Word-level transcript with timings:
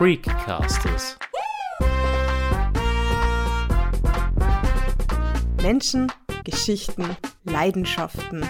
Freakcasters. 0.00 1.18
Menschen, 5.60 6.10
Geschichten, 6.42 7.18
Leidenschaften. 7.44 8.46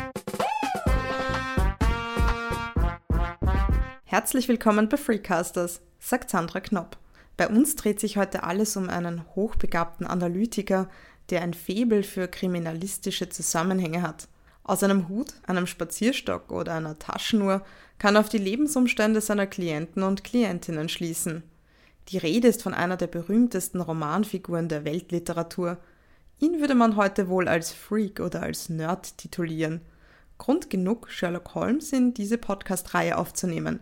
Herzlich 4.05 4.47
willkommen 4.47 4.89
bei 4.89 4.97
Freakcasters, 4.97 5.83
sagt 5.99 6.31
Sandra 6.31 6.61
Knopp. 6.61 6.97
Bei 7.37 7.49
uns 7.49 7.75
dreht 7.75 7.99
sich 7.99 8.17
heute 8.17 8.45
alles 8.45 8.77
um 8.77 8.89
einen 8.89 9.25
hochbegabten 9.35 10.07
Analytiker, 10.07 10.89
der 11.31 11.43
ein 11.43 11.55
Faible 11.55 12.05
für 12.05 12.29
kriminalistische 12.29 13.29
Zusammenhänge 13.29 14.03
hat. 14.03 14.29
Aus 14.63 14.83
einem 14.83 15.09
Hut, 15.09 15.35
einem 15.47 15.67
Spazierstock 15.67 16.53
oder 16.53 16.75
einer 16.75 16.99
Taschenuhr 16.99 17.63
kann 17.99 18.17
auf 18.17 18.29
die 18.29 18.39
Lebensumstände 18.39 19.21
seiner 19.21 19.47
Klienten 19.47 20.03
und 20.03 20.25
Klientinnen 20.25 20.89
schließen. 20.89 21.43
Die 22.09 22.19
Rede 22.19 22.49
ist 22.49 22.63
von 22.63 22.75
einer 22.75 22.97
der 22.97 23.07
berühmtesten 23.07 23.81
Romanfiguren 23.81 24.69
der 24.69 24.85
Weltliteratur. 24.85 25.79
Ihn 26.39 26.61
würde 26.61 26.75
man 26.75 26.97
heute 26.97 27.29
wohl 27.29 27.47
als 27.47 27.73
Freak 27.73 28.21
oder 28.21 28.43
als 28.43 28.69
Nerd 28.69 29.17
titulieren. 29.19 29.81
Grund 30.39 30.71
genug, 30.71 31.11
Sherlock 31.11 31.55
Holmes 31.55 31.93
in 31.93 32.15
diese 32.15 32.39
Podcast-Reihe 32.39 33.19
aufzunehmen. 33.19 33.81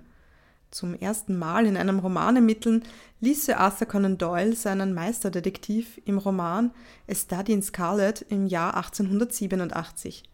Zum 0.71 0.95
ersten 0.95 1.39
Mal 1.39 1.67
in 1.67 1.77
einem 1.77 1.99
Roman 2.01 2.37
ermitteln 2.37 2.83
ließ 3.21 3.47
Sir 3.47 3.59
Arthur 3.59 3.87
Conan 3.87 4.19
Doyle 4.19 4.55
seinen 4.55 4.93
Meisterdetektiv 4.93 6.01
im 6.05 6.19
Roman 6.19 6.73
A 7.11 7.15
Study 7.15 7.53
in 7.53 7.63
Scarlet 7.63 8.23
im 8.29 8.47
Jahr 8.47 8.77
1887. 8.77 10.25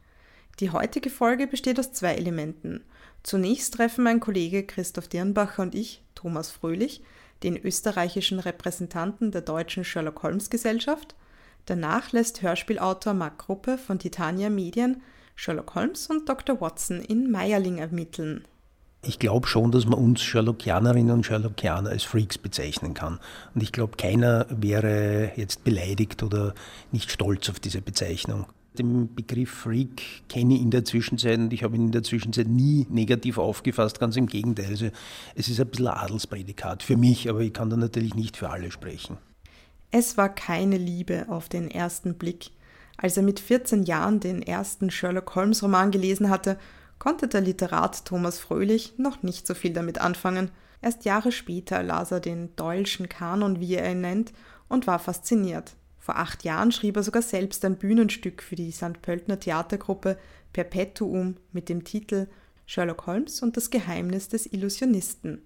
Die 0.60 0.70
heutige 0.70 1.10
Folge 1.10 1.46
besteht 1.46 1.80
aus 1.80 1.92
zwei 1.92 2.14
Elementen. 2.14 2.84
Zunächst 3.22 3.74
treffen 3.74 4.04
mein 4.04 4.20
Kollege 4.20 4.64
Christoph 4.64 5.08
Dirnbacher 5.08 5.62
und 5.62 5.74
ich, 5.74 6.02
Thomas 6.14 6.50
Fröhlich, 6.50 7.02
den 7.42 7.56
österreichischen 7.56 8.38
Repräsentanten 8.38 9.32
der 9.32 9.40
deutschen 9.42 9.84
Sherlock 9.84 10.22
Holmes 10.22 10.50
Gesellschaft. 10.50 11.14
Danach 11.66 12.12
lässt 12.12 12.42
Hörspielautor 12.42 13.14
Mark 13.14 13.38
Gruppe 13.38 13.78
von 13.78 13.98
Titania 13.98 14.50
Medien 14.50 15.02
Sherlock 15.34 15.74
Holmes 15.74 16.06
und 16.08 16.28
Dr. 16.28 16.60
Watson 16.60 17.00
in 17.00 17.30
Meierling 17.30 17.78
ermitteln. 17.78 18.44
Ich 19.02 19.18
glaube 19.18 19.46
schon, 19.46 19.70
dass 19.70 19.84
man 19.84 19.98
uns 19.98 20.22
Sherlockianerinnen 20.22 21.12
und 21.12 21.26
Sherlockianer 21.26 21.90
als 21.90 22.04
Freaks 22.04 22.38
bezeichnen 22.38 22.94
kann. 22.94 23.20
Und 23.54 23.62
ich 23.62 23.72
glaube, 23.72 23.96
keiner 23.96 24.46
wäre 24.48 25.32
jetzt 25.36 25.64
beleidigt 25.64 26.22
oder 26.22 26.54
nicht 26.90 27.10
stolz 27.10 27.50
auf 27.50 27.60
diese 27.60 27.82
Bezeichnung. 27.82 28.46
Den 28.78 29.14
Begriff 29.14 29.50
Freak 29.50 30.28
kenne 30.28 30.54
ich 30.54 30.62
in 30.62 30.72
der 30.72 30.84
Zwischenzeit 30.84 31.38
und 31.38 31.52
ich 31.52 31.62
habe 31.62 31.76
ihn 31.76 31.86
in 31.86 31.92
der 31.92 32.02
Zwischenzeit 32.02 32.48
nie 32.48 32.86
negativ 32.90 33.38
aufgefasst, 33.38 34.00
ganz 34.00 34.16
im 34.16 34.26
Gegenteil. 34.26 34.66
Also 34.66 34.90
es 35.36 35.48
ist 35.48 35.60
ein 35.60 35.68
bisschen 35.68 35.86
Adelsprädikat 35.86 36.82
für 36.82 36.96
mich, 36.96 37.30
aber 37.30 37.40
ich 37.40 37.52
kann 37.52 37.70
da 37.70 37.76
natürlich 37.76 38.14
nicht 38.14 38.36
für 38.36 38.50
alle 38.50 38.72
sprechen. 38.72 39.16
Es 39.92 40.16
war 40.16 40.28
keine 40.28 40.76
Liebe 40.76 41.26
auf 41.28 41.48
den 41.48 41.70
ersten 41.70 42.14
Blick. 42.14 42.50
Als 42.96 43.16
er 43.16 43.22
mit 43.22 43.38
14 43.38 43.84
Jahren 43.84 44.18
den 44.18 44.42
ersten 44.42 44.90
Sherlock 44.90 45.36
Holmes 45.36 45.62
Roman 45.62 45.92
gelesen 45.92 46.28
hatte, 46.28 46.58
konnte 46.98 47.28
der 47.28 47.42
Literat 47.42 48.04
Thomas 48.04 48.40
Fröhlich 48.40 48.94
noch 48.98 49.22
nicht 49.22 49.46
so 49.46 49.54
viel 49.54 49.72
damit 49.72 50.00
anfangen. 50.00 50.50
Erst 50.82 51.04
Jahre 51.04 51.30
später 51.30 51.82
las 51.82 52.10
er 52.10 52.20
den 52.20 52.56
Doyle'schen 52.56 53.06
Kanon, 53.06 53.60
wie 53.60 53.74
er 53.74 53.90
ihn 53.92 54.00
nennt, 54.00 54.32
und 54.68 54.88
war 54.88 54.98
fasziniert. 54.98 55.76
Vor 56.04 56.18
acht 56.18 56.44
Jahren 56.44 56.70
schrieb 56.70 56.98
er 56.98 57.02
sogar 57.02 57.22
selbst 57.22 57.64
ein 57.64 57.78
Bühnenstück 57.78 58.42
für 58.42 58.56
die 58.56 58.72
St. 58.72 59.00
Pöltner 59.00 59.40
Theatergruppe 59.40 60.18
Perpetuum 60.52 61.36
mit 61.50 61.70
dem 61.70 61.82
Titel 61.82 62.26
Sherlock 62.66 63.06
Holmes 63.06 63.40
und 63.40 63.56
das 63.56 63.70
Geheimnis 63.70 64.28
des 64.28 64.44
Illusionisten. 64.44 65.40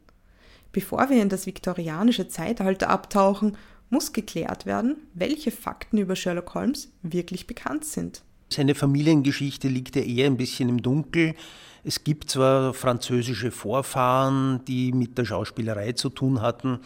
Bevor 0.73 1.11
wir 1.11 1.23
in 1.23 1.28
das 1.28 1.47
viktorianische 1.47 2.27
Zeitalter 2.27 2.91
abtauchen, 2.91 3.56
muss 3.88 4.12
geklärt 4.12 4.66
werden, 4.66 4.97
welche 5.15 5.53
Fakten 5.53 5.97
über 5.99 6.16
Sherlock 6.16 6.53
Holmes 6.55 6.91
wirklich 7.03 7.47
bekannt 7.47 7.84
sind. 7.84 8.25
Seine 8.49 8.75
Familiengeschichte 8.75 9.69
liegt 9.69 9.94
ja 9.94 10.03
eher 10.03 10.27
ein 10.27 10.38
bisschen 10.38 10.69
im 10.71 10.83
Dunkel. 10.83 11.37
Es 11.84 12.03
gibt 12.03 12.31
zwar 12.31 12.75
französische 12.75 13.53
Vorfahren, 13.53 14.65
die 14.66 14.91
mit 14.91 15.19
der 15.19 15.25
Schauspielerei 15.25 15.93
zu 15.93 16.09
tun 16.09 16.43
hatten, 16.43 16.81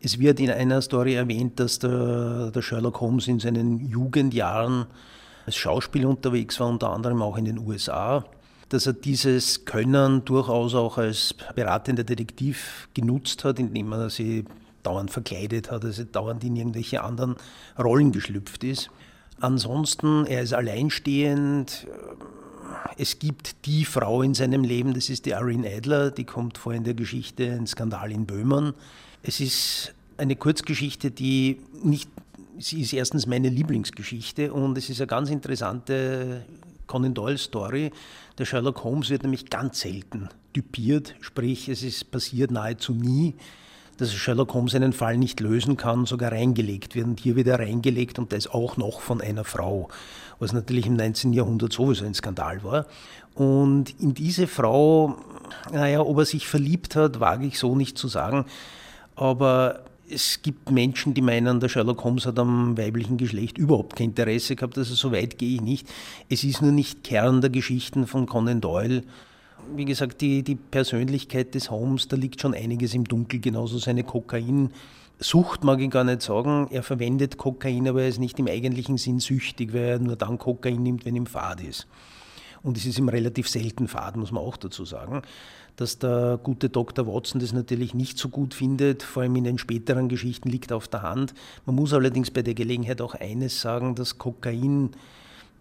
es 0.00 0.18
wird 0.18 0.40
in 0.40 0.50
einer 0.50 0.80
Story 0.82 1.14
erwähnt, 1.14 1.58
dass 1.60 1.78
der, 1.78 2.50
der 2.50 2.62
Sherlock 2.62 3.00
Holmes 3.00 3.28
in 3.28 3.40
seinen 3.40 3.88
Jugendjahren 3.88 4.86
als 5.46 5.56
Schauspieler 5.56 6.08
unterwegs 6.08 6.60
war, 6.60 6.68
unter 6.68 6.90
anderem 6.90 7.22
auch 7.22 7.36
in 7.36 7.46
den 7.46 7.58
USA 7.58 8.24
dass 8.68 8.86
er 8.86 8.92
dieses 8.92 9.64
Können 9.64 10.24
durchaus 10.24 10.74
auch 10.74 10.98
als 10.98 11.34
beratender 11.54 12.04
Detektiv 12.04 12.88
genutzt 12.94 13.44
hat, 13.44 13.58
indem 13.58 13.92
er 13.92 14.10
sie 14.10 14.44
dauernd 14.82 15.10
verkleidet 15.10 15.70
hat, 15.70 15.84
also 15.84 16.04
dauernd 16.04 16.44
in 16.44 16.56
irgendwelche 16.56 17.02
anderen 17.02 17.36
Rollen 17.78 18.12
geschlüpft 18.12 18.64
ist. 18.64 18.90
Ansonsten, 19.40 20.26
er 20.26 20.42
ist 20.42 20.52
alleinstehend. 20.52 21.86
Es 22.96 23.18
gibt 23.18 23.66
die 23.66 23.84
Frau 23.84 24.22
in 24.22 24.34
seinem 24.34 24.64
Leben, 24.64 24.94
das 24.94 25.08
ist 25.08 25.26
die 25.26 25.30
Irene 25.30 25.68
Adler, 25.74 26.10
die 26.10 26.24
kommt 26.24 26.58
vor 26.58 26.74
in 26.74 26.84
der 26.84 26.94
Geschichte 26.94 27.52
Ein 27.52 27.66
Skandal 27.66 28.12
in 28.12 28.26
Böhmen. 28.26 28.74
Es 29.22 29.40
ist 29.40 29.94
eine 30.16 30.36
Kurzgeschichte, 30.36 31.10
die 31.10 31.60
nicht, 31.82 32.08
sie 32.58 32.82
ist 32.82 32.92
erstens 32.92 33.26
meine 33.26 33.48
Lieblingsgeschichte 33.48 34.52
und 34.52 34.78
es 34.78 34.90
ist 34.90 35.00
eine 35.00 35.08
ganz 35.08 35.30
interessante 35.30 36.44
Conan 36.86 37.14
Doyle 37.14 37.38
Story. 37.38 37.90
Der 38.38 38.44
Sherlock 38.44 38.84
Holmes 38.84 39.10
wird 39.10 39.22
nämlich 39.22 39.50
ganz 39.50 39.80
selten 39.80 40.28
typiert, 40.54 41.14
sprich 41.20 41.68
es 41.68 41.82
ist 41.82 42.10
passiert 42.10 42.50
nahezu 42.50 42.92
nie, 42.92 43.34
dass 43.96 44.12
Sherlock 44.12 44.54
Holmes 44.54 44.74
einen 44.76 44.92
Fall 44.92 45.18
nicht 45.18 45.40
lösen 45.40 45.76
kann, 45.76 46.06
sogar 46.06 46.30
reingelegt 46.30 46.94
wird. 46.94 47.06
Und 47.06 47.20
hier 47.20 47.34
wird 47.34 47.48
er 47.48 47.58
reingelegt 47.58 48.18
und 48.20 48.32
das 48.32 48.46
auch 48.46 48.76
noch 48.76 49.00
von 49.00 49.20
einer 49.20 49.44
Frau, 49.44 49.88
was 50.38 50.52
natürlich 50.52 50.86
im 50.86 50.94
19. 50.94 51.32
Jahrhundert 51.32 51.72
sowieso 51.72 52.04
ein 52.04 52.14
Skandal 52.14 52.62
war. 52.62 52.86
Und 53.34 53.98
in 54.00 54.14
diese 54.14 54.46
Frau, 54.46 55.16
naja, 55.72 56.00
ob 56.00 56.18
er 56.18 56.24
sich 56.24 56.46
verliebt 56.46 56.94
hat, 56.94 57.18
wage 57.18 57.46
ich 57.46 57.58
so 57.58 57.74
nicht 57.74 57.98
zu 57.98 58.06
sagen. 58.06 58.44
Aber 59.18 59.80
es 60.08 60.42
gibt 60.42 60.70
Menschen, 60.70 61.12
die 61.12 61.22
meinen, 61.22 61.58
der 61.58 61.68
Sherlock 61.68 62.04
Holmes 62.04 62.24
hat 62.24 62.38
am 62.38 62.78
weiblichen 62.78 63.16
Geschlecht 63.16 63.58
überhaupt 63.58 63.96
kein 63.96 64.10
Interesse 64.10 64.54
gehabt. 64.54 64.78
Also 64.78 64.94
so 64.94 65.10
weit 65.10 65.38
gehe 65.38 65.56
ich 65.56 65.60
nicht. 65.60 65.88
Es 66.28 66.44
ist 66.44 66.62
nur 66.62 66.70
nicht 66.70 67.02
Kern 67.02 67.40
der 67.40 67.50
Geschichten 67.50 68.06
von 68.06 68.26
Conan 68.26 68.60
Doyle. 68.60 69.02
Wie 69.74 69.84
gesagt, 69.84 70.20
die, 70.20 70.44
die 70.44 70.54
Persönlichkeit 70.54 71.54
des 71.56 71.68
Holmes, 71.68 72.06
da 72.06 72.16
liegt 72.16 72.40
schon 72.40 72.54
einiges 72.54 72.94
im 72.94 73.04
Dunkel, 73.04 73.40
genauso 73.40 73.78
seine 73.78 74.04
Kokainsucht 74.04 75.64
mag 75.64 75.80
ich 75.80 75.90
gar 75.90 76.04
nicht 76.04 76.22
sagen. 76.22 76.68
Er 76.70 76.84
verwendet 76.84 77.38
Kokain, 77.38 77.88
aber 77.88 78.02
er 78.02 78.08
ist 78.08 78.20
nicht 78.20 78.38
im 78.38 78.46
eigentlichen 78.46 78.98
Sinn 78.98 79.18
süchtig, 79.18 79.74
weil 79.74 79.82
er 79.82 79.98
nur 79.98 80.14
dann 80.14 80.38
Kokain 80.38 80.80
nimmt, 80.80 81.04
wenn 81.04 81.16
ihm 81.16 81.26
Fad 81.26 81.60
ist. 81.60 81.88
Und 82.62 82.76
es 82.76 82.86
ist 82.86 82.98
ihm 82.98 83.08
relativ 83.08 83.48
selten 83.48 83.88
Fad, 83.88 84.16
muss 84.16 84.30
man 84.30 84.44
auch 84.44 84.56
dazu 84.56 84.84
sagen 84.84 85.22
dass 85.78 85.98
der 85.98 86.40
gute 86.42 86.68
Dr. 86.68 87.06
Watson 87.06 87.40
das 87.40 87.52
natürlich 87.52 87.94
nicht 87.94 88.18
so 88.18 88.28
gut 88.28 88.52
findet, 88.52 89.04
vor 89.04 89.22
allem 89.22 89.36
in 89.36 89.44
den 89.44 89.58
späteren 89.58 90.08
Geschichten 90.08 90.48
liegt 90.48 90.72
auf 90.72 90.88
der 90.88 91.02
Hand. 91.02 91.34
Man 91.66 91.76
muss 91.76 91.92
allerdings 91.92 92.32
bei 92.32 92.42
der 92.42 92.54
Gelegenheit 92.54 93.00
auch 93.00 93.14
eines 93.14 93.60
sagen, 93.60 93.94
dass 93.94 94.18
Kokain 94.18 94.90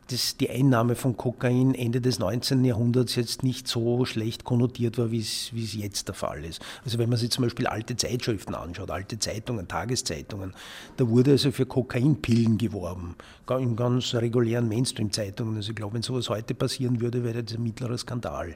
dass 0.10 0.38
die 0.38 0.50
Einnahme 0.50 0.96
von 0.96 1.18
Kokain 1.18 1.76
Ende 1.76 2.00
des 2.00 2.18
19. 2.18 2.64
Jahrhunderts 2.64 3.16
jetzt 3.16 3.44
nicht 3.44 3.68
so 3.68 4.06
schlecht 4.06 4.46
konnotiert 4.46 4.98
war, 4.98 5.12
wie 5.12 5.20
es, 5.20 5.54
wie 5.54 5.66
es 5.66 5.74
jetzt 5.74 6.08
der 6.08 6.16
Fall 6.16 6.46
ist. 6.46 6.62
Also 6.86 6.98
wenn 6.98 7.10
man 7.10 7.18
sich 7.18 7.30
zum 7.30 7.44
Beispiel 7.44 7.68
alte 7.68 7.98
Zeitschriften 7.98 8.56
anschaut, 8.56 8.90
alte 8.90 9.20
Zeitungen, 9.20 9.68
Tageszeitungen, 9.68 10.54
da 10.96 11.10
wurde 11.10 11.32
also 11.32 11.52
für 11.52 11.66
Kokainpillen 11.66 12.58
geworben, 12.58 13.16
in 13.60 13.76
ganz 13.76 14.16
regulären 14.16 14.70
Mainstream-Zeitungen. 14.70 15.58
Also 15.58 15.72
ich 15.72 15.76
glaube, 15.76 15.96
wenn 15.96 16.04
sowas 16.04 16.30
heute 16.30 16.56
passieren 16.56 17.02
würde, 17.02 17.26
wäre 17.26 17.44
das 17.44 17.58
ein 17.58 17.64
mittlerer 17.64 17.98
Skandal. 17.98 18.56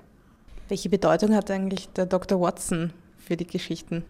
Welche 0.71 0.87
Bedeutung 0.87 1.35
hat 1.35 1.51
eigentlich 1.51 1.89
der 1.89 2.05
Dr. 2.05 2.39
Watson 2.39 2.93
für 3.17 3.35
die 3.35 3.45
Geschichten? 3.45 4.05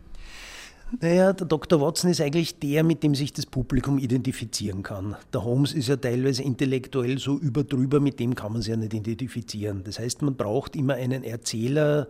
Naja, 1.00 1.34
der 1.34 1.48
Dr. 1.48 1.82
Watson 1.82 2.12
ist 2.12 2.22
eigentlich 2.22 2.60
der, 2.60 2.84
mit 2.84 3.02
dem 3.02 3.16
sich 3.16 3.34
das 3.34 3.48
Publikum 3.48 3.98
identifizieren 3.98 4.84
kann. 4.84 5.16
Der 5.34 5.44
Holmes 5.44 5.74
ist 5.74 5.88
ja 5.88 5.96
teilweise 5.96 6.44
intellektuell 6.44 7.18
so 7.18 7.40
überdrüber, 7.40 8.00
mit 8.00 8.20
dem 8.20 8.36
kann 8.36 8.54
man 8.54 8.62
sich 8.62 8.70
ja 8.70 8.78
nicht 8.78 8.94
identifizieren. 8.94 9.84
Das 9.84 9.98
heißt, 9.98 10.22
man 10.22 10.36
braucht 10.36 10.76
immer 10.76 10.94
einen 10.94 11.24
Erzähler, 11.24 12.08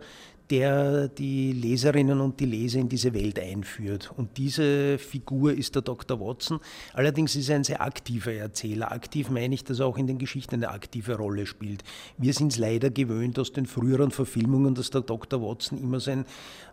der 0.50 1.08
die 1.08 1.52
Leserinnen 1.52 2.20
und 2.20 2.40
die 2.40 2.46
Leser 2.46 2.80
in 2.80 2.88
diese 2.88 3.14
Welt 3.14 3.38
einführt. 3.38 4.10
Und 4.16 4.36
diese 4.36 4.98
Figur 4.98 5.54
ist 5.54 5.74
der 5.74 5.82
Dr. 5.82 6.20
Watson. 6.20 6.60
Allerdings 6.92 7.36
ist 7.36 7.48
er 7.48 7.56
ein 7.56 7.64
sehr 7.64 7.80
aktiver 7.80 8.32
Erzähler. 8.32 8.92
Aktiv 8.92 9.30
meine 9.30 9.54
ich, 9.54 9.64
dass 9.64 9.80
er 9.80 9.86
auch 9.86 9.98
in 9.98 10.06
den 10.06 10.18
Geschichten 10.18 10.56
eine 10.56 10.70
aktive 10.70 11.16
Rolle 11.16 11.46
spielt. 11.46 11.84
Wir 12.18 12.34
sind 12.34 12.52
es 12.52 12.58
leider 12.58 12.90
gewöhnt 12.90 13.38
aus 13.38 13.52
den 13.52 13.66
früheren 13.66 14.10
Verfilmungen, 14.10 14.74
dass 14.74 14.90
der 14.90 15.02
Dr. 15.02 15.42
Watson 15.42 15.78
immer 15.78 16.00
so 16.00 16.10
ein 16.10 16.26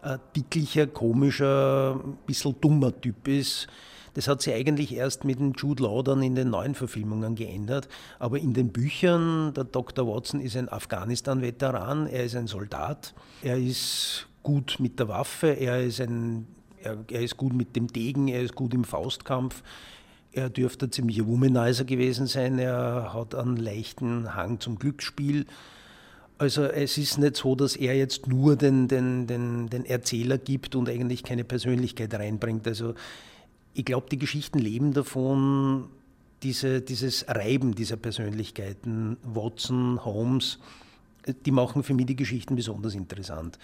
äh, 0.04 0.18
dicklicher, 0.36 0.88
komischer, 0.88 2.02
ein 2.04 2.18
bisschen 2.26 2.56
dummer 2.60 3.00
Typ 3.00 3.28
ist 3.28 3.68
das 4.14 4.28
hat 4.28 4.42
sich 4.42 4.54
eigentlich 4.54 4.96
erst 4.96 5.24
mit 5.24 5.40
dem 5.40 5.54
Jude 5.54 5.84
Law 5.84 6.04
dann 6.04 6.22
in 6.22 6.36
den 6.36 6.50
neuen 6.50 6.76
Verfilmungen 6.76 7.36
geändert. 7.36 7.88
Aber 8.18 8.38
in 8.38 8.54
den 8.54 8.70
Büchern, 8.70 9.54
der 9.54 9.66
Dr. 9.66 10.08
Watson 10.08 10.40
ist 10.42 10.56
ein 10.58 10.70
Afghanistan-Veteran, 10.70 12.08
er 12.08 12.24
ist 12.24 12.36
ein 12.36 12.48
Soldat, 12.48 13.14
er 13.42 13.58
ist 13.58 14.28
gut 14.44 14.78
mit 14.80 15.00
der 15.00 15.08
Waffe, 15.08 15.50
er 15.50 15.82
ist 15.82 16.02
ein 16.02 16.48
Er, 16.82 16.98
er 17.12 17.22
ist 17.22 17.38
gut 17.38 17.54
mit 17.54 17.76
dem 17.76 17.88
Degen, 17.88 18.28
er 18.28 18.42
ist 18.42 18.56
gut 18.56 18.74
im 18.74 18.84
Faustkampf. 18.84 19.64
Er 20.32 20.50
dürfte 20.50 20.86
ein 20.86 20.92
ziemlicher 20.92 21.28
Womanizer 21.28 21.86
gewesen 21.86 22.28
sein. 22.28 22.60
Er 22.60 23.14
hat 23.14 23.36
einen 23.36 23.58
leichten 23.58 24.36
Hang 24.36 24.60
zum 24.60 24.78
Glücksspiel. 24.78 25.46
Also 26.38 26.64
es 26.64 26.98
ist 26.98 27.18
nicht 27.18 27.36
so, 27.36 27.56
dass 27.56 27.76
er 27.76 27.98
jetzt 27.98 28.28
nur 28.28 28.56
den, 28.56 28.88
den, 28.88 29.28
den, 29.28 29.70
den 29.70 29.86
Erzähler 29.86 30.38
gibt 30.38 30.76
und 30.76 30.88
eigentlich 30.88 31.24
keine 31.24 31.44
Persönlichkeit 31.44 32.14
reinbringt. 32.14 32.66
Also 32.66 32.94
ich 33.74 33.86
glaube, 33.86 34.08
die 34.10 34.18
Geschichten 34.18 34.60
leben 34.60 34.94
davon, 34.94 35.90
diese, 36.44 36.82
dieses 36.82 37.28
Reiben 37.28 37.76
dieser 37.76 37.98
Persönlichkeiten, 37.98 39.18
Watson, 39.24 40.04
Holmes, 40.04 40.60
die 41.46 41.52
machen 41.52 41.84
für 41.84 41.94
mich 41.94 42.06
die 42.06 42.16
Geschichten 42.16 42.56
besonders 42.56 42.96
interessant. 42.96 43.60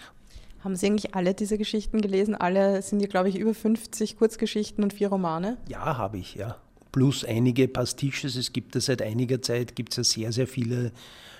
Haben 0.60 0.76
Sie 0.76 0.86
eigentlich 0.86 1.14
alle 1.14 1.34
diese 1.34 1.58
Geschichten 1.58 2.00
gelesen? 2.00 2.34
Alle 2.34 2.82
sind 2.82 3.00
ja, 3.00 3.06
glaube 3.06 3.28
ich, 3.28 3.38
über 3.38 3.54
50 3.54 4.18
Kurzgeschichten 4.18 4.82
und 4.82 4.92
vier 4.92 5.08
Romane? 5.08 5.58
Ja, 5.68 5.96
habe 5.96 6.18
ich, 6.18 6.34
ja. 6.34 6.56
Plus 6.92 7.24
einige 7.24 7.68
Pastiches. 7.68 8.36
Es 8.36 8.52
gibt 8.52 8.74
ja 8.74 8.80
seit 8.80 9.02
einiger 9.02 9.40
Zeit 9.42 9.76
gibt's 9.76 9.96
ja 9.96 10.04
sehr, 10.04 10.32
sehr 10.32 10.46
viele 10.46 10.92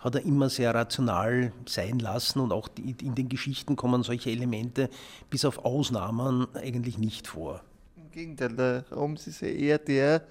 hat 0.00 0.16
er 0.16 0.24
immer 0.24 0.48
sehr 0.48 0.74
rational 0.74 1.52
sein 1.66 2.00
lassen 2.00 2.40
und 2.40 2.52
auch 2.52 2.66
die, 2.66 2.96
in 3.02 3.14
den 3.14 3.28
Geschichten 3.28 3.76
kommen 3.76 4.02
solche 4.02 4.30
Elemente 4.30 4.90
bis 5.28 5.44
auf 5.44 5.64
Ausnahmen 5.64 6.48
eigentlich 6.54 6.98
nicht 6.98 7.28
vor. 7.28 7.60
Im 7.96 8.10
Gegenteil, 8.10 8.56
der 8.56 8.84
Holmes 8.90 9.28
ist 9.28 9.42
ja 9.42 9.48
eher 9.48 9.78
der, 9.78 10.24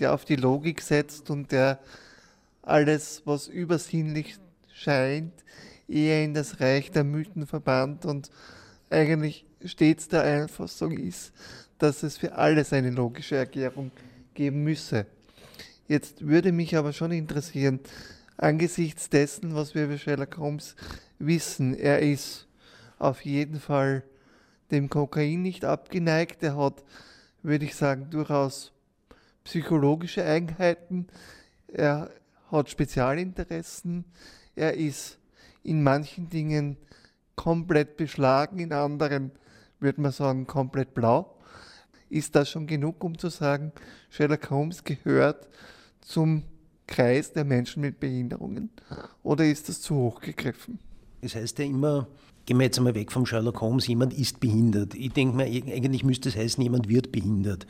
der 0.00 0.12
auf 0.12 0.24
die 0.24 0.36
Logik 0.36 0.80
setzt 0.80 1.30
und 1.30 1.52
der 1.52 1.78
alles, 2.62 3.22
was 3.26 3.46
übersinnlich 3.46 4.38
scheint, 4.72 5.34
eher 5.86 6.24
in 6.24 6.34
das 6.34 6.58
Reich 6.58 6.90
der 6.90 7.04
Mythen 7.04 7.46
verbannt 7.46 8.06
und 8.06 8.30
eigentlich 8.90 9.44
stets 9.64 10.08
der 10.08 10.44
Auffassung 10.44 10.92
ist, 10.92 11.32
dass 11.78 12.02
es 12.02 12.16
für 12.16 12.34
alles 12.34 12.72
eine 12.72 12.90
logische 12.90 13.36
Erklärung 13.36 13.90
geben 14.34 14.62
müsse. 14.64 15.06
Jetzt 15.86 16.26
würde 16.26 16.52
mich 16.52 16.76
aber 16.76 16.92
schon 16.92 17.12
interessieren, 17.12 17.80
angesichts 18.36 19.10
dessen, 19.10 19.54
was 19.54 19.74
wir 19.74 19.84
über 19.84 19.98
Sherlock 19.98 20.38
Holmes 20.38 20.76
wissen, 21.18 21.74
er 21.74 22.00
ist 22.00 22.46
auf 22.98 23.24
jeden 23.24 23.60
Fall 23.60 24.02
dem 24.70 24.88
Kokain 24.88 25.42
nicht 25.42 25.64
abgeneigt. 25.64 26.42
Er 26.42 26.56
hat, 26.56 26.82
würde 27.42 27.64
ich 27.64 27.74
sagen, 27.74 28.08
durchaus 28.10 28.72
psychologische 29.44 30.24
Eigenheiten. 30.24 31.06
Er 31.68 32.10
hat 32.50 32.70
Spezialinteressen. 32.70 34.04
Er 34.56 34.74
ist 34.74 35.18
in 35.62 35.82
manchen 35.82 36.28
Dingen 36.28 36.76
komplett 37.36 37.96
beschlagen, 37.96 38.58
in 38.58 38.72
anderen 38.72 39.32
würde 39.80 40.00
man 40.00 40.12
sagen 40.12 40.46
komplett 40.46 40.94
blau. 40.94 41.36
Ist 42.10 42.34
das 42.34 42.50
schon 42.50 42.66
genug, 42.66 43.02
um 43.02 43.18
zu 43.18 43.28
sagen, 43.28 43.72
Sherlock 44.10 44.50
Holmes 44.50 44.84
gehört 44.84 45.48
zum 46.00 46.44
Kreis 46.86 47.32
der 47.32 47.44
Menschen 47.44 47.80
mit 47.80 47.98
Behinderungen? 47.98 48.70
Oder 49.22 49.46
ist 49.46 49.68
das 49.68 49.80
zu 49.80 49.94
hoch 49.96 50.20
gegriffen? 50.20 50.78
Das 51.22 51.34
heißt 51.34 51.58
ja 51.58 51.64
immer, 51.64 52.06
gehen 52.46 52.58
wir 52.58 52.64
jetzt 52.64 52.78
einmal 52.78 52.94
weg 52.94 53.10
vom 53.10 53.26
Sherlock 53.26 53.60
Holmes, 53.60 53.86
jemand 53.86 54.12
ist 54.12 54.40
behindert. 54.40 54.94
Ich 54.94 55.12
denke 55.12 55.36
mir, 55.36 55.44
eigentlich 55.44 56.04
müsste 56.04 56.28
es 56.28 56.36
heißen, 56.36 56.62
jemand 56.62 56.88
wird 56.88 57.12
behindert. 57.12 57.66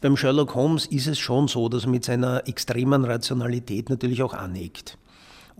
Beim 0.00 0.16
Sherlock 0.16 0.54
Holmes 0.54 0.86
ist 0.86 1.06
es 1.06 1.18
schon 1.18 1.46
so, 1.46 1.68
dass 1.68 1.84
er 1.84 1.90
mit 1.90 2.04
seiner 2.04 2.48
extremen 2.48 3.04
Rationalität 3.04 3.90
natürlich 3.90 4.22
auch 4.22 4.34
aneckt. 4.34 4.98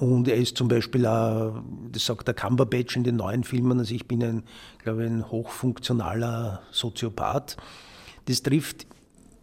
Und 0.01 0.29
er 0.29 0.37
ist 0.37 0.57
zum 0.57 0.69
Beispiel, 0.69 1.07
auch, 1.07 1.63
das 1.93 2.07
sagt 2.07 2.27
der 2.27 2.33
Cumberbatch 2.33 2.97
in 2.97 3.05
den 3.05 3.17
neuen 3.17 3.45
Filmen, 3.45 3.79
also 3.79 3.95
ich 3.95 4.09
bin 4.09 4.23
ein, 4.25 4.43
glaube 4.83 5.05
ich, 5.05 5.11
ein 5.11 5.31
hochfunktionaler 5.31 6.63
Soziopath. 6.71 7.59
Das 8.25 8.43
trifft 8.43 8.87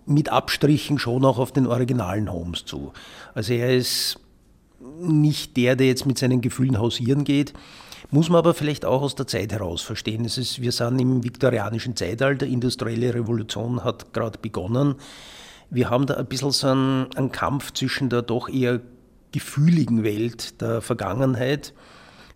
mit 0.08 0.30
Abstrichen 0.30 0.98
schon 0.98 1.26
auch 1.26 1.38
auf 1.38 1.52
den 1.52 1.68
originalen 1.68 2.34
Holmes 2.34 2.66
zu. 2.66 2.92
Also 3.36 3.54
er 3.54 3.76
ist 3.76 4.20
nicht 5.00 5.58
der, 5.58 5.76
der 5.76 5.86
jetzt 5.86 6.08
mit 6.08 6.18
seinen 6.18 6.42
Gefühlen 6.42 6.80
hausieren 6.80 7.24
geht, 7.24 7.54
muss 8.10 8.30
man 8.30 8.40
aber 8.40 8.56
vielleicht 8.56 8.84
auch 8.84 9.04
aus 9.04 9.14
der 9.14 9.28
Zeit 9.28 9.52
heraus 9.52 9.84
verstehen. 9.84 10.26
Es 10.26 10.40
ist, 10.40 10.60
wir 10.60 10.72
sind 10.72 10.98
im 10.98 11.24
viktorianischen 11.24 11.96
Zeitalter, 11.96 12.48
industrielle 12.48 13.14
Revolution 13.14 13.84
hat 13.84 14.12
gerade 14.12 14.40
begonnen. 14.40 14.96
Wir 15.70 15.92
haben 15.92 16.08
da 16.08 16.16
ein 16.16 16.26
bisschen 16.26 16.52
so 16.52 16.68
einen, 16.68 17.14
einen 17.16 17.32
Kampf 17.32 17.74
zwischen 17.74 18.10
der 18.10 18.24
doch 18.24 18.50
eher 18.50 18.82
gefühligen 19.32 20.04
Welt 20.04 20.62
der 20.62 20.82
Vergangenheit, 20.82 21.74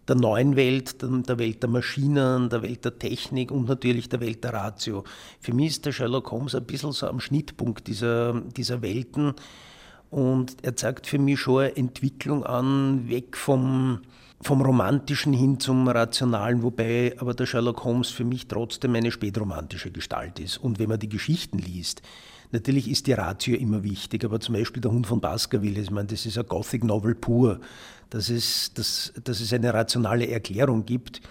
der 0.08 0.16
neuen 0.16 0.56
Welt, 0.56 1.02
der 1.02 1.38
Welt 1.38 1.64
der 1.64 1.70
Maschinen, 1.70 2.50
der 2.50 2.64
Welt 2.64 2.84
der 2.84 2.98
Technik 2.98 3.52
und 3.52 3.68
natürlich 3.68 4.10
der 4.10 4.20
Welt 4.20 4.44
der 4.44 4.54
Ratio. 4.54 5.04
Für 5.40 5.54
mich 5.54 5.68
ist 5.68 5.86
der 5.86 5.92
Sherlock 5.92 6.32
Holmes 6.32 6.56
ein 6.56 6.66
bisschen 6.66 6.92
so 6.92 7.08
am 7.08 7.20
Schnittpunkt 7.20 7.88
dieser, 7.88 8.42
dieser 8.58 8.82
Welten 8.82 9.34
und 10.10 10.58
er 10.64 10.76
zeigt 10.76 11.08
für 11.08 11.20
mich 11.20 11.40
schon 11.40 11.64
eine 11.64 11.78
Entwicklung 11.78 12.44
an, 12.44 13.10
weg 13.10 13.38
vom, 13.38 14.02
vom 14.42 14.62
Romantischen 14.62 15.32
hin 15.32 15.60
zum 15.60 15.88
Rationalen, 15.88 16.64
wobei 16.64 17.16
aber 17.18 17.34
der 17.34 17.46
Sherlock 17.46 17.86
Holmes 17.86 18.10
für 18.10 18.26
mich 18.26 18.50
trotzdem 18.50 18.94
eine 18.96 19.12
spätromantische 19.12 19.92
Gestalt 19.92 20.40
ist. 20.40 20.58
Und 20.58 20.80
wenn 20.80 20.90
man 20.90 21.00
die 21.00 21.08
Geschichten 21.08 21.60
liest, 21.60 22.02
Natürlich 22.52 22.90
ist 22.90 23.08
die 23.08 23.14
Ratio 23.14 23.56
immer 23.56 23.84
wichtig, 23.84 24.26
aber 24.26 24.40
zum 24.40 24.56
Beispiel 24.56 24.82
der 24.82 24.92
Hund 24.92 25.08
von 25.08 25.22
Baskerville, 25.22 25.80
ich 25.80 25.92
meine, 25.92 26.08
das 26.08 26.26
ist 26.26 26.38
ein 26.38 26.46
Gothic 26.48 26.84
Novel 26.84 27.16
pur. 27.16 27.60
Dass 28.10 28.30
es, 28.30 28.74
dass, 28.74 29.14
dass 29.24 29.40
es 29.40 29.54
eine 29.54 29.74
rationale 29.74 30.28
Erklärung 30.28 30.86
gibt, 30.86 31.22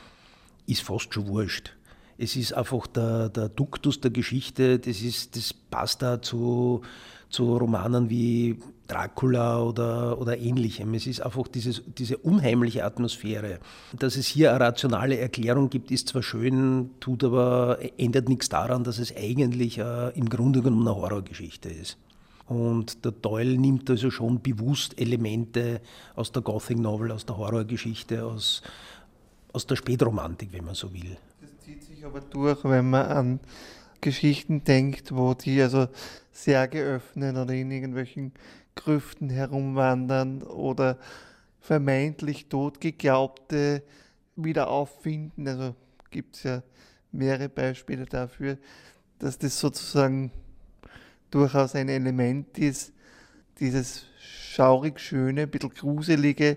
ist 0.66 0.82
fast 0.82 1.12
schon 1.12 1.26
wurscht. 1.26 1.76
Es 2.16 2.36
ist 2.36 2.54
einfach 2.54 2.86
der, 2.86 3.28
der 3.28 3.48
Duktus 3.50 4.00
der 4.00 4.10
Geschichte, 4.10 4.78
das, 4.78 5.02
ist, 5.02 5.36
das 5.36 5.52
passt 5.52 6.02
da 6.02 6.22
zu, 6.22 6.82
zu 7.28 7.56
Romanen 7.56 8.08
wie 8.08 8.58
Dracula 8.90 9.62
oder, 9.62 10.20
oder 10.20 10.38
ähnlichem. 10.38 10.94
Es 10.94 11.06
ist 11.06 11.20
einfach 11.20 11.46
dieses, 11.48 11.82
diese 11.86 12.18
unheimliche 12.18 12.84
Atmosphäre. 12.84 13.60
Dass 13.96 14.16
es 14.16 14.26
hier 14.26 14.50
eine 14.50 14.60
rationale 14.60 15.18
Erklärung 15.18 15.70
gibt, 15.70 15.90
ist 15.90 16.08
zwar 16.08 16.22
schön, 16.22 16.90
tut 16.98 17.22
aber, 17.22 17.78
ändert 17.98 18.28
nichts 18.28 18.48
daran, 18.48 18.82
dass 18.82 18.98
es 18.98 19.14
eigentlich 19.16 19.78
äh, 19.78 20.10
im 20.10 20.28
Grunde 20.28 20.60
genommen 20.62 20.88
eine 20.88 20.96
Horrorgeschichte 20.96 21.68
ist. 21.68 21.98
Und 22.46 23.04
der 23.04 23.12
Doyle 23.12 23.56
nimmt 23.56 23.88
also 23.88 24.10
schon 24.10 24.42
bewusst 24.42 25.00
Elemente 25.00 25.80
aus 26.16 26.32
der 26.32 26.42
Gothic 26.42 26.78
Novel, 26.78 27.12
aus 27.12 27.24
der 27.24 27.36
Horrorgeschichte, 27.36 28.24
aus, 28.24 28.62
aus 29.52 29.68
der 29.68 29.76
Spätromantik, 29.76 30.48
wenn 30.52 30.64
man 30.64 30.74
so 30.74 30.92
will. 30.92 31.16
Das 31.40 31.56
zieht 31.64 31.84
sich 31.84 32.04
aber 32.04 32.20
durch, 32.20 32.64
wenn 32.64 32.90
man 32.90 33.06
an 33.06 33.40
Geschichten 34.00 34.64
denkt, 34.64 35.14
wo 35.14 35.34
die 35.34 35.62
also 35.62 35.86
Särge 36.32 36.82
öffnen 36.82 37.36
oder 37.36 37.52
in 37.54 37.70
irgendwelchen 37.70 38.32
Grüften 38.80 39.28
herumwandern 39.28 40.42
oder 40.42 40.98
vermeintlich 41.60 42.46
tot 42.46 42.80
geglaubte 42.80 43.82
wieder 44.36 44.68
auffinden. 44.68 45.46
Also 45.46 45.74
gibt 46.10 46.36
es 46.36 46.42
ja 46.44 46.62
mehrere 47.12 47.48
Beispiele 47.48 48.06
dafür, 48.06 48.56
dass 49.18 49.38
das 49.38 49.60
sozusagen 49.60 50.32
durchaus 51.30 51.74
ein 51.74 51.88
Element 51.88 52.58
ist, 52.58 52.92
dieses 53.60 54.06
schaurig 54.18 54.98
schöne, 54.98 55.42
ein 55.42 55.50
bisschen 55.50 55.74
gruselige, 55.74 56.56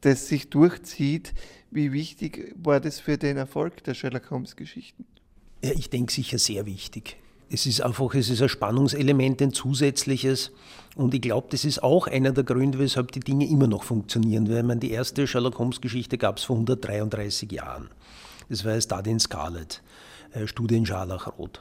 das 0.00 0.28
sich 0.28 0.48
durchzieht. 0.48 1.34
Wie 1.70 1.92
wichtig 1.92 2.54
war 2.56 2.80
das 2.80 2.98
für 2.98 3.18
den 3.18 3.36
Erfolg 3.36 3.84
der 3.84 3.92
Sherlock 3.92 4.30
Holmes 4.30 4.56
Geschichten? 4.56 5.04
Ja, 5.62 5.72
ich 5.72 5.90
denke 5.90 6.12
sicher 6.12 6.38
sehr 6.38 6.64
wichtig. 6.64 7.16
Es 7.50 7.64
ist 7.64 7.80
einfach, 7.80 8.14
es 8.14 8.28
ist 8.28 8.42
ein 8.42 8.48
Spannungselement, 8.48 9.40
ein 9.40 9.52
zusätzliches. 9.52 10.50
Und 10.96 11.14
ich 11.14 11.20
glaube, 11.20 11.48
das 11.50 11.64
ist 11.64 11.82
auch 11.82 12.06
einer 12.06 12.32
der 12.32 12.44
Gründe, 12.44 12.78
weshalb 12.78 13.12
die 13.12 13.20
Dinge 13.20 13.48
immer 13.48 13.66
noch 13.66 13.84
funktionieren. 13.84 14.50
Weil 14.50 14.62
man 14.62 14.80
die 14.80 14.90
erste 14.90 15.26
Sherlock 15.26 15.58
Holmes 15.58 15.80
Geschichte 15.80 16.18
gab 16.18 16.38
es 16.38 16.44
vor 16.44 16.56
133 16.56 17.50
Jahren. 17.52 17.88
Das 18.48 18.64
war 18.64 18.80
Stadien 18.80 19.20
Scarlet, 19.20 19.82
äh, 20.32 20.46
Studien 20.46 20.84
Scharlachrot. 20.84 21.60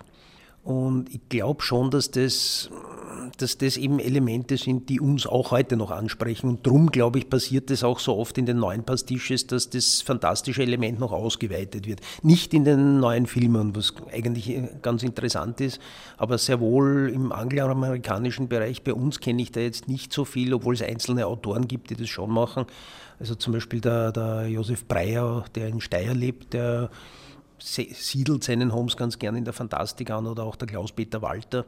Und 0.68 1.10
ich 1.16 1.22
glaube 1.30 1.64
schon, 1.64 1.92
dass 1.92 2.12
das, 2.12 2.70
dass 3.38 3.58
das 3.58 3.78
eben 3.78 4.00
Elemente 4.00 4.58
sind, 4.58 4.90
die 4.90 5.00
uns 5.00 5.26
auch 5.26 5.52
heute 5.52 5.78
noch 5.78 5.92
ansprechen. 5.92 6.50
Und 6.50 6.68
darum, 6.68 6.92
glaube 6.92 7.20
ich, 7.20 7.30
passiert 7.30 7.70
das 7.70 7.86
auch 7.86 8.00
so 8.00 8.18
oft 8.18 8.38
in 8.38 8.46
den 8.46 8.58
neuen 8.58 8.84
Pastisches, 8.84 9.48
dass 9.48 9.70
das 9.70 10.02
fantastische 10.02 10.64
Element 10.64 11.00
noch 11.00 11.14
ausgeweitet 11.14 11.88
wird. 11.88 12.02
Nicht 12.22 12.54
in 12.54 12.66
den 12.66 13.00
neuen 13.00 13.28
Filmen, 13.28 13.78
was 13.78 13.94
eigentlich 14.12 14.60
ganz 14.82 15.04
interessant 15.04 15.62
ist, 15.62 15.80
aber 16.18 16.38
sehr 16.38 16.60
wohl 16.60 17.14
im 17.14 17.32
angloamerikanischen 17.32 18.50
Bereich. 18.50 18.84
Bei 18.84 18.94
uns 18.94 19.22
kenne 19.22 19.42
ich 19.44 19.54
da 19.54 19.62
jetzt 19.62 19.88
nicht 19.88 20.12
so 20.12 20.26
viel, 20.26 20.54
obwohl 20.54 20.74
es 20.74 20.82
einzelne 20.82 21.28
Autoren 21.28 21.70
gibt, 21.70 21.92
die 21.92 21.96
das 21.96 22.10
schon 22.10 22.30
machen. 22.30 22.66
Also 23.22 23.36
zum 23.36 23.54
Beispiel 23.54 23.80
der, 23.80 24.12
der 24.12 24.50
Josef 24.50 24.84
Breyer, 24.86 25.46
der 25.56 25.70
in 25.70 25.80
Steyr 25.80 26.14
lebt, 26.14 26.54
der 26.54 26.90
siedelt 27.60 28.44
seinen 28.44 28.74
Holmes 28.74 28.98
ganz 28.98 29.20
gern 29.20 29.36
in 29.36 29.46
der 29.46 29.54
Fantastik 29.54 30.12
an 30.12 30.28
oder 30.28 30.44
auch 30.44 30.56
der 30.56 30.68
Klaus-Peter 30.68 31.22
Walter. 31.22 31.66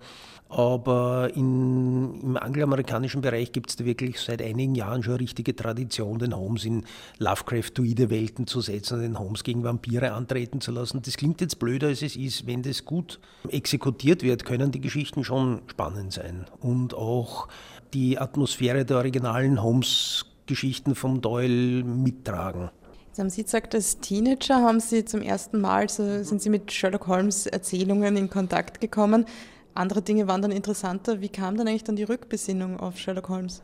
Aber 0.50 1.30
in, 1.36 2.22
im 2.22 2.38
angloamerikanischen 2.38 3.22
Bereich 3.22 3.52
gibt 3.52 3.70
es 3.70 3.76
da 3.76 3.86
wirklich 3.86 4.20
seit 4.20 4.42
einigen 4.42 4.74
Jahren 4.74 5.04
schon 5.04 5.14
eine 5.14 5.22
richtige 5.22 5.56
Tradition, 5.56 6.18
den 6.18 6.36
Holmes 6.36 6.66
in 6.66 6.86
Lovecraftoide 7.20 8.10
Welten 8.10 8.48
zu 8.48 8.62
setzen 8.62 8.96
und 8.96 9.02
den 9.02 9.20
Holmes 9.20 9.44
gegen 9.44 9.64
Vampire 9.64 10.12
antreten 10.12 10.60
zu 10.60 10.72
lassen. 10.72 11.02
Das 11.04 11.18
klingt 11.18 11.40
jetzt 11.42 11.60
blöder, 11.60 11.88
als 11.88 12.02
es 12.02 12.16
ist. 12.16 12.48
Wenn 12.48 12.64
das 12.64 12.86
gut 12.86 13.20
exekutiert 13.48 14.24
wird, 14.24 14.44
können 14.44 14.72
die 14.72 14.82
Geschichten 14.82 15.24
schon 15.24 15.62
spannend 15.68 16.14
sein. 16.14 16.46
Und 16.60 16.96
auch 16.96 17.48
die 17.94 18.18
Atmosphäre 18.18 18.86
der 18.86 18.98
originalen 18.98 19.62
Holmes-Geschichten 19.62 20.96
vom 20.96 21.22
Doyle 21.22 21.84
mittragen. 21.84 22.72
Sie 23.12 23.22
haben 23.22 23.30
Sie 23.30 23.44
gesagt, 23.44 23.74
als 23.74 24.00
Teenager 24.00 24.62
haben 24.62 24.80
Sie 24.80 25.04
zum 25.04 25.22
ersten 25.22 25.60
Mal, 25.60 25.90
so 25.90 26.24
sind 26.24 26.42
Sie 26.42 26.50
mit 26.50 26.72
Sherlock 26.72 27.08
Holmes 27.08 27.48
Erzählungen 27.48 28.16
in 28.18 28.30
Kontakt 28.30 28.80
gekommen. 28.80 29.26
Andere 29.74 30.02
Dinge 30.02 30.28
waren 30.28 30.42
dann 30.42 30.52
interessanter. 30.52 31.22
Wie 31.22 31.30
kam 31.30 31.58
dann 31.58 31.68
eigentlich 31.68 31.84
dann 31.84 31.96
die 31.96 32.04
Rückbesinnung 32.04 32.80
auf 32.80 32.98
Sherlock 32.98 33.30
Holmes? 33.30 33.62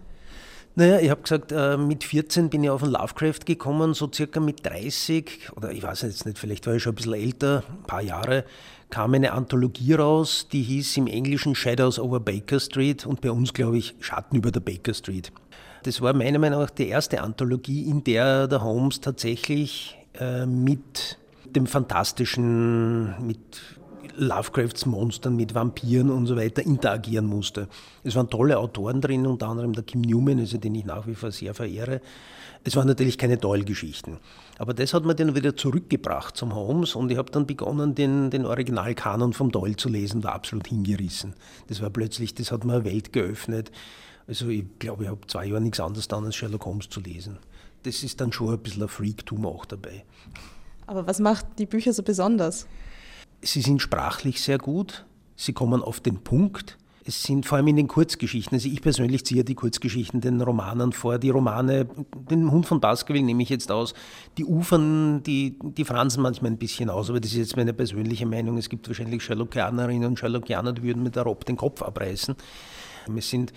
Naja, 0.78 1.00
ich 1.00 1.10
habe 1.10 1.22
gesagt, 1.22 1.54
äh, 1.54 1.78
mit 1.78 2.04
14 2.04 2.50
bin 2.50 2.64
ich 2.64 2.70
auf 2.70 2.82
den 2.82 2.92
Lovecraft 2.92 3.46
gekommen, 3.46 3.94
so 3.94 4.12
circa 4.14 4.42
mit 4.42 4.66
30, 4.66 5.52
oder 5.56 5.72
ich 5.72 5.82
weiß 5.82 6.02
jetzt 6.02 6.26
nicht, 6.26 6.38
vielleicht 6.38 6.68
war 6.68 6.76
ich 6.76 6.84
schon 6.84 6.92
ein 6.92 6.96
bisschen 6.96 7.14
älter, 7.14 7.64
ein 7.70 7.84
paar 7.88 8.02
Jahre, 8.02 8.44
kam 8.90 9.14
eine 9.14 9.32
Anthologie 9.32 9.94
raus, 9.94 10.48
die 10.52 10.64
hieß 10.64 10.98
im 10.98 11.08
Englischen 11.08 11.56
Shadows 11.56 11.98
over 11.98 12.20
Baker 12.20 12.60
Street 12.60 13.06
und 13.06 13.22
bei 13.22 13.32
uns, 13.32 13.54
glaube 13.54 13.78
ich, 13.78 13.96
Schatten 14.02 14.36
über 14.36 14.52
der 14.52 14.60
Baker 14.60 14.94
Street. 14.94 15.32
Das 15.86 16.02
war 16.02 16.14
meiner 16.14 16.40
Meinung 16.40 16.62
nach 16.62 16.72
die 16.72 16.88
erste 16.88 17.22
Anthologie, 17.22 17.88
in 17.88 18.04
der 18.04 18.48
der 18.48 18.64
Holmes 18.64 19.02
tatsächlich 19.02 19.96
äh, 20.20 20.48
mit 20.48 21.20
dem 21.46 21.68
Fantastischen, 21.68 23.24
mit 23.24 23.62
Lovecrafts 24.18 24.88
Monstern, 24.88 25.36
mit 25.36 25.54
Vampiren 25.54 26.10
und 26.10 26.26
so 26.26 26.38
weiter 26.38 26.64
interagieren 26.64 27.28
musste. 27.28 27.68
Es 28.04 28.16
waren 28.16 28.32
tolle 28.32 28.58
Autoren 28.58 29.00
drin, 29.00 29.28
unter 29.28 29.48
anderem 29.48 29.74
der 29.74 29.84
Kim 29.84 30.02
Newman, 30.02 30.40
also 30.40 30.58
den 30.58 30.74
ich 30.74 30.86
nach 30.86 31.06
wie 31.06 31.14
vor 31.14 31.32
sehr 31.32 31.54
verehre. 31.54 32.02
Es 32.64 32.76
waren 32.76 32.88
natürlich 32.88 33.20
keine 33.20 33.38
Doyle-Geschichten. 33.38 34.18
Aber 34.58 34.74
das 34.74 34.92
hat 34.96 35.06
mir 35.06 35.14
dann 35.14 35.36
wieder 35.36 35.56
zurückgebracht 35.56 36.36
zum 36.36 36.56
Holmes 36.56 36.96
und 36.96 37.12
ich 37.12 37.18
habe 37.20 37.30
dann 37.30 37.46
begonnen, 37.46 37.94
den, 37.94 38.32
den 38.32 38.48
Originalkanon 38.48 39.34
vom 39.34 39.52
Doyle 39.52 39.76
zu 39.76 39.90
lesen, 39.90 40.24
war 40.24 40.34
absolut 40.34 40.66
hingerissen. 40.66 41.36
Das 41.68 41.80
war 41.80 41.92
plötzlich, 41.92 42.34
das 42.34 42.52
hat 42.52 42.66
mir 42.66 42.74
eine 42.74 42.86
Welt 42.86 43.14
geöffnet. 43.14 43.72
Also 44.28 44.50
ich 44.50 44.66
glaube, 44.80 45.04
ich 45.04 45.10
habe 45.10 45.22
zwei 45.28 45.46
Jahre 45.46 45.62
nichts 45.62 45.80
anderes 45.80 46.08
dann 46.08 46.26
als 46.26 46.36
Sherlock 46.36 46.66
Holmes 46.66 46.90
zu 46.90 47.00
lesen. 47.00 47.38
Das 47.84 48.04
ist 48.04 48.20
dann 48.20 48.32
schon 48.32 48.54
ein 48.54 48.60
bisschen 48.60 48.84
ein 48.84 48.90
Freaktum 48.90 49.46
auch 49.46 49.66
dabei. 49.66 50.04
Aber 50.88 51.06
was 51.08 51.20
macht 51.20 51.46
die 51.60 51.66
Bücher 51.66 51.94
so 51.94 52.04
besonders? 52.04 52.68
Sie 53.42 53.62
sind 53.62 53.82
sprachlich 53.82 54.42
sehr 54.42 54.58
gut, 54.58 55.06
sie 55.36 55.54
kommen 55.54 55.84
auf 55.84 56.00
den 56.00 56.18
Punkt. 56.24 56.78
Es 57.08 57.22
sind 57.22 57.46
vor 57.46 57.58
allem 57.58 57.68
in 57.68 57.76
den 57.76 57.88
Kurzgeschichten, 57.88 58.56
also 58.56 58.68
ich 58.68 58.82
persönlich 58.82 59.24
ziehe 59.24 59.44
die 59.44 59.54
Kurzgeschichten 59.54 60.22
den 60.22 60.42
Romanen 60.42 60.92
vor. 60.92 61.20
Die 61.20 61.30
Romane, 61.30 61.88
den 62.32 62.50
Hund 62.50 62.66
von 62.66 62.80
Baskerville 62.80 63.24
nehme 63.24 63.44
ich 63.44 63.50
jetzt 63.50 63.72
aus. 63.72 63.94
Die 64.40 64.46
ufern, 64.46 65.22
die, 65.22 65.60
die 65.62 65.86
fransen 65.86 66.24
manchmal 66.24 66.50
ein 66.50 66.58
bisschen 66.58 66.90
aus, 66.90 67.12
aber 67.12 67.20
das 67.20 67.30
ist 67.32 67.38
jetzt 67.38 67.58
meine 67.58 67.74
persönliche 67.74 68.26
Meinung. 68.26 68.58
Es 68.58 68.70
gibt 68.70 68.88
wahrscheinlich 68.88 69.22
Sherlockianerinnen 69.22 70.08
und 70.08 70.18
Sherlockianer, 70.18 70.74
die 70.74 70.82
würden 70.82 71.04
mit 71.04 71.16
der 71.16 71.24
Rob 71.24 71.46
den 71.46 71.58
Kopf 71.58 71.84
abreißen. 71.84 72.36
Es 73.16 73.30
sind 73.30 73.54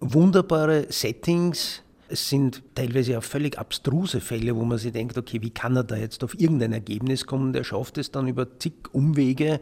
wunderbare 0.00 0.86
Settings. 0.90 1.82
Es 2.08 2.28
sind 2.28 2.62
teilweise 2.74 3.18
auch 3.18 3.22
völlig 3.22 3.58
abstruse 3.58 4.20
Fälle, 4.20 4.56
wo 4.56 4.64
man 4.64 4.78
sich 4.78 4.92
denkt, 4.92 5.18
okay, 5.18 5.42
wie 5.42 5.50
kann 5.50 5.76
er 5.76 5.84
da 5.84 5.96
jetzt 5.96 6.24
auf 6.24 6.38
irgendein 6.40 6.72
Ergebnis 6.72 7.26
kommen? 7.26 7.52
Der 7.52 7.64
schafft 7.64 7.98
es 7.98 8.10
dann 8.10 8.28
über 8.28 8.58
zig 8.58 8.72
Umwege, 8.92 9.60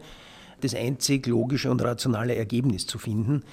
das 0.61 0.73
einzig 0.73 1.27
logische 1.27 1.69
und 1.69 1.83
rationale 1.83 2.35
Ergebnis 2.35 2.87
zu 2.87 2.99
finden. 2.99 3.43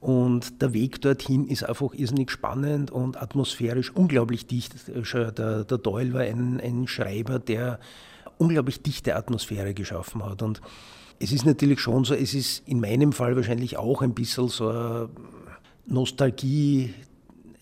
Und 0.00 0.60
der 0.60 0.74
Weg 0.74 1.00
dorthin 1.00 1.46
ist 1.46 1.64
einfach 1.64 1.94
irrsinnig 1.94 2.30
spannend 2.30 2.90
und 2.90 3.20
atmosphärisch 3.20 3.90
unglaublich 3.90 4.46
dicht. 4.46 4.74
Der, 4.86 5.64
der 5.64 5.78
Doyle 5.78 6.12
war 6.12 6.20
ein, 6.20 6.60
ein 6.60 6.86
Schreiber, 6.86 7.38
der 7.38 7.80
unglaublich 8.36 8.82
dichte 8.82 9.16
Atmosphäre 9.16 9.72
geschaffen 9.72 10.22
hat. 10.22 10.42
Und 10.42 10.60
es 11.18 11.32
ist 11.32 11.46
natürlich 11.46 11.80
schon 11.80 12.04
so, 12.04 12.12
es 12.12 12.34
ist 12.34 12.68
in 12.68 12.80
meinem 12.80 13.12
Fall 13.12 13.34
wahrscheinlich 13.34 13.78
auch 13.78 14.02
ein 14.02 14.12
bisschen 14.12 14.48
so 14.48 14.68
ein 14.68 15.08
Nostalgie 15.86 16.94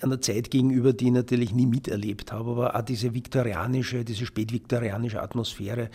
einer 0.00 0.20
Zeit 0.20 0.50
gegenüber, 0.50 0.92
die 0.92 1.06
ich 1.06 1.12
natürlich 1.12 1.54
nie 1.54 1.66
miterlebt 1.66 2.32
habe, 2.32 2.50
aber 2.50 2.76
auch 2.76 2.82
diese 2.82 3.14
viktorianische, 3.14 4.04
diese 4.04 4.26
spätviktorianische 4.26 5.22
Atmosphäre. 5.22 5.90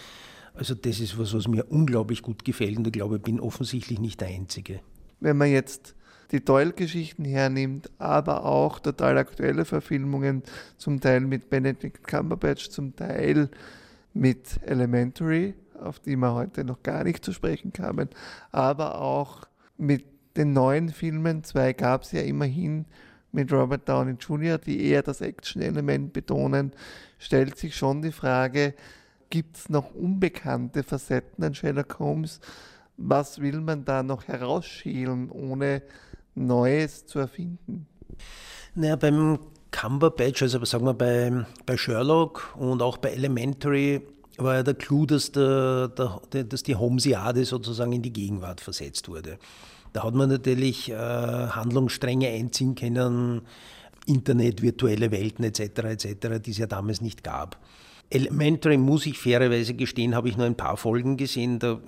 Also 0.53 0.75
das 0.75 0.99
ist 0.99 1.19
was, 1.19 1.33
was 1.33 1.47
mir 1.47 1.65
unglaublich 1.69 2.21
gut 2.21 2.43
gefällt 2.43 2.77
und 2.77 2.87
ich 2.87 2.93
glaube, 2.93 3.17
ich 3.17 3.21
bin 3.21 3.39
offensichtlich 3.39 3.99
nicht 3.99 4.21
der 4.21 4.29
Einzige. 4.29 4.79
Wenn 5.19 5.37
man 5.37 5.51
jetzt 5.51 5.95
die 6.31 6.43
Doyle-Geschichten 6.43 7.25
hernimmt, 7.25 7.89
aber 7.99 8.45
auch 8.45 8.79
total 8.79 9.17
aktuelle 9.17 9.65
Verfilmungen, 9.65 10.43
zum 10.77 10.99
Teil 10.99 11.21
mit 11.21 11.49
Benedict 11.49 12.05
Cumberbatch, 12.05 12.69
zum 12.69 12.95
Teil 12.95 13.49
mit 14.13 14.59
Elementary, 14.63 15.53
auf 15.79 15.99
die 15.99 16.15
wir 16.15 16.33
heute 16.33 16.63
noch 16.63 16.81
gar 16.83 17.03
nicht 17.03 17.23
zu 17.23 17.31
sprechen 17.33 17.71
kamen, 17.71 18.09
aber 18.51 18.99
auch 18.99 19.43
mit 19.77 20.05
den 20.37 20.53
neuen 20.53 20.89
Filmen, 20.89 21.43
zwei 21.43 21.73
gab 21.73 22.03
es 22.03 22.11
ja 22.11 22.21
immerhin 22.21 22.85
mit 23.31 23.51
Robert 23.51 23.87
Downey 23.89 24.13
Jr., 24.13 24.57
die 24.57 24.85
eher 24.85 25.03
das 25.03 25.21
Action-Element 25.21 26.13
betonen, 26.13 26.71
stellt 27.19 27.57
sich 27.57 27.75
schon 27.75 28.01
die 28.01 28.11
Frage, 28.11 28.73
gibt 29.29 29.57
es 29.57 29.69
noch 29.69 29.93
unbekannte 29.93 30.83
Facetten 30.83 31.43
an 31.43 31.53
Sherlock 31.53 31.99
Holmes? 31.99 32.39
Was 32.97 33.41
will 33.41 33.61
man 33.61 33.85
da 33.85 34.01
noch 34.01 34.27
herausschälen, 34.27 35.29
ohne 35.29 35.83
Neues 36.35 37.05
zu 37.05 37.19
erfinden? 37.19 37.87
Naja, 38.73 38.95
beim 38.95 39.39
Cumberbatch, 39.71 40.41
also 40.41 40.63
sagen 40.65 40.85
wir 40.85 40.93
bei, 40.93 41.45
bei 41.65 41.77
Sherlock 41.77 42.55
und 42.57 42.81
auch 42.81 42.97
bei 42.97 43.09
Elementary, 43.09 44.01
war 44.37 44.55
ja 44.55 44.63
der 44.63 44.75
Clou, 44.75 45.05
dass, 45.05 45.31
der, 45.31 45.89
der, 45.89 46.43
dass 46.43 46.63
die 46.63 46.75
Holmesiade 46.75 47.43
sozusagen 47.43 47.91
in 47.91 48.01
die 48.01 48.13
Gegenwart 48.13 48.61
versetzt 48.61 49.09
wurde. 49.09 49.39
Da 49.97 50.03
hat 50.03 50.13
man 50.13 50.29
natürlich 50.29 50.91
äh, 50.91 50.95
Handlungsstränge 50.95 52.27
einziehen 52.27 52.75
können, 52.75 53.41
Internet, 54.05 54.61
virtuelle 54.61 55.09
Welten 55.09 55.43
etc., 55.43 55.59
etc., 55.59 56.39
die 56.39 56.51
es 56.51 56.59
ja 56.59 56.67
damals 56.67 57.01
nicht 57.01 57.23
gab. 57.23 57.57
Elementary, 58.11 58.77
muss 58.77 59.07
ich 59.07 59.17
fairerweise 59.17 59.73
gestehen, 59.73 60.13
habe 60.13 60.29
ich 60.29 60.37
nur 60.37 60.45
ein 60.45 60.53
paar 60.53 60.77
Folgen 60.77 61.17
gesehen. 61.17 61.57
Da 61.57 61.81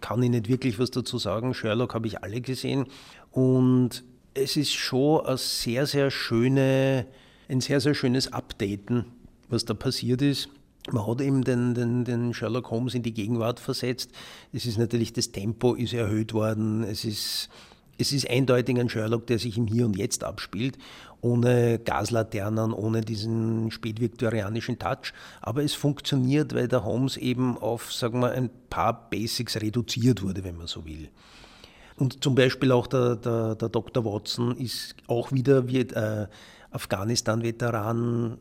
kann 0.00 0.22
ich 0.22 0.30
nicht 0.30 0.48
wirklich 0.48 0.78
was 0.78 0.92
dazu 0.92 1.18
sagen. 1.18 1.54
Sherlock 1.54 1.94
habe 1.94 2.06
ich 2.06 2.22
alle 2.22 2.40
gesehen. 2.40 2.86
Und 3.32 4.04
es 4.32 4.56
ist 4.56 4.72
schon 4.72 5.26
eine 5.26 5.36
sehr, 5.36 5.86
sehr 5.86 6.12
schöne, 6.12 7.08
ein 7.48 7.60
sehr, 7.60 7.80
sehr 7.80 7.94
schönes 7.94 8.32
Updaten, 8.32 9.06
was 9.48 9.64
da 9.64 9.74
passiert 9.74 10.22
ist. 10.22 10.50
Man 10.92 11.06
hat 11.06 11.20
eben 11.20 11.42
den, 11.42 11.74
den, 11.74 12.04
den 12.04 12.32
Sherlock 12.32 12.70
Holmes 12.70 12.94
in 12.94 13.02
die 13.02 13.12
Gegenwart 13.12 13.58
versetzt. 13.58 14.10
Es 14.52 14.66
ist 14.66 14.78
natürlich, 14.78 15.12
das 15.12 15.32
Tempo 15.32 15.74
ist 15.74 15.92
erhöht 15.92 16.32
worden. 16.32 16.84
Es 16.84 17.04
ist, 17.04 17.48
es 17.98 18.12
ist 18.12 18.30
eindeutig 18.30 18.78
ein 18.78 18.88
Sherlock, 18.88 19.26
der 19.26 19.38
sich 19.38 19.58
im 19.58 19.66
Hier 19.66 19.84
und 19.84 19.96
Jetzt 19.96 20.22
abspielt, 20.22 20.78
ohne 21.20 21.80
Gaslaternen, 21.80 22.72
ohne 22.72 23.00
diesen 23.00 23.70
spätviktorianischen 23.72 24.78
Touch. 24.78 25.12
Aber 25.40 25.64
es 25.64 25.74
funktioniert, 25.74 26.54
weil 26.54 26.68
der 26.68 26.84
Holmes 26.84 27.16
eben 27.16 27.58
auf, 27.58 27.92
sagen 27.92 28.20
wir, 28.20 28.30
ein 28.30 28.50
paar 28.70 29.10
Basics 29.10 29.60
reduziert 29.60 30.22
wurde, 30.22 30.44
wenn 30.44 30.56
man 30.56 30.68
so 30.68 30.84
will. 30.84 31.08
Und 31.96 32.22
zum 32.22 32.34
Beispiel 32.34 32.72
auch 32.72 32.86
der, 32.86 33.16
der, 33.16 33.54
der 33.54 33.70
Dr. 33.70 34.04
Watson 34.04 34.56
ist 34.56 34.94
auch 35.06 35.32
wieder 35.32 35.66
wie 35.66 35.80
äh, 35.80 36.26
Afghanistan-Veteran, 36.70 38.38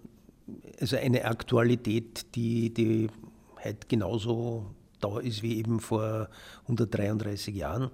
also 0.79 0.97
eine 0.97 1.25
Aktualität, 1.25 2.35
die, 2.35 2.73
die 2.73 3.09
halt 3.63 3.89
genauso 3.89 4.65
da 5.01 5.19
ist 5.19 5.43
wie 5.43 5.57
eben 5.57 5.79
vor 5.79 6.29
133 6.63 7.55
Jahren. 7.55 7.91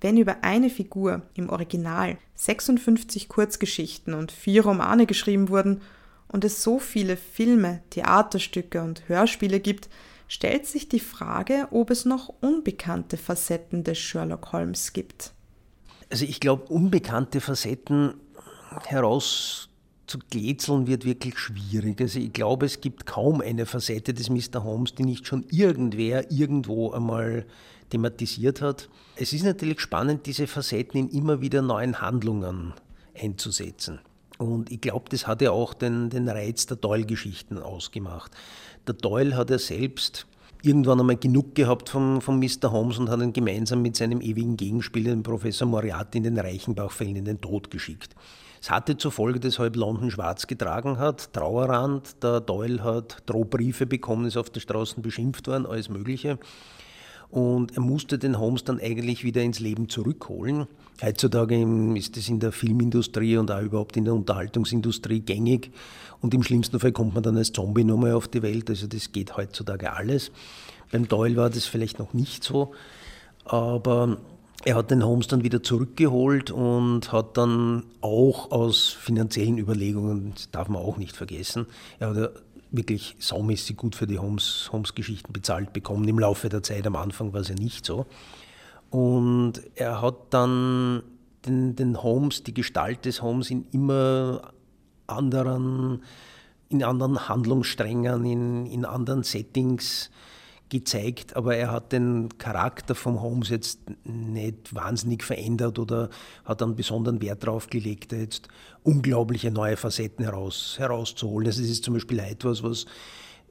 Wenn 0.00 0.16
über 0.16 0.42
eine 0.42 0.70
Figur 0.70 1.22
im 1.34 1.50
Original 1.50 2.16
56 2.34 3.28
Kurzgeschichten 3.28 4.14
und 4.14 4.32
vier 4.32 4.64
Romane 4.64 5.06
geschrieben 5.06 5.50
wurden 5.50 5.82
und 6.28 6.44
es 6.44 6.62
so 6.62 6.78
viele 6.78 7.16
Filme, 7.16 7.82
Theaterstücke 7.90 8.82
und 8.82 9.08
Hörspiele 9.08 9.60
gibt, 9.60 9.90
stellt 10.26 10.66
sich 10.66 10.88
die 10.88 11.00
Frage, 11.00 11.68
ob 11.70 11.90
es 11.90 12.04
noch 12.04 12.32
unbekannte 12.40 13.16
Facetten 13.18 13.84
des 13.84 13.98
Sherlock 13.98 14.52
Holmes 14.52 14.92
gibt. 14.92 15.32
Also 16.08 16.24
ich 16.24 16.40
glaube, 16.40 16.64
unbekannte 16.72 17.40
Facetten 17.40 18.14
herauszuglätzeln 20.10 20.86
wird 20.86 21.04
wirklich 21.04 21.38
schwierig. 21.38 22.00
Also 22.00 22.18
ich 22.18 22.32
glaube, 22.32 22.66
es 22.66 22.80
gibt 22.80 23.06
kaum 23.06 23.40
eine 23.40 23.66
Facette 23.66 24.14
des 24.14 24.30
Mr. 24.30 24.64
Holmes, 24.64 24.94
die 24.94 25.04
nicht 25.04 25.26
schon 25.26 25.44
irgendwer 25.50 26.30
irgendwo 26.30 26.90
einmal 26.90 27.46
thematisiert 27.90 28.60
hat. 28.60 28.88
Es 29.16 29.32
ist 29.32 29.44
natürlich 29.44 29.80
spannend, 29.80 30.26
diese 30.26 30.46
Facetten 30.46 31.00
in 31.00 31.08
immer 31.10 31.40
wieder 31.40 31.62
neuen 31.62 32.00
Handlungen 32.00 32.72
einzusetzen. 33.20 34.00
Und 34.38 34.70
ich 34.70 34.80
glaube, 34.80 35.10
das 35.10 35.26
hat 35.26 35.42
ja 35.42 35.50
auch 35.50 35.74
den, 35.74 36.08
den 36.08 36.28
Reiz 36.28 36.66
der 36.66 36.76
Doyle-Geschichten 36.76 37.58
ausgemacht. 37.58 38.32
Der 38.86 38.94
Doyle 38.94 39.36
hat 39.36 39.50
ja 39.50 39.58
selbst 39.58 40.26
irgendwann 40.62 41.00
einmal 41.00 41.16
genug 41.16 41.54
gehabt 41.54 41.90
von, 41.90 42.20
von 42.20 42.38
Mr. 42.38 42.70
Holmes 42.70 42.98
und 42.98 43.10
hat 43.10 43.20
ihn 43.20 43.32
gemeinsam 43.32 43.82
mit 43.82 43.96
seinem 43.96 44.20
ewigen 44.20 44.56
Gegenspieler, 44.56 45.10
dem 45.10 45.22
Professor 45.22 45.66
Moriarty, 45.66 46.18
in 46.18 46.24
den 46.24 46.38
Reichenbachfällen 46.38 47.16
in 47.16 47.24
den 47.24 47.40
Tod 47.40 47.70
geschickt. 47.70 48.14
Es 48.60 48.70
hatte 48.70 48.98
zur 48.98 49.10
Folge, 49.10 49.40
dass 49.40 49.58
halb 49.58 49.76
London 49.76 50.10
schwarz 50.10 50.46
getragen 50.46 50.98
hat, 50.98 51.32
Trauerrand, 51.32 52.22
der 52.22 52.40
Doyle 52.40 52.84
hat 52.84 53.22
Drohbriefe 53.24 53.86
bekommen, 53.86 54.26
ist 54.26 54.36
auf 54.36 54.50
der 54.50 54.60
Straße 54.60 55.00
beschimpft 55.00 55.46
worden, 55.48 55.64
alles 55.64 55.88
Mögliche. 55.88 56.38
Und 57.30 57.76
er 57.76 57.80
musste 57.80 58.18
den 58.18 58.38
Holmes 58.38 58.64
dann 58.64 58.80
eigentlich 58.80 59.22
wieder 59.22 59.40
ins 59.42 59.60
Leben 59.60 59.88
zurückholen. 59.88 60.66
Heutzutage 61.00 61.62
ist 61.94 62.16
das 62.16 62.28
in 62.28 62.40
der 62.40 62.50
Filmindustrie 62.50 63.36
und 63.36 63.50
auch 63.52 63.62
überhaupt 63.62 63.96
in 63.96 64.04
der 64.04 64.14
Unterhaltungsindustrie 64.14 65.20
gängig. 65.20 65.70
Und 66.20 66.34
im 66.34 66.42
schlimmsten 66.42 66.80
Fall 66.80 66.92
kommt 66.92 67.14
man 67.14 67.22
dann 67.22 67.36
als 67.36 67.52
Zombie 67.52 67.84
nochmal 67.84 68.12
auf 68.12 68.26
die 68.26 68.42
Welt. 68.42 68.68
Also 68.68 68.88
das 68.88 69.12
geht 69.12 69.36
heutzutage 69.36 69.92
alles. 69.92 70.32
Beim 70.90 71.06
Doyle 71.06 71.36
war 71.36 71.50
das 71.50 71.66
vielleicht 71.66 72.00
noch 72.00 72.14
nicht 72.14 72.42
so. 72.42 72.72
Aber 73.44 74.18
er 74.64 74.76
hat 74.76 74.90
den 74.90 75.04
Holmes 75.04 75.26
dann 75.26 75.42
wieder 75.42 75.62
zurückgeholt 75.62 76.50
und 76.50 77.12
hat 77.12 77.36
dann 77.36 77.84
auch 78.00 78.50
aus 78.50 78.88
finanziellen 78.88 79.58
Überlegungen, 79.58 80.32
das 80.34 80.50
darf 80.50 80.68
man 80.68 80.82
auch 80.82 80.96
nicht 80.96 81.16
vergessen, 81.16 81.66
er 81.98 82.14
hat 82.14 82.42
wirklich 82.70 83.16
saumäßig 83.18 83.76
gut 83.76 83.96
für 83.96 84.06
die 84.06 84.18
Holmes-Geschichten 84.18 85.28
Holmes 85.28 85.32
bezahlt 85.32 85.72
bekommen. 85.72 86.06
Im 86.06 86.18
Laufe 86.18 86.48
der 86.48 86.62
Zeit, 86.62 86.86
am 86.86 86.96
Anfang 86.96 87.32
war 87.32 87.40
es 87.40 87.48
ja 87.48 87.54
nicht 87.54 87.84
so. 87.84 88.06
Und 88.90 89.54
er 89.74 90.02
hat 90.02 90.14
dann 90.30 91.02
den, 91.46 91.74
den 91.74 92.02
Holmes, 92.02 92.42
die 92.42 92.54
Gestalt 92.54 93.04
des 93.06 93.22
Holmes 93.22 93.50
in 93.50 93.66
immer 93.72 94.52
anderen, 95.06 96.02
in 96.68 96.84
anderen 96.84 97.28
Handlungssträngen, 97.28 98.24
in, 98.24 98.66
in 98.66 98.84
anderen 98.84 99.22
Settings 99.22 100.10
gezeigt, 100.70 101.36
aber 101.36 101.56
er 101.56 101.70
hat 101.70 101.92
den 101.92 102.28
Charakter 102.38 102.94
vom 102.94 103.20
Holmes 103.20 103.50
jetzt 103.50 103.80
nicht 104.04 104.74
wahnsinnig 104.74 105.22
verändert 105.22 105.78
oder 105.78 106.08
hat 106.44 106.62
einen 106.62 106.76
besonderen 106.76 107.20
Wert 107.20 107.42
darauf 107.42 107.68
gelegt, 107.68 108.12
jetzt 108.12 108.48
unglaubliche 108.82 109.50
neue 109.50 109.76
Facetten 109.76 110.24
heraus, 110.24 110.76
herauszuholen. 110.78 111.46
Also 111.48 111.62
es 111.62 111.68
ist 111.68 111.84
zum 111.84 111.94
Beispiel 111.94 112.20
etwas, 112.20 112.62
was 112.62 112.86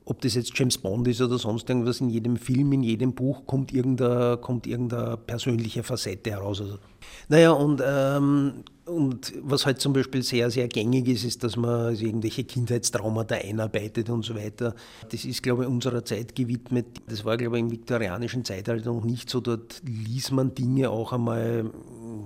ob 0.09 0.21
das 0.21 0.33
jetzt 0.33 0.57
James 0.57 0.79
Bond 0.79 1.07
ist 1.07 1.21
oder 1.21 1.37
sonst 1.37 1.69
irgendwas, 1.69 2.01
in 2.01 2.09
jedem 2.09 2.35
Film, 2.35 2.73
in 2.73 2.81
jedem 2.81 3.13
Buch 3.13 3.45
kommt 3.45 3.71
irgendeine, 3.71 4.37
kommt 4.37 4.65
irgendeine 4.65 5.17
persönliche 5.17 5.83
Facette 5.83 6.31
heraus. 6.31 6.61
Also, 6.61 6.79
naja, 7.27 7.51
und, 7.51 7.79
ähm, 7.85 8.63
und 8.85 9.33
was 9.43 9.67
halt 9.67 9.79
zum 9.79 9.93
Beispiel 9.93 10.23
sehr, 10.23 10.49
sehr 10.49 10.67
gängig 10.67 11.07
ist, 11.07 11.25
ist, 11.25 11.43
dass 11.43 11.55
man 11.55 11.69
also 11.69 12.03
irgendwelche 12.03 12.43
Kindheitstraumata 12.43 13.35
einarbeitet 13.35 14.09
und 14.09 14.25
so 14.25 14.33
weiter. 14.33 14.73
Das 15.11 15.25
ist, 15.25 15.43
glaube 15.43 15.63
ich, 15.63 15.69
unserer 15.69 16.03
Zeit 16.03 16.35
gewidmet. 16.35 16.87
Das 17.07 17.23
war, 17.23 17.37
glaube 17.37 17.57
ich, 17.57 17.63
im 17.63 17.69
viktorianischen 17.69 18.43
Zeitalter 18.43 18.91
noch 18.91 19.03
nicht 19.03 19.29
so. 19.29 19.41
Dort 19.41 19.79
ließ 19.85 20.31
man 20.31 20.55
Dinge 20.55 20.89
auch 20.89 21.13
einmal 21.13 21.69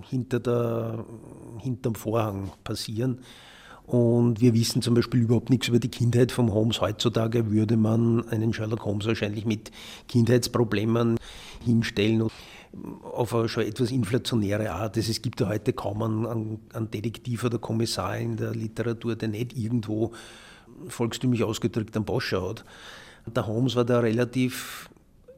hinter 0.09 0.39
der, 0.39 1.05
hinterm 1.59 1.95
Vorhang 1.95 2.51
passieren. 2.63 3.19
Und 3.85 4.39
wir 4.39 4.53
wissen 4.53 4.81
zum 4.81 4.93
Beispiel 4.93 5.21
überhaupt 5.21 5.49
nichts 5.49 5.67
über 5.67 5.79
die 5.79 5.89
Kindheit 5.89 6.31
vom 6.31 6.53
Holmes. 6.53 6.79
Heutzutage 6.79 7.51
würde 7.51 7.75
man 7.75 8.27
einen 8.29 8.53
Sherlock 8.53 8.85
Holmes 8.85 9.05
wahrscheinlich 9.05 9.45
mit 9.45 9.71
Kindheitsproblemen 10.07 11.17
hinstellen. 11.63 12.29
Auf 13.03 13.35
eine 13.35 13.49
schon 13.49 13.63
etwas 13.63 13.91
inflationäre 13.91 14.71
Art. 14.71 14.97
Es 14.97 15.21
gibt 15.21 15.41
ja 15.41 15.49
heute 15.49 15.73
kaum 15.73 16.01
einen, 16.01 16.59
einen 16.73 16.91
Detektiv 16.91 17.43
oder 17.43 17.59
Kommissar 17.59 18.17
in 18.17 18.37
der 18.37 18.55
Literatur, 18.55 19.15
der 19.15 19.27
nicht 19.27 19.55
irgendwo 19.55 20.13
volkstümlich 20.87 21.43
ausgedrückt 21.43 21.95
einen 21.95 22.05
Bosch 22.05 22.33
hat. 22.33 22.63
Der 23.27 23.45
Holmes 23.47 23.75
war 23.75 23.85
da 23.85 23.99
relativ, 23.99 24.89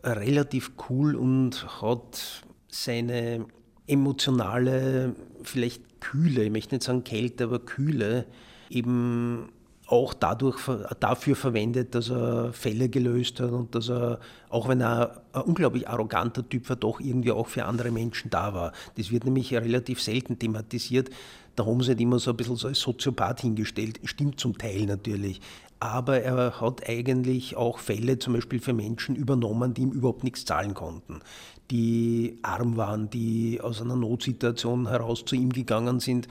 relativ 0.03 0.71
cool 0.89 1.15
und 1.15 1.81
hat 1.81 2.43
seine 2.69 3.45
emotionale, 3.87 5.15
vielleicht 5.43 5.94
Kühle, 6.11 6.43
ich 6.43 6.51
möchte 6.51 6.75
nicht 6.75 6.83
sagen 6.83 7.03
Kälte, 7.03 7.45
aber 7.45 7.59
Kühle, 7.59 8.25
eben 8.69 9.49
auch 9.87 10.13
dadurch, 10.13 10.57
dafür 10.99 11.35
verwendet, 11.35 11.93
dass 11.93 12.09
er 12.09 12.53
Fälle 12.53 12.89
gelöst 12.89 13.39
hat 13.39 13.51
und 13.51 13.75
dass 13.75 13.89
er, 13.89 14.19
auch 14.49 14.67
wenn 14.67 14.81
er 14.81 15.21
ein 15.33 15.41
unglaublich 15.41 15.87
arroganter 15.87 16.47
Typ 16.47 16.69
war, 16.69 16.75
doch 16.75 16.99
irgendwie 16.99 17.31
auch 17.31 17.47
für 17.47 17.65
andere 17.65 17.91
Menschen 17.91 18.29
da 18.29 18.53
war. 18.53 18.71
Das 18.97 19.11
wird 19.11 19.25
nämlich 19.25 19.53
relativ 19.53 20.01
selten 20.01 20.39
thematisiert. 20.39 21.09
Da 21.55 21.65
haben 21.65 21.81
sie 21.81 21.89
halt 21.89 22.01
immer 22.01 22.19
so 22.19 22.31
ein 22.31 22.37
bisschen 22.37 22.55
so 22.55 22.67
als 22.67 22.79
Soziopath 22.79 23.41
hingestellt. 23.41 23.99
Stimmt 24.03 24.39
zum 24.39 24.57
Teil 24.57 24.85
natürlich. 24.85 25.39
Aber 25.79 26.21
er 26.21 26.59
hat 26.61 26.87
eigentlich 26.89 27.55
auch 27.55 27.79
Fälle 27.79 28.17
zum 28.17 28.33
Beispiel 28.33 28.59
für 28.59 28.73
Menschen 28.73 29.15
übernommen, 29.15 29.73
die 29.73 29.83
ihm 29.83 29.91
überhaupt 29.91 30.23
nichts 30.23 30.45
zahlen 30.45 30.73
konnten 30.73 31.21
die 31.71 32.37
arm 32.41 32.77
waren, 32.77 33.09
die 33.09 33.59
aus 33.61 33.81
einer 33.81 33.95
Notsituation 33.95 34.87
heraus 34.87 35.25
zu 35.25 35.35
ihm 35.35 35.51
gegangen 35.51 35.99
sind 35.99 36.27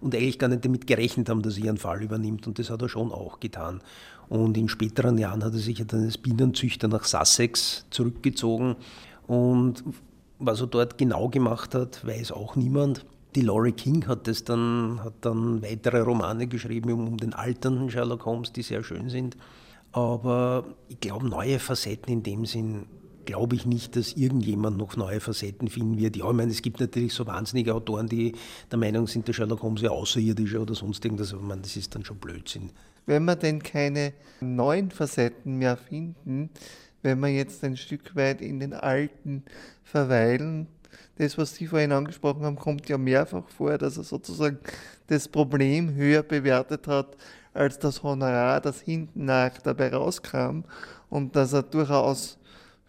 und 0.00 0.14
eigentlich 0.14 0.38
gar 0.38 0.48
nicht 0.48 0.64
damit 0.64 0.86
gerechnet 0.86 1.28
haben, 1.28 1.42
dass 1.42 1.58
er 1.58 1.64
ihren 1.64 1.76
Fall 1.76 2.02
übernimmt. 2.02 2.46
Und 2.46 2.58
das 2.58 2.70
hat 2.70 2.82
er 2.82 2.88
schon 2.88 3.12
auch 3.12 3.40
getan. 3.40 3.80
Und 4.28 4.56
in 4.56 4.68
späteren 4.68 5.18
Jahren 5.18 5.44
hat 5.44 5.52
er 5.52 5.58
sich 5.58 5.84
dann 5.86 6.04
als 6.04 6.18
Bienenzüchter 6.18 6.88
nach 6.88 7.04
Sussex 7.04 7.86
zurückgezogen. 7.90 8.76
Und 9.26 9.82
was 10.38 10.60
er 10.60 10.66
dort 10.66 10.98
genau 10.98 11.28
gemacht 11.28 11.74
hat, 11.74 12.06
weiß 12.06 12.32
auch 12.32 12.56
niemand. 12.56 13.04
Die 13.34 13.42
Laurie 13.42 13.72
King 13.72 14.06
hat, 14.06 14.26
das 14.26 14.44
dann, 14.44 15.00
hat 15.04 15.14
dann 15.20 15.62
weitere 15.62 16.00
Romane 16.00 16.46
geschrieben 16.46 16.92
um, 16.92 17.08
um 17.08 17.16
den 17.16 17.34
alternden 17.34 17.90
Sherlock 17.90 18.24
Holmes, 18.24 18.52
die 18.52 18.62
sehr 18.62 18.82
schön 18.82 19.08
sind. 19.10 19.36
Aber 19.92 20.64
ich 20.88 21.00
glaube, 21.00 21.28
neue 21.28 21.58
Facetten 21.58 22.12
in 22.12 22.22
dem 22.22 22.46
Sinn 22.46 22.86
glaube 23.28 23.56
ich 23.56 23.66
nicht, 23.66 23.94
dass 23.94 24.14
irgendjemand 24.14 24.78
noch 24.78 24.96
neue 24.96 25.20
Facetten 25.20 25.68
finden 25.68 25.98
wird. 25.98 26.16
Ja, 26.16 26.26
ich 26.26 26.32
meine, 26.34 26.50
es 26.50 26.62
gibt 26.62 26.80
natürlich 26.80 27.12
so 27.12 27.26
wahnsinnige 27.26 27.74
Autoren, 27.74 28.08
die 28.08 28.32
der 28.70 28.78
Meinung 28.78 29.06
sind, 29.06 29.28
der 29.28 29.34
Sherlock 29.34 29.62
Holmes 29.62 29.82
wäre 29.82 29.92
außerirdischer 29.92 30.62
oder 30.62 30.74
sonst 30.74 31.04
irgendwas, 31.04 31.34
aber 31.34 31.42
man, 31.42 31.60
das 31.60 31.76
ist 31.76 31.94
dann 31.94 32.06
schon 32.06 32.16
Blödsinn. 32.16 32.70
Wenn 33.04 33.26
wir 33.26 33.36
denn 33.36 33.62
keine 33.62 34.14
neuen 34.40 34.90
Facetten 34.90 35.58
mehr 35.58 35.76
finden, 35.76 36.48
wenn 37.02 37.20
wir 37.20 37.28
jetzt 37.28 37.62
ein 37.64 37.76
Stück 37.76 38.16
weit 38.16 38.40
in 38.40 38.60
den 38.60 38.72
alten 38.72 39.42
verweilen, 39.84 40.66
das, 41.18 41.36
was 41.36 41.54
Sie 41.54 41.66
vorhin 41.66 41.92
angesprochen 41.92 42.46
haben, 42.46 42.56
kommt 42.56 42.88
ja 42.88 42.96
mehrfach 42.96 43.46
vor, 43.50 43.76
dass 43.76 43.98
er 43.98 44.04
sozusagen 44.04 44.58
das 45.08 45.28
Problem 45.28 45.94
höher 45.94 46.22
bewertet 46.22 46.86
hat 46.86 47.14
als 47.52 47.78
das 47.78 48.02
Honorar, 48.02 48.62
das 48.62 48.80
hinten 48.80 49.26
nach 49.26 49.58
dabei 49.58 49.92
rauskam 49.92 50.62
und 51.10 51.36
dass 51.36 51.52
er 51.52 51.62
durchaus 51.62 52.37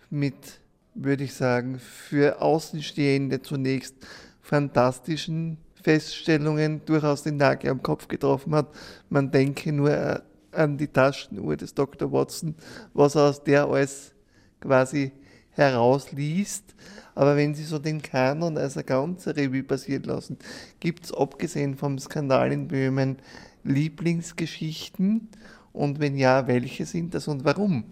mit, 0.10 0.60
würde 0.94 1.24
ich 1.24 1.34
sagen, 1.34 1.80
für 1.80 2.42
Außenstehende 2.42 3.42
zunächst 3.42 3.96
fantastischen 4.42 5.58
Feststellungen 5.82 6.82
durchaus 6.86 7.24
den 7.24 7.38
Nagel 7.38 7.72
am 7.72 7.82
Kopf 7.82 8.08
getroffen 8.08 8.54
hat. 8.56 8.68
Man 9.10 9.32
denke 9.32 9.72
nur 9.72 10.22
an 10.52 10.78
die 10.78 10.88
Taschenuhr 10.88 11.56
des 11.56 11.74
Dr. 11.74 12.12
Watson, 12.12 12.56
was 12.94 13.16
er 13.16 13.30
aus 13.30 13.44
der 13.44 13.66
alles 13.66 14.14
quasi 14.60 15.12
herausliest. 15.52 16.76
Aber 17.16 17.36
wenn 17.36 17.54
Sie 17.54 17.64
so 17.64 17.80
den 17.80 18.02
Kanon 18.02 18.58
als 18.58 18.78
eine 18.78 18.86
ganze 18.86 19.36
Revue 19.36 19.64
passieren 19.64 20.04
lassen, 20.04 20.38
gibt 20.80 21.06
es 21.06 21.14
abgesehen 21.14 21.76
vom 21.76 22.00
Skandal 22.00 22.52
in 22.52 22.68
Böhmen 22.68 23.18
Lieblingsgeschichten? 23.64 25.30
Und 25.74 26.00
wenn 26.00 26.18
ja, 26.18 26.48
welche 26.48 26.86
sind 26.86 27.14
das 27.14 27.28
und 27.28 27.46
warum? 27.46 27.84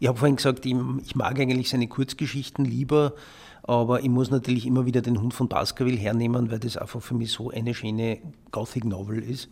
Ich 0.00 0.08
habe 0.08 0.18
vorhin 0.18 0.36
gesagt, 0.36 0.66
ich 0.66 1.16
mag 1.16 1.38
eigentlich 1.38 1.68
seine 1.68 1.88
Kurzgeschichten 1.88 2.64
lieber, 2.64 3.14
aber 3.62 4.00
ich 4.00 4.08
muss 4.08 4.30
natürlich 4.30 4.66
immer 4.66 4.86
wieder 4.86 5.02
den 5.02 5.20
Hund 5.20 5.34
von 5.34 5.48
Baskerville 5.48 5.96
hernehmen, 5.96 6.50
weil 6.50 6.60
das 6.60 6.76
einfach 6.76 7.02
für 7.02 7.14
mich 7.14 7.32
so 7.32 7.50
eine 7.50 7.74
schöne 7.74 8.18
Gothic 8.52 8.84
Novel 8.84 9.22
ist. 9.22 9.48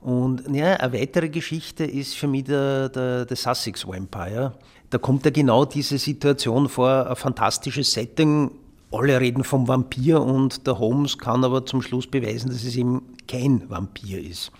Und 0.00 0.44
ja, 0.54 0.74
eine 0.74 0.92
weitere 0.92 1.28
Geschichte 1.28 1.84
ist 1.84 2.14
für 2.14 2.28
mich 2.28 2.44
der, 2.44 2.88
der, 2.88 3.26
der 3.26 3.36
Sussex 3.36 3.86
Vampire. 3.86 4.54
Da 4.90 4.98
kommt 4.98 5.24
ja 5.24 5.30
genau 5.30 5.64
diese 5.64 5.98
Situation 5.98 6.68
vor, 6.68 7.08
ein 7.08 7.16
fantastisches 7.16 7.92
Setting. 7.92 8.50
Alle 8.90 9.20
reden 9.20 9.44
vom 9.44 9.68
Vampir 9.68 10.22
und 10.22 10.66
der 10.66 10.78
Holmes 10.78 11.18
kann 11.18 11.44
aber 11.44 11.66
zum 11.66 11.82
Schluss 11.82 12.06
beweisen, 12.06 12.48
dass 12.48 12.64
es 12.64 12.76
eben 12.76 13.02
kein 13.26 13.68
Vampir 13.68 14.22
ist. 14.22 14.50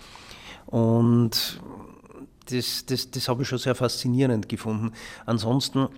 Und 0.67 1.61
das, 2.51 2.87
das, 2.87 3.11
das 3.11 3.29
habe 3.29 3.43
ich 3.43 3.49
schon 3.49 3.59
sehr 3.59 3.75
faszinierend 3.75 4.49
gefunden. 4.49 4.93
Ansonsten, 5.27 5.89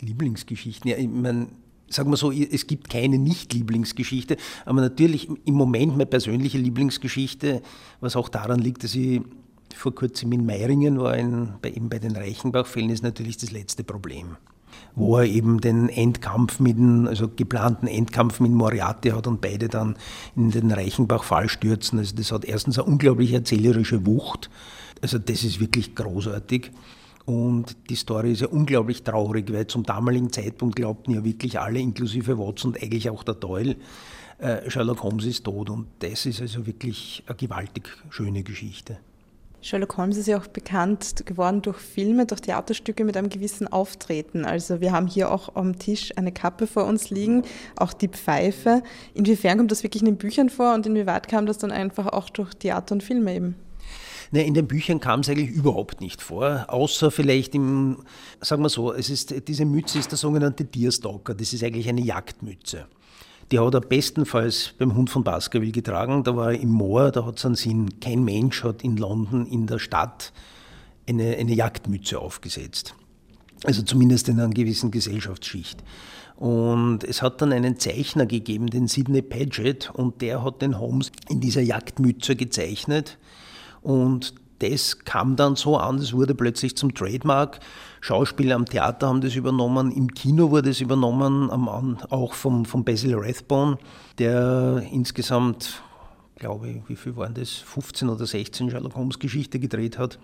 Lieblingsgeschichten, 0.00 0.90
ja, 0.90 0.96
ich 0.96 1.08
meine, 1.08 1.48
sagen 1.88 2.10
wir 2.10 2.16
so, 2.16 2.32
es 2.32 2.66
gibt 2.66 2.90
keine 2.90 3.18
Nicht-Lieblingsgeschichte, 3.18 4.36
aber 4.64 4.80
natürlich 4.80 5.28
im 5.44 5.54
Moment 5.54 5.92
meine 5.92 6.06
persönliche 6.06 6.58
Lieblingsgeschichte, 6.58 7.62
was 8.00 8.16
auch 8.16 8.28
daran 8.28 8.60
liegt, 8.60 8.84
dass 8.84 8.94
ich 8.94 9.22
vor 9.74 9.94
kurzem 9.94 10.32
in 10.32 10.46
Meiringen 10.46 10.98
war, 10.98 11.16
in, 11.16 11.54
bei, 11.60 11.70
eben 11.70 11.88
bei 11.88 11.98
den 11.98 12.16
Reichenbach-Fällen, 12.16 12.90
ist 12.90 13.02
natürlich 13.02 13.36
das 13.36 13.50
letzte 13.50 13.84
Problem. 13.84 14.36
Wo 14.96 15.18
er 15.18 15.24
eben 15.24 15.60
den 15.60 15.88
Endkampf 15.88 16.60
mit 16.60 16.76
dem, 16.76 17.06
also 17.08 17.28
geplanten 17.28 17.88
Endkampf 17.88 18.38
mit 18.38 18.52
Moriarty 18.52 19.10
hat 19.10 19.26
und 19.26 19.40
beide 19.40 19.68
dann 19.68 19.96
in 20.36 20.50
den 20.50 20.70
Reichenbach-Fall 20.70 21.48
stürzen. 21.48 21.98
Also 21.98 22.14
das 22.14 22.30
hat 22.30 22.44
erstens 22.44 22.78
eine 22.78 22.86
unglaublich 22.86 23.32
erzählerische 23.32 24.06
Wucht. 24.06 24.50
Also 25.02 25.18
das 25.18 25.42
ist 25.42 25.58
wirklich 25.58 25.94
großartig. 25.94 26.70
Und 27.24 27.76
die 27.88 27.96
Story 27.96 28.32
ist 28.32 28.42
ja 28.42 28.48
unglaublich 28.48 29.02
traurig, 29.02 29.52
weil 29.52 29.66
zum 29.66 29.82
damaligen 29.82 30.30
Zeitpunkt 30.30 30.76
glaubten 30.76 31.12
ja 31.12 31.24
wirklich 31.24 31.58
alle, 31.58 31.80
inklusive 31.80 32.38
Watson 32.38 32.72
und 32.72 32.82
eigentlich 32.82 33.08
auch 33.08 33.22
der 33.24 33.34
Doyle, 33.34 33.76
äh, 34.38 34.70
Sherlock 34.70 35.02
Holmes 35.02 35.24
ist 35.24 35.44
tot. 35.44 35.70
Und 35.70 35.86
das 36.00 36.26
ist 36.26 36.40
also 36.40 36.66
wirklich 36.66 37.22
eine 37.26 37.36
gewaltig 37.36 37.88
schöne 38.10 38.42
Geschichte. 38.42 38.98
Sherlock 39.64 39.96
Holmes 39.96 40.18
ist 40.18 40.26
ja 40.26 40.38
auch 40.38 40.46
bekannt 40.46 41.24
geworden 41.24 41.62
durch 41.62 41.78
Filme, 41.78 42.26
durch 42.26 42.42
Theaterstücke 42.42 43.02
mit 43.02 43.16
einem 43.16 43.30
gewissen 43.30 43.66
Auftreten. 43.66 44.44
Also 44.44 44.82
wir 44.82 44.92
haben 44.92 45.06
hier 45.06 45.32
auch 45.32 45.56
am 45.56 45.78
Tisch 45.78 46.12
eine 46.16 46.32
Kappe 46.32 46.66
vor 46.66 46.84
uns 46.84 47.08
liegen, 47.08 47.44
auch 47.76 47.94
die 47.94 48.08
Pfeife. 48.08 48.82
Inwiefern 49.14 49.56
kommt 49.56 49.72
das 49.72 49.82
wirklich 49.82 50.02
in 50.02 50.06
den 50.06 50.18
Büchern 50.18 50.50
vor 50.50 50.74
und 50.74 50.84
inwieweit 50.84 51.28
kam 51.28 51.46
das 51.46 51.56
dann 51.56 51.72
einfach 51.72 52.08
auch 52.08 52.28
durch 52.28 52.52
Theater 52.52 52.92
und 52.92 53.02
Filme 53.02 53.34
eben? 53.34 53.54
Ne, 54.32 54.44
in 54.44 54.52
den 54.52 54.66
Büchern 54.66 55.00
kam 55.00 55.20
es 55.20 55.30
eigentlich 55.30 55.50
überhaupt 55.50 56.02
nicht 56.02 56.20
vor, 56.20 56.66
außer 56.68 57.10
vielleicht 57.10 57.54
im, 57.54 58.04
sagen 58.42 58.62
wir 58.62 58.68
so, 58.68 58.92
es 58.92 59.08
ist, 59.08 59.48
diese 59.48 59.64
Mütze 59.64 59.98
ist 59.98 60.10
der 60.10 60.18
sogenannte 60.18 60.66
Deerstalker, 60.66 61.32
das 61.32 61.54
ist 61.54 61.64
eigentlich 61.64 61.88
eine 61.88 62.02
Jagdmütze. 62.02 62.86
Die 63.50 63.58
hat 63.58 63.74
er 63.74 63.80
bestenfalls 63.80 64.74
beim 64.78 64.94
Hund 64.94 65.10
von 65.10 65.22
Baskerville 65.22 65.72
getragen, 65.72 66.24
da 66.24 66.36
war 66.36 66.52
er 66.52 66.60
im 66.60 66.70
Moor, 66.70 67.10
da 67.10 67.26
hat 67.26 67.38
es 67.38 67.44
einen 67.44 67.54
Sinn. 67.54 68.00
Kein 68.00 68.24
Mensch 68.24 68.64
hat 68.64 68.82
in 68.82 68.96
London, 68.96 69.46
in 69.46 69.66
der 69.66 69.78
Stadt, 69.78 70.32
eine, 71.08 71.36
eine 71.36 71.54
Jagdmütze 71.54 72.18
aufgesetzt. 72.18 72.94
Also 73.64 73.82
zumindest 73.82 74.28
in 74.28 74.40
einer 74.40 74.52
gewissen 74.52 74.90
Gesellschaftsschicht. 74.90 75.82
Und 76.36 77.04
es 77.04 77.22
hat 77.22 77.40
dann 77.40 77.52
einen 77.52 77.78
Zeichner 77.78 78.26
gegeben, 78.26 78.66
den 78.66 78.88
Sidney 78.88 79.22
Paget, 79.22 79.90
und 79.90 80.20
der 80.20 80.42
hat 80.42 80.62
den 80.62 80.78
Holmes 80.78 81.12
in 81.28 81.40
dieser 81.40 81.60
Jagdmütze 81.60 82.36
gezeichnet. 82.36 83.18
Und 83.82 84.34
das 84.58 84.98
kam 85.00 85.36
dann 85.36 85.56
so 85.56 85.76
an, 85.76 85.96
es 85.98 86.12
wurde 86.12 86.34
plötzlich 86.34 86.76
zum 86.76 86.94
Trademark. 86.94 87.60
Schauspieler 88.00 88.56
am 88.56 88.66
Theater 88.66 89.08
haben 89.08 89.20
das 89.20 89.34
übernommen, 89.34 89.90
im 89.90 90.12
Kino 90.12 90.50
wurde 90.50 90.70
es 90.70 90.80
übernommen, 90.80 91.50
auch 92.10 92.34
vom, 92.34 92.64
vom 92.64 92.84
Basil 92.84 93.14
Rathbone, 93.16 93.78
der 94.18 94.84
insgesamt, 94.92 95.82
glaube 96.36 96.68
ich, 96.68 96.88
wie 96.88 96.96
viel 96.96 97.16
waren 97.16 97.34
das, 97.34 97.50
15 97.50 98.08
oder 98.08 98.26
16 98.26 98.70
Sherlock 98.70 98.94
Holmes 98.94 99.18
Geschichte 99.18 99.58
gedreht 99.58 99.98
hat. 99.98 100.18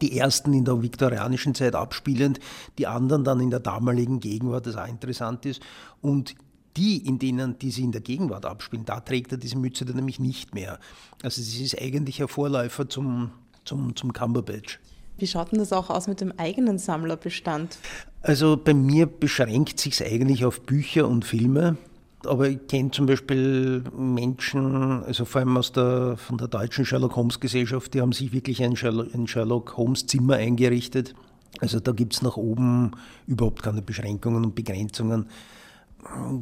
Die 0.00 0.16
ersten 0.16 0.52
in 0.52 0.64
der 0.64 0.80
viktorianischen 0.80 1.56
Zeit 1.56 1.74
abspielend, 1.74 2.38
die 2.78 2.86
anderen 2.86 3.24
dann 3.24 3.40
in 3.40 3.50
der 3.50 3.58
damaligen 3.58 4.20
Gegenwart, 4.20 4.66
das 4.66 4.76
auch 4.76 4.86
interessant 4.86 5.44
ist. 5.44 5.60
Und 6.00 6.36
die, 6.76 7.06
in 7.06 7.18
denen 7.18 7.58
die 7.58 7.70
sie 7.70 7.82
in 7.82 7.92
der 7.92 8.00
Gegenwart 8.00 8.46
abspielen, 8.46 8.84
da 8.84 9.00
trägt 9.00 9.32
er 9.32 9.38
diese 9.38 9.58
Mütze 9.58 9.84
dann 9.84 9.96
nämlich 9.96 10.20
nicht 10.20 10.54
mehr. 10.54 10.78
Also 11.22 11.40
es 11.40 11.60
ist 11.60 11.80
eigentlich 11.80 12.20
ein 12.22 12.28
Vorläufer 12.28 12.88
zum, 12.88 13.30
zum, 13.64 13.94
zum 13.96 14.12
Cumberbatch. 14.12 14.78
Wie 15.18 15.26
schaut 15.26 15.52
denn 15.52 15.58
das 15.58 15.72
auch 15.72 15.90
aus 15.90 16.08
mit 16.08 16.20
dem 16.20 16.32
eigenen 16.38 16.78
Sammlerbestand? 16.78 17.78
Also 18.22 18.56
bei 18.56 18.74
mir 18.74 19.06
beschränkt 19.06 19.78
sich 19.78 20.00
es 20.00 20.02
eigentlich 20.02 20.44
auf 20.44 20.62
Bücher 20.62 21.06
und 21.06 21.24
Filme. 21.24 21.76
Aber 22.24 22.48
ich 22.48 22.66
kenne 22.68 22.92
zum 22.92 23.06
Beispiel 23.06 23.82
Menschen, 23.96 25.02
also 25.02 25.24
vor 25.24 25.40
allem 25.40 25.56
aus 25.56 25.72
der, 25.72 26.16
von 26.16 26.38
der 26.38 26.48
deutschen 26.48 26.84
Sherlock 26.84 27.16
Holmes 27.16 27.40
Gesellschaft, 27.40 27.94
die 27.94 28.00
haben 28.00 28.12
sich 28.12 28.32
wirklich 28.32 28.62
ein 28.62 28.76
Sherlock, 28.76 29.12
ein 29.12 29.26
Sherlock 29.26 29.76
Holmes 29.76 30.06
Zimmer 30.06 30.36
eingerichtet. 30.36 31.14
Also 31.60 31.80
da 31.80 31.92
gibt 31.92 32.14
es 32.14 32.22
nach 32.22 32.36
oben 32.36 32.92
überhaupt 33.26 33.62
keine 33.62 33.82
Beschränkungen 33.82 34.44
und 34.44 34.54
Begrenzungen 34.54 35.26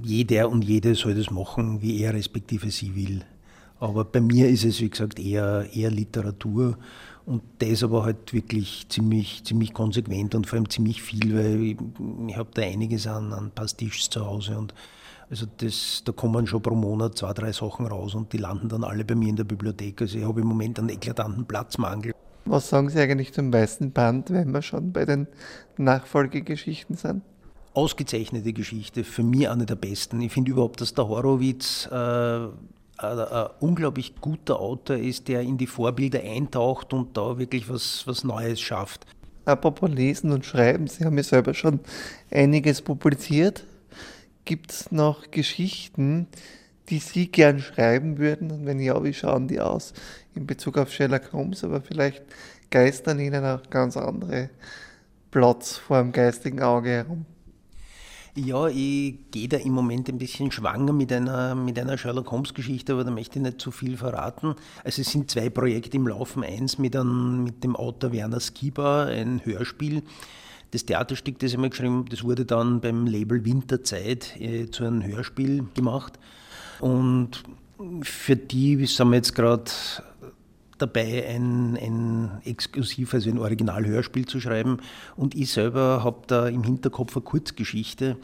jeder 0.03 0.49
und 0.49 0.63
jede 0.63 0.95
soll 0.95 1.15
das 1.15 1.31
machen, 1.31 1.83
wie 1.83 2.01
er 2.01 2.15
respektive 2.15 2.71
sie 2.71 2.95
will. 2.95 3.23
Aber 3.79 4.05
bei 4.05 4.21
mir 4.21 4.49
ist 4.49 4.65
es, 4.65 4.81
wie 4.81 4.91
gesagt, 4.91 5.19
eher, 5.19 5.67
eher 5.73 5.91
Literatur 5.91 6.77
und 7.31 7.43
das 7.61 7.85
aber 7.85 8.05
halt 8.05 8.33
wirklich 8.33 8.87
ziemlich, 8.89 9.45
ziemlich 9.45 9.73
konsequent 9.73 10.35
und 10.35 10.49
vor 10.49 10.57
allem 10.57 10.69
ziemlich 10.69 11.01
viel, 11.01 11.37
weil 11.37 11.63
ich, 11.63 11.77
ich 12.27 12.37
habe 12.37 12.51
da 12.55 12.63
einiges 12.63 13.07
an, 13.07 13.33
an 13.33 13.53
Pastiches 13.53 14.11
zu 14.11 14.27
Hause 14.27 14.59
und 14.59 14.75
also 15.31 15.47
das, 15.59 16.03
da 16.05 16.11
kommen 16.11 16.49
schon 16.49 16.61
pro 16.61 16.75
Monat 16.75 17.17
zwei, 17.17 17.33
drei 17.33 17.53
Sachen 17.53 17.87
raus 17.87 18.17
und 18.17 18.33
die 18.33 18.39
landen 18.39 18.69
dann 18.69 18.83
alle 18.83 19.05
bei 19.05 19.15
mir 19.15 19.29
in 19.29 19.37
der 19.37 19.45
Bibliothek. 19.45 20.03
Also 20.03 20.19
ich 20.19 20.25
habe 20.25 20.41
im 20.41 20.49
Moment 20.49 20.81
einen 20.81 20.89
eklatanten 20.89 21.45
Platzmangel. 21.45 22.13
Was 22.47 22.69
sagen 22.69 22.89
Sie 22.89 22.99
eigentlich 22.99 23.33
zum 23.33 23.53
weißen 23.53 23.93
Band, 23.93 24.31
wenn 24.31 24.51
wir 24.51 24.63
schon 24.63 24.93
bei 24.93 25.05
den 25.05 25.29
Nachfolgegeschichten 25.77 26.97
sind? 26.97 27.23
ausgezeichnete 27.73 28.53
Geschichte, 28.53 29.05
für 29.05 29.23
mich 29.23 29.49
eine 29.49 29.65
der 29.65 29.77
besten. 29.77 30.21
Ich 30.21 30.33
finde 30.33 30.51
überhaupt, 30.51 30.81
dass 30.81 30.93
der 30.93 31.07
Horowitz 31.07 31.87
äh, 31.87 32.49
ein, 33.03 33.19
ein, 33.19 33.47
unglaublich 33.61 34.15
guter 34.21 34.61
Autor 34.61 34.97
ist, 34.97 35.29
der 35.29 35.41
in 35.43 35.59
die 35.59 35.67
Vorbilder 35.67 36.21
eintaucht 36.21 36.93
und 36.93 37.17
da 37.17 37.39
wirklich 37.39 37.69
was, 37.69 38.07
was 38.07 38.25
Neues 38.25 38.61
schafft. 38.61 39.07
Apropos 39.45 39.91
Lesen 39.91 40.33
und 40.33 40.45
Schreiben, 40.45 40.87
Sie 40.87 41.05
haben 41.05 41.17
ja 41.17 41.23
selber 41.23 41.55
schon 41.55 41.81
einiges 42.31 42.83
publiziert. 42.83 43.65
Gibt 44.45 44.71
es 44.71 44.93
noch 44.93 45.31
Geschichten, 45.31 46.29
die 46.89 46.99
Sie 46.99 47.29
gern 47.29 47.61
schreiben 47.61 48.19
würden? 48.19 48.51
Und 48.51 48.67
wenn 48.67 48.81
ja, 48.81 49.03
wie 49.03 49.15
schauen 49.15 49.49
die 49.49 49.61
aus 49.61 49.93
in 50.35 50.47
Bezug 50.47 50.77
auf 50.77 50.93
Sherlock 50.93 51.33
Holmes? 51.33 51.65
Aber 51.65 51.81
vielleicht 51.81 52.23
geistern 52.71 53.19
Ihnen 53.19 53.45
auch 53.45 53.63
ganz 53.71 53.97
andere 53.97 54.51
Plots 55.31 55.79
vor 55.79 55.99
dem 55.99 56.13
geistigen 56.13 56.61
Auge 56.61 56.91
herum. 56.91 57.27
Ja, 58.37 58.69
ich 58.69 59.17
gehe 59.33 59.49
da 59.49 59.57
im 59.57 59.73
Moment 59.73 60.09
ein 60.09 60.19
bisschen 60.19 60.53
schwanger 60.53 60.93
mit 60.93 61.13
einer, 61.13 61.57
mit 61.57 61.79
einer 61.79 61.99
Sherlock 61.99 62.31
Holmes-Geschichte, 62.31 62.93
aber 62.93 63.03
da 63.03 63.11
möchte 63.11 63.39
ich 63.39 63.43
nicht 63.43 63.61
zu 63.61 63.73
viel 63.73 63.97
verraten. 63.97 64.55
Also 64.85 65.03
es 65.03 65.11
sind 65.11 65.31
zwei 65.31 65.51
Projekte 65.51 65.97
im 65.97 66.07
Laufen. 66.07 66.45
Eins 66.45 66.79
mit, 66.79 66.95
einem, 66.95 67.43
mit 67.43 67.65
dem 67.65 67.75
Autor 67.75 68.13
Werner 68.13 68.39
Skiba, 68.39 69.07
ein 69.07 69.45
Hörspiel. 69.45 70.03
Das 70.71 70.87
Theaterstück, 70.87 71.41
das 71.41 71.51
ich 71.51 71.59
mal 71.59 71.71
geschrieben 71.71 71.99
habe, 71.99 72.11
das 72.11 72.23
wurde 72.23 72.45
dann 72.45 72.81
beim 72.81 73.07
Label 73.07 73.45
Winterzeit 73.45 74.41
äh, 74.41 74.71
zu 74.71 74.85
einem 74.85 75.05
Hörspiel 75.05 75.65
gemacht. 75.75 76.19
Und 76.79 77.43
für 78.03 78.37
die 78.37 78.87
sind 78.87 79.09
wir 79.09 79.17
jetzt 79.17 79.35
gerade 79.35 79.65
dabei, 80.81 81.27
ein, 81.27 81.77
ein 81.77 82.41
exklusiv, 82.45 83.15
also 83.15 83.31
ein 83.31 83.39
Originalhörspiel 83.39 84.27
zu 84.27 84.41
schreiben. 84.41 84.79
Und 85.17 85.35
ich 85.35 85.53
selber 85.53 86.03
habe 86.05 86.23
da 86.27 86.49
im 86.49 86.65
Hinterkopf 86.65 87.17
eine 87.17 87.25
Kurzgeschichte, 87.25 88.17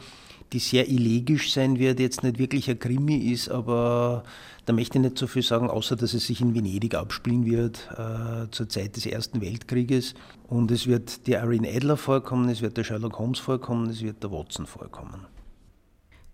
die 0.53 0.59
sehr 0.59 0.87
elegisch 0.87 1.53
sein 1.53 1.77
wird, 1.77 1.99
jetzt 1.99 2.23
nicht 2.23 2.39
wirklich 2.39 2.69
ein 2.69 2.79
Krimi 2.79 3.17
ist, 3.31 3.49
aber 3.49 4.23
da 4.65 4.73
möchte 4.73 4.97
ich 4.97 5.03
nicht 5.03 5.17
so 5.17 5.27
viel 5.27 5.43
sagen, 5.43 5.69
außer 5.69 5.95
dass 5.95 6.13
es 6.13 6.27
sich 6.27 6.41
in 6.41 6.53
Venedig 6.53 6.95
abspielen 6.95 7.45
wird, 7.45 7.89
äh, 7.97 8.49
zur 8.51 8.69
Zeit 8.69 8.95
des 8.95 9.05
Ersten 9.05 9.41
Weltkrieges. 9.41 10.13
Und 10.47 10.71
es 10.71 10.87
wird 10.87 11.27
die 11.27 11.33
Irene 11.33 11.69
Adler 11.69 11.97
vorkommen, 11.97 12.49
es 12.49 12.61
wird 12.61 12.77
der 12.77 12.83
Sherlock 12.83 13.19
Holmes 13.19 13.39
vorkommen, 13.39 13.89
es 13.89 14.01
wird 14.01 14.23
der 14.23 14.31
Watson 14.31 14.65
vorkommen. 14.65 15.25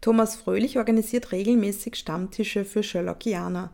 Thomas 0.02 0.36
Fröhlich 0.36 0.78
organisiert 0.78 1.32
regelmäßig 1.32 1.96
Stammtische 1.96 2.66
für 2.66 2.84
Sherlockianer. 2.84 3.72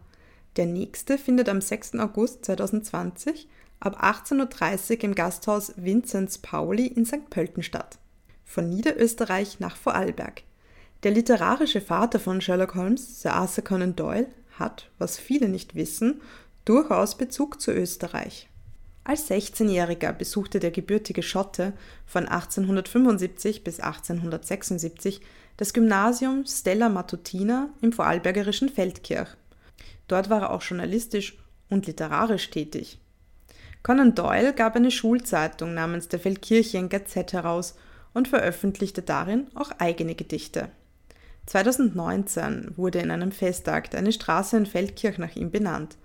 Der 0.59 0.65
nächste 0.65 1.17
findet 1.17 1.47
am 1.47 1.61
6. 1.61 1.95
August 1.99 2.43
2020 2.43 3.47
ab 3.79 4.03
18.30 4.03 4.97
Uhr 4.97 5.03
im 5.05 5.15
Gasthaus 5.15 5.71
Vinzenz 5.77 6.37
Pauli 6.37 6.85
in 6.85 7.05
St. 7.05 7.29
Pölten 7.29 7.63
statt. 7.63 7.97
Von 8.43 8.67
Niederösterreich 8.67 9.61
nach 9.61 9.77
Vorarlberg. 9.77 10.43
Der 11.03 11.11
literarische 11.11 11.79
Vater 11.79 12.19
von 12.19 12.41
Sherlock 12.41 12.75
Holmes, 12.75 13.21
Sir 13.21 13.35
Arthur 13.35 13.63
Conan 13.63 13.95
Doyle, 13.95 14.27
hat, 14.57 14.89
was 14.97 15.17
viele 15.17 15.47
nicht 15.47 15.75
wissen, 15.75 16.19
durchaus 16.65 17.17
Bezug 17.17 17.61
zu 17.61 17.71
Österreich. 17.71 18.49
Als 19.05 19.29
16-Jähriger 19.29 20.11
besuchte 20.11 20.59
der 20.59 20.71
gebürtige 20.71 21.23
Schotte 21.23 21.71
von 22.05 22.27
1875 22.27 23.63
bis 23.63 23.79
1876 23.79 25.21
das 25.55 25.71
Gymnasium 25.71 26.43
Stella 26.45 26.89
Matutina 26.89 27.69
im 27.81 27.93
vorarlbergerischen 27.93 28.67
Feldkirch. 28.67 29.37
Dort 30.09 30.29
war 30.29 30.41
er 30.41 30.49
auch 30.49 30.61
journalistisch 30.61 31.37
und 31.69 31.87
literarisch 31.87 32.49
tätig. 32.49 32.99
Conan 33.81 34.15
Doyle 34.15 34.53
gab 34.53 34.75
eine 34.75 34.91
Schulzeitung 34.91 35.73
namens 35.73 36.09
der 36.09 36.19
Feldkirchen 36.19 36.89
Gazette 36.89 37.37
heraus 37.37 37.75
und 38.13 38.27
veröffentlichte 38.27 39.01
darin 39.01 39.47
auch 39.55 39.71
eigene 39.77 40.15
Gedichte. 40.15 40.69
2019 41.45 42.73
wurde 42.75 42.99
in 42.99 43.11
einem 43.11 43.31
Festakt 43.31 43.95
eine 43.95 44.11
Straße 44.11 44.57
in 44.57 44.65
Feldkirch 44.65 45.17
nach 45.17 45.35
ihm 45.35 45.51
benannt. 45.51 45.97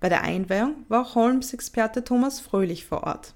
Bei 0.00 0.08
der 0.08 0.22
Einweihung 0.22 0.84
war 0.88 1.02
auch 1.02 1.14
Holmes-Experte 1.14 2.02
Thomas 2.02 2.40
Fröhlich 2.40 2.86
vor 2.86 3.04
Ort. 3.04 3.34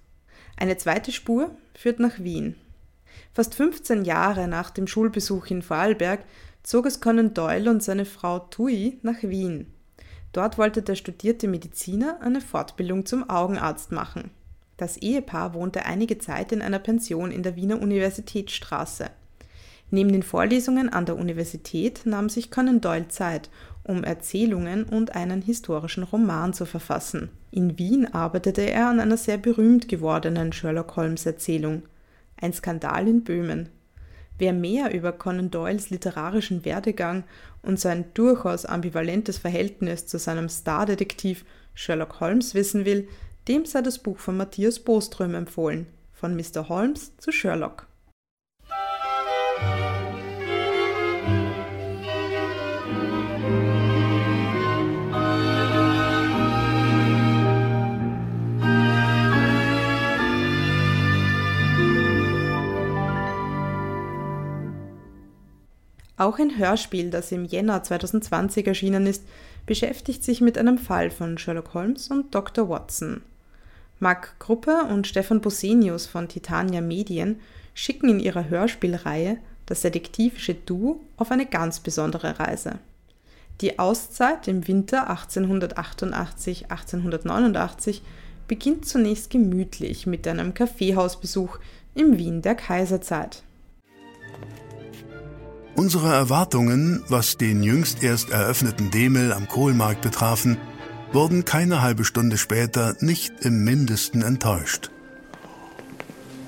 Eine 0.57 0.77
zweite 0.77 1.13
Spur 1.13 1.51
führt 1.75 2.01
nach 2.01 2.19
Wien. 2.19 2.57
Fast 3.33 3.55
15 3.55 4.05
Jahre 4.05 4.49
nach 4.49 4.71
dem 4.71 4.87
Schulbesuch 4.87 5.47
in 5.47 5.63
Vorarlberg 5.63 6.25
zog 6.63 6.87
es 6.87 7.01
Conan 7.01 7.35
Doyle 7.35 7.71
und 7.71 7.83
seine 7.83 8.07
Frau 8.07 8.39
Tui 8.39 8.99
nach 9.03 9.23
Wien. 9.23 9.74
Dort 10.35 10.59
wollte 10.59 10.83
der 10.83 10.97
studierte 10.97 11.47
Mediziner 11.47 12.19
eine 12.21 12.41
Fortbildung 12.41 13.07
zum 13.07 13.31
Augenarzt 13.31 13.93
machen. 13.93 14.31
Das 14.77 14.97
Ehepaar 14.97 15.55
wohnte 15.55 15.87
einige 15.87 16.19
Zeit 16.19 16.51
in 16.51 16.61
einer 16.61 16.81
Pension 16.81 17.31
in 17.31 17.45
der 17.45 17.55
Wiener 17.55 17.81
Universitätsstraße. 17.81 19.11
Neben 19.93 20.11
den 20.11 20.25
Vorlesungen 20.25 20.89
an 20.89 21.07
der 21.07 21.17
Universität 21.17 22.01
nahm 22.05 22.29
sich 22.29 22.51
Conan 22.51 22.81
Doyle 22.81 23.07
Zeit, 23.07 23.49
um 23.85 24.03
Erzählungen 24.03 24.83
und 24.83 25.15
einen 25.15 25.41
historischen 25.41 26.03
Roman 26.03 26.53
zu 26.53 26.67
verfassen. 26.67 27.29
In 27.53 27.79
Wien 27.79 28.13
arbeitete 28.13 28.63
er 28.63 28.89
an 28.89 28.99
einer 28.99 29.17
sehr 29.17 29.39
berühmt 29.39 29.87
gewordenen 29.87 30.53
Sherlock 30.53 30.97
Holmes 30.97 31.27
Erzählung 31.27 31.85
Ein 32.41 32.53
Skandal 32.53 33.07
in 33.07 33.23
Böhmen. 33.23 33.69
Wer 34.39 34.53
mehr 34.53 34.93
über 34.93 35.13
Conan 35.13 35.51
Doyles 35.51 35.91
literarischen 35.91 36.65
Werdegang 36.65 37.25
und 37.63 37.79
sein 37.79 38.07
durchaus 38.15 38.67
ambivalentes 38.67 39.39
Verhältnis 39.39 40.07
zu 40.07 40.19
seinem 40.19 40.49
Stardetektiv 40.49 41.45
Sherlock 41.75 42.21
Holmes 42.21 42.55
wissen 42.55 42.85
will, 42.85 43.09
dem 43.47 43.65
sei 43.65 43.83
das 43.83 43.99
Buch 43.99 44.19
von 44.19 44.37
Matthias 44.37 44.81
Boström 44.81 45.35
empfohlen, 45.35 45.87
von 46.13 46.35
Mr. 46.37 46.69
Holmes 46.69 47.17
zu 47.19 47.31
Sherlock. 47.31 47.87
Auch 66.17 66.39
ein 66.39 66.59
Hörspiel, 66.59 67.11
das 67.11 67.33
im 67.33 67.45
Jänner 67.45 67.83
2020 67.83 68.67
erschienen 68.67 69.07
ist, 69.07 69.25
beschäftigt 69.67 70.23
sich 70.23 70.41
mit 70.41 70.57
einem 70.57 70.79
Fall 70.79 71.11
von 71.11 71.39
Sherlock 71.39 71.75
Holmes 71.75 72.09
und 72.09 72.35
Dr. 72.35 72.69
Watson. 72.69 73.23
Marc 73.99 74.39
Gruppe 74.39 74.85
und 74.91 75.07
Stefan 75.07 75.41
Bosenius 75.41 76.07
von 76.07 76.29
Titania 76.29 76.81
Medien 76.81 77.41
schicken 77.75 78.09
in 78.09 78.21
ihrer 78.21 78.49
Hörspielreihe 78.49 79.39
das 79.67 79.81
detektivische 79.81 80.55
Duo 80.55 81.01
auf 81.17 81.31
eine 81.31 81.47
ganz 81.47 81.81
besondere 81.81 82.39
Reise. 82.39 82.79
Die 83.61 83.79
Auszeit 83.79 84.49
im 84.49 84.67
Winter 84.69 85.11
1888-1889 85.11 88.03
beginnt 88.47 88.87
zunächst 88.87 89.31
gemütlich 89.31 90.07
mit 90.07 90.29
einem 90.29 90.53
Kaffeehausbesuch 90.55 91.59
im 91.95 92.19
Wien 92.19 92.43
der 92.43 92.57
Kaiserzeit. 92.57 93.43
Unsere 95.77 96.13
Erwartungen, 96.13 97.03
was 97.09 97.37
den 97.37 97.65
jüngst 97.65 98.03
erst 98.03 98.31
eröffneten 98.31 98.93
Demel 98.93 99.33
am 99.33 99.49
Kohlmarkt 99.49 100.03
betrafen, 100.03 100.57
wurden 101.13 101.45
keine 101.45 101.83
halbe 101.83 102.05
Stunde 102.05 102.39
später 102.39 102.97
nicht 103.01 103.33
im 103.41 103.65
mindesten 103.65 104.23
enttäuscht. 104.23 104.91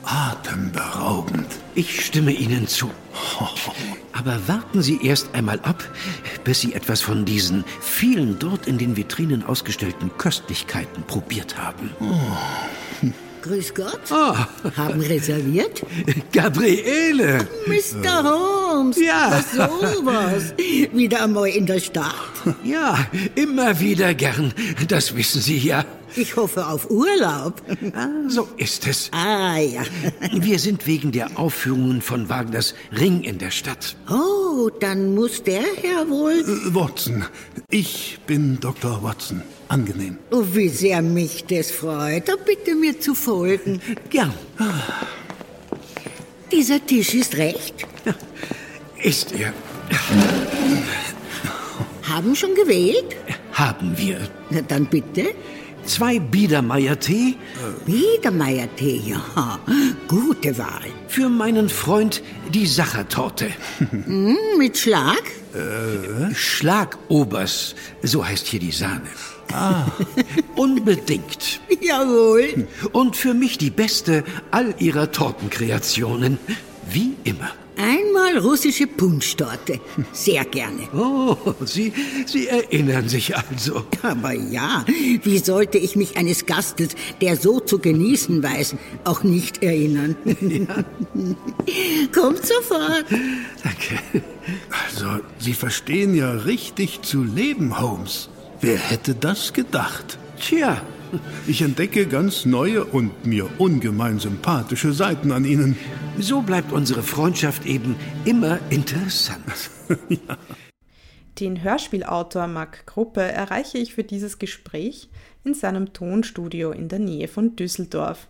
Atemberaubend. 0.04 1.48
Ich 1.74 2.06
stimme 2.06 2.30
Ihnen 2.30 2.68
zu. 2.68 2.90
Aber 4.12 4.46
warten 4.46 4.80
Sie 4.80 5.04
erst 5.04 5.34
einmal 5.34 5.58
ab, 5.60 5.82
bis 6.44 6.60
Sie 6.60 6.74
etwas 6.74 7.00
von 7.00 7.24
diesen 7.24 7.64
vielen 7.80 8.38
dort 8.38 8.68
in 8.68 8.78
den 8.78 8.96
Vitrinen 8.96 9.44
ausgestellten 9.44 10.10
Köstlichkeiten 10.16 11.02
probiert 11.02 11.58
haben. 11.58 11.90
Oh. 12.00 12.14
Grüß 13.46 13.74
Gott. 13.74 14.00
Oh. 14.10 14.34
Haben 14.76 15.00
reserviert? 15.00 15.82
Gabriele. 16.32 17.46
Mr. 17.66 18.24
Holmes. 18.24 18.96
Ja. 18.98 19.30
Was 19.30 19.52
sowas. 19.52 20.54
Wieder 20.92 21.22
einmal 21.22 21.48
in 21.50 21.66
der 21.66 21.80
Stadt. 21.80 22.14
Ja, 22.64 22.98
immer 23.34 23.80
wieder 23.80 24.14
gern. 24.14 24.52
Das 24.88 25.16
wissen 25.16 25.40
Sie 25.40 25.58
ja. 25.58 25.84
Ich 26.14 26.36
hoffe 26.36 26.66
auf 26.66 26.90
Urlaub. 26.90 27.60
Ah, 27.92 28.08
so 28.28 28.48
ist 28.56 28.86
es. 28.86 29.10
Ah, 29.12 29.58
ja. 29.58 29.82
Wir 30.32 30.58
sind 30.58 30.86
wegen 30.86 31.12
der 31.12 31.38
Aufführungen 31.38 32.00
von 32.02 32.28
Wagners 32.28 32.74
Ring 32.92 33.22
in 33.22 33.38
der 33.38 33.50
Stadt. 33.50 33.96
Oh, 34.08 34.70
dann 34.80 35.14
muss 35.14 35.42
der 35.42 35.62
Herr 35.82 36.08
wohl... 36.08 36.32
Äh, 36.32 36.74
Watson. 36.74 37.24
Ich 37.68 38.18
bin 38.26 38.58
Dr. 38.60 39.02
Watson. 39.02 39.42
Angenehm. 39.68 40.18
Oh, 40.30 40.44
wie 40.52 40.68
sehr 40.68 41.02
mich 41.02 41.44
das 41.44 41.70
freut. 41.70 42.30
Oh, 42.30 42.38
bitte 42.44 42.74
mir 42.74 42.98
zu 43.00 43.14
folgen. 43.14 43.80
Gern. 44.10 44.32
Dieser 46.52 46.84
Tisch 46.84 47.14
ist 47.14 47.36
recht. 47.36 47.86
Ist 49.02 49.32
er. 49.32 49.52
Haben 52.02 52.34
schon 52.36 52.54
gewählt? 52.54 53.16
Haben 53.52 53.96
wir. 53.98 54.18
Na 54.50 54.60
dann 54.62 54.86
bitte. 54.86 55.34
Zwei 55.84 56.18
Biedermeier-Tee? 56.18 57.36
Biedermeier-Tee, 57.86 59.02
ja. 59.06 59.60
Gute 60.08 60.58
Wahl. 60.58 60.82
Für 61.06 61.28
meinen 61.28 61.68
Freund 61.68 62.22
die 62.52 62.66
Sachertorte. 62.66 63.50
Mm, 63.92 64.34
mit 64.58 64.76
Schlag? 64.76 65.22
Äh, 65.54 66.34
Schlagobers, 66.34 67.76
so 68.02 68.26
heißt 68.26 68.46
hier 68.46 68.60
die 68.60 68.72
Sahne. 68.72 69.08
Ah. 69.52 69.86
Unbedingt. 70.54 71.60
Jawohl. 71.80 72.66
Und 72.92 73.16
für 73.16 73.34
mich 73.34 73.58
die 73.58 73.70
beste 73.70 74.24
all 74.50 74.74
ihrer 74.78 75.12
Tortenkreationen. 75.12 76.38
Wie 76.90 77.14
immer. 77.24 77.50
Einmal 77.78 78.38
russische 78.38 78.86
Punschtorte. 78.86 79.80
Sehr 80.12 80.46
gerne. 80.46 80.88
Oh, 80.94 81.36
Sie, 81.64 81.92
Sie 82.24 82.46
erinnern 82.46 83.08
sich 83.08 83.36
also. 83.36 83.84
Aber 84.02 84.32
ja, 84.32 84.84
wie 85.22 85.38
sollte 85.38 85.76
ich 85.76 85.94
mich 85.94 86.16
eines 86.16 86.46
Gastes, 86.46 86.90
der 87.20 87.36
so 87.36 87.60
zu 87.60 87.78
genießen 87.78 88.42
weiß, 88.42 88.76
auch 89.04 89.24
nicht 89.24 89.62
erinnern? 89.62 90.16
Ja. 90.24 90.84
Kommt 92.14 92.46
sofort. 92.46 93.04
Danke. 93.62 94.22
Also, 94.86 95.22
Sie 95.38 95.52
verstehen 95.52 96.14
ja 96.14 96.30
richtig 96.30 97.02
zu 97.02 97.24
leben, 97.24 97.78
Holmes. 97.78 98.30
Wer 98.60 98.78
hätte 98.78 99.14
das 99.14 99.52
gedacht? 99.52 100.18
Tja, 100.40 100.80
ich 101.46 101.62
entdecke 101.62 102.06
ganz 102.06 102.44
neue 102.46 102.84
und 102.84 103.26
mir 103.26 103.48
ungemein 103.58 104.18
sympathische 104.18 104.92
Seiten 104.92 105.30
an 105.32 105.44
Ihnen. 105.44 105.76
So 106.18 106.40
bleibt 106.40 106.72
unsere 106.72 107.02
Freundschaft 107.02 107.66
eben 107.66 107.96
immer 108.24 108.58
interessant. 108.70 109.70
ja. 110.08 110.38
Den 111.38 111.62
Hörspielautor 111.62 112.46
Marc 112.46 112.86
Gruppe 112.86 113.20
erreiche 113.20 113.76
ich 113.76 113.94
für 113.94 114.04
dieses 114.04 114.38
Gespräch 114.38 115.10
in 115.44 115.52
seinem 115.52 115.92
Tonstudio 115.92 116.70
in 116.70 116.88
der 116.88 116.98
Nähe 116.98 117.28
von 117.28 117.56
Düsseldorf. 117.56 118.26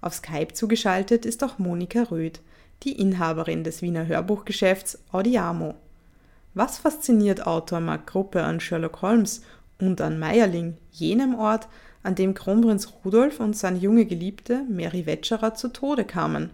Auf 0.00 0.14
Skype 0.14 0.52
zugeschaltet 0.54 1.26
ist 1.26 1.42
auch 1.42 1.58
Monika 1.58 2.04
Röth, 2.04 2.40
die 2.84 2.92
Inhaberin 2.92 3.64
des 3.64 3.82
Wiener 3.82 4.06
Hörbuchgeschäfts 4.06 4.98
Audiamo. 5.10 5.74
Was 6.54 6.78
fasziniert 6.78 7.44
Autor 7.46 7.80
Marc 7.80 8.06
Gruppe 8.06 8.44
an 8.44 8.60
Sherlock 8.60 9.02
Holmes 9.02 9.42
und 9.80 10.00
an 10.00 10.18
Meierling, 10.18 10.76
jenem 10.90 11.34
Ort, 11.34 11.68
an 12.02 12.14
dem 12.14 12.34
Kronprinz 12.34 12.92
Rudolf 13.04 13.40
und 13.40 13.56
seine 13.56 13.78
junge 13.78 14.04
Geliebte 14.04 14.64
Mary 14.68 15.06
Wetscherer 15.06 15.54
zu 15.54 15.68
Tode 15.68 16.04
kamen. 16.04 16.50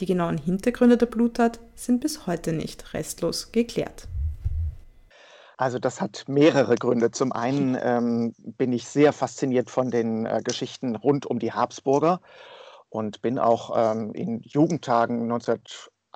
Die 0.00 0.06
genauen 0.06 0.38
Hintergründe 0.38 0.96
der 0.96 1.06
Bluttat 1.06 1.58
sind 1.74 2.00
bis 2.00 2.26
heute 2.26 2.52
nicht 2.52 2.94
restlos 2.94 3.50
geklärt. 3.50 4.06
Also 5.56 5.80
das 5.80 6.00
hat 6.00 6.24
mehrere 6.28 6.76
Gründe. 6.76 7.10
Zum 7.10 7.32
einen 7.32 7.76
ähm, 7.82 8.32
bin 8.38 8.72
ich 8.72 8.86
sehr 8.86 9.12
fasziniert 9.12 9.70
von 9.70 9.90
den 9.90 10.24
äh, 10.24 10.40
Geschichten 10.44 10.94
rund 10.94 11.26
um 11.26 11.40
die 11.40 11.52
Habsburger 11.52 12.20
und 12.90 13.22
bin 13.22 13.40
auch 13.40 13.72
ähm, 13.76 14.12
in 14.14 14.40
Jugendtagen 14.42 15.26
19 15.26 15.58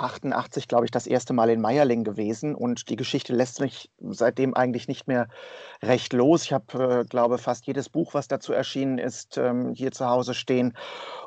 88, 0.02 0.68
glaube 0.68 0.84
ich, 0.84 0.90
das 0.90 1.06
erste 1.06 1.32
Mal 1.32 1.50
in 1.50 1.60
Meierling 1.60 2.04
gewesen 2.04 2.54
und 2.54 2.88
die 2.88 2.96
Geschichte 2.96 3.32
lässt 3.32 3.60
mich 3.60 3.90
seitdem 4.00 4.54
eigentlich 4.54 4.88
nicht 4.88 5.06
mehr 5.06 5.28
recht 5.82 6.12
los. 6.12 6.44
Ich 6.44 6.52
habe, 6.52 7.00
äh, 7.00 7.04
glaube 7.04 7.38
fast 7.38 7.66
jedes 7.66 7.88
Buch, 7.88 8.14
was 8.14 8.28
dazu 8.28 8.52
erschienen 8.52 8.98
ist, 8.98 9.38
ähm, 9.38 9.72
hier 9.74 9.92
zu 9.92 10.06
Hause 10.06 10.34
stehen. 10.34 10.76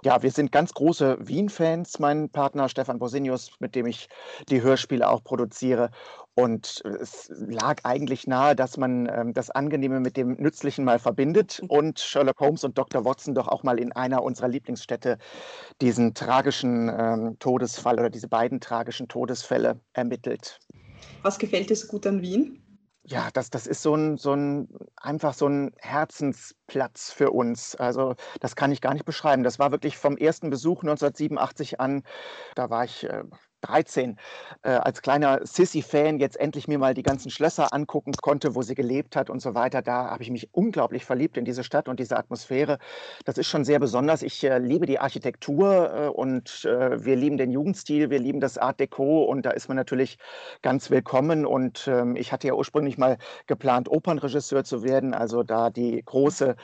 Ja, 0.03 0.21
wir 0.21 0.31
sind 0.31 0.51
ganz 0.51 0.73
große 0.73 1.17
Wien-Fans, 1.19 1.99
mein 1.99 2.29
Partner 2.29 2.69
Stefan 2.69 2.99
Bosinius, 2.99 3.51
mit 3.59 3.75
dem 3.75 3.85
ich 3.85 4.09
die 4.49 4.61
Hörspiele 4.61 5.09
auch 5.09 5.23
produziere. 5.23 5.91
Und 6.35 6.83
es 6.99 7.29
lag 7.29 7.79
eigentlich 7.83 8.27
nahe, 8.27 8.57
dass 8.57 8.75
man 8.75 9.07
ähm, 9.09 9.33
das 9.33 9.49
Angenehme 9.49 10.01
mit 10.01 10.17
dem 10.17 10.33
Nützlichen 10.33 10.83
mal 10.83 10.99
verbindet 10.99 11.61
und 11.69 11.99
Sherlock 11.99 12.41
Holmes 12.41 12.65
und 12.65 12.77
Dr. 12.77 13.05
Watson 13.05 13.33
doch 13.33 13.47
auch 13.47 13.63
mal 13.63 13.79
in 13.79 13.93
einer 13.93 14.21
unserer 14.21 14.49
Lieblingsstädte 14.49 15.17
diesen 15.81 16.13
tragischen 16.13 16.89
ähm, 16.89 17.39
Todesfall 17.39 17.97
oder 17.97 18.09
diese 18.09 18.27
beiden 18.27 18.59
tragischen 18.59 19.07
Todesfälle 19.07 19.79
ermittelt. 19.93 20.59
Was 21.21 21.39
gefällt 21.39 21.69
dir 21.69 21.75
so 21.77 21.87
gut 21.87 22.05
an 22.05 22.21
Wien? 22.21 22.61
Ja, 23.07 23.29
das, 23.31 23.51
das 23.51 23.67
ist 23.67 23.83
so 23.83 23.95
ein, 23.95 24.17
so 24.17 24.33
ein, 24.33 24.67
einfach 24.97 25.35
so 25.35 25.47
ein 25.47 25.71
Herzensplatz 25.77 27.11
für 27.11 27.29
uns. 27.31 27.75
Also 27.75 28.15
das 28.39 28.55
kann 28.55 28.71
ich 28.71 28.81
gar 28.81 28.93
nicht 28.93 29.05
beschreiben. 29.05 29.43
Das 29.43 29.59
war 29.59 29.71
wirklich 29.71 29.95
vom 29.97 30.17
ersten 30.17 30.49
Besuch 30.49 30.81
1987 30.81 31.79
an, 31.79 32.03
da 32.55 32.69
war 32.71 32.83
ich 32.83 33.03
äh, 33.03 33.23
13 33.65 34.17
äh, 34.63 34.69
als 34.69 35.01
kleiner 35.01 35.39
Sissy-Fan 35.43 36.19
jetzt 36.19 36.39
endlich 36.39 36.67
mir 36.67 36.77
mal 36.77 36.93
die 36.93 37.03
ganzen 37.03 37.29
Schlösser 37.31 37.73
angucken 37.73 38.13
konnte, 38.13 38.55
wo 38.55 38.61
sie 38.61 38.75
gelebt 38.75 39.15
hat 39.15 39.29
und 39.29 39.41
so 39.41 39.55
weiter. 39.55 39.81
Da 39.81 40.09
habe 40.09 40.23
ich 40.23 40.29
mich 40.29 40.49
unglaublich 40.53 41.05
verliebt 41.05 41.37
in 41.37 41.45
diese 41.45 41.63
Stadt 41.63 41.87
und 41.87 41.99
diese 41.99 42.17
Atmosphäre. 42.17 42.77
Das 43.25 43.37
ist 43.37 43.47
schon 43.47 43.65
sehr 43.65 43.79
besonders. 43.79 44.21
Ich 44.21 44.43
äh, 44.43 44.59
liebe 44.59 44.85
die 44.85 44.99
Architektur 44.99 45.93
äh, 45.93 46.07
und 46.07 46.65
äh, 46.65 47.03
wir 47.03 47.15
lieben 47.15 47.37
den 47.37 47.51
Jugendstil, 47.51 48.09
wir 48.09 48.19
lieben 48.19 48.39
das 48.39 48.57
Art 48.57 48.79
Deco 48.79 49.23
und 49.23 49.45
da 49.45 49.51
ist 49.51 49.67
man 49.67 49.77
natürlich 49.77 50.17
ganz 50.61 50.89
willkommen. 50.89 51.45
Und 51.45 51.87
ähm, 51.87 52.15
ich 52.15 52.31
hatte 52.31 52.47
ja 52.47 52.53
ursprünglich 52.53 52.97
mal 52.97 53.17
geplant, 53.47 53.89
Opernregisseur 53.89 54.63
zu 54.63 54.83
werden, 54.83 55.13
also 55.13 55.43
da 55.43 55.69
die 55.69 56.03
große 56.05 56.55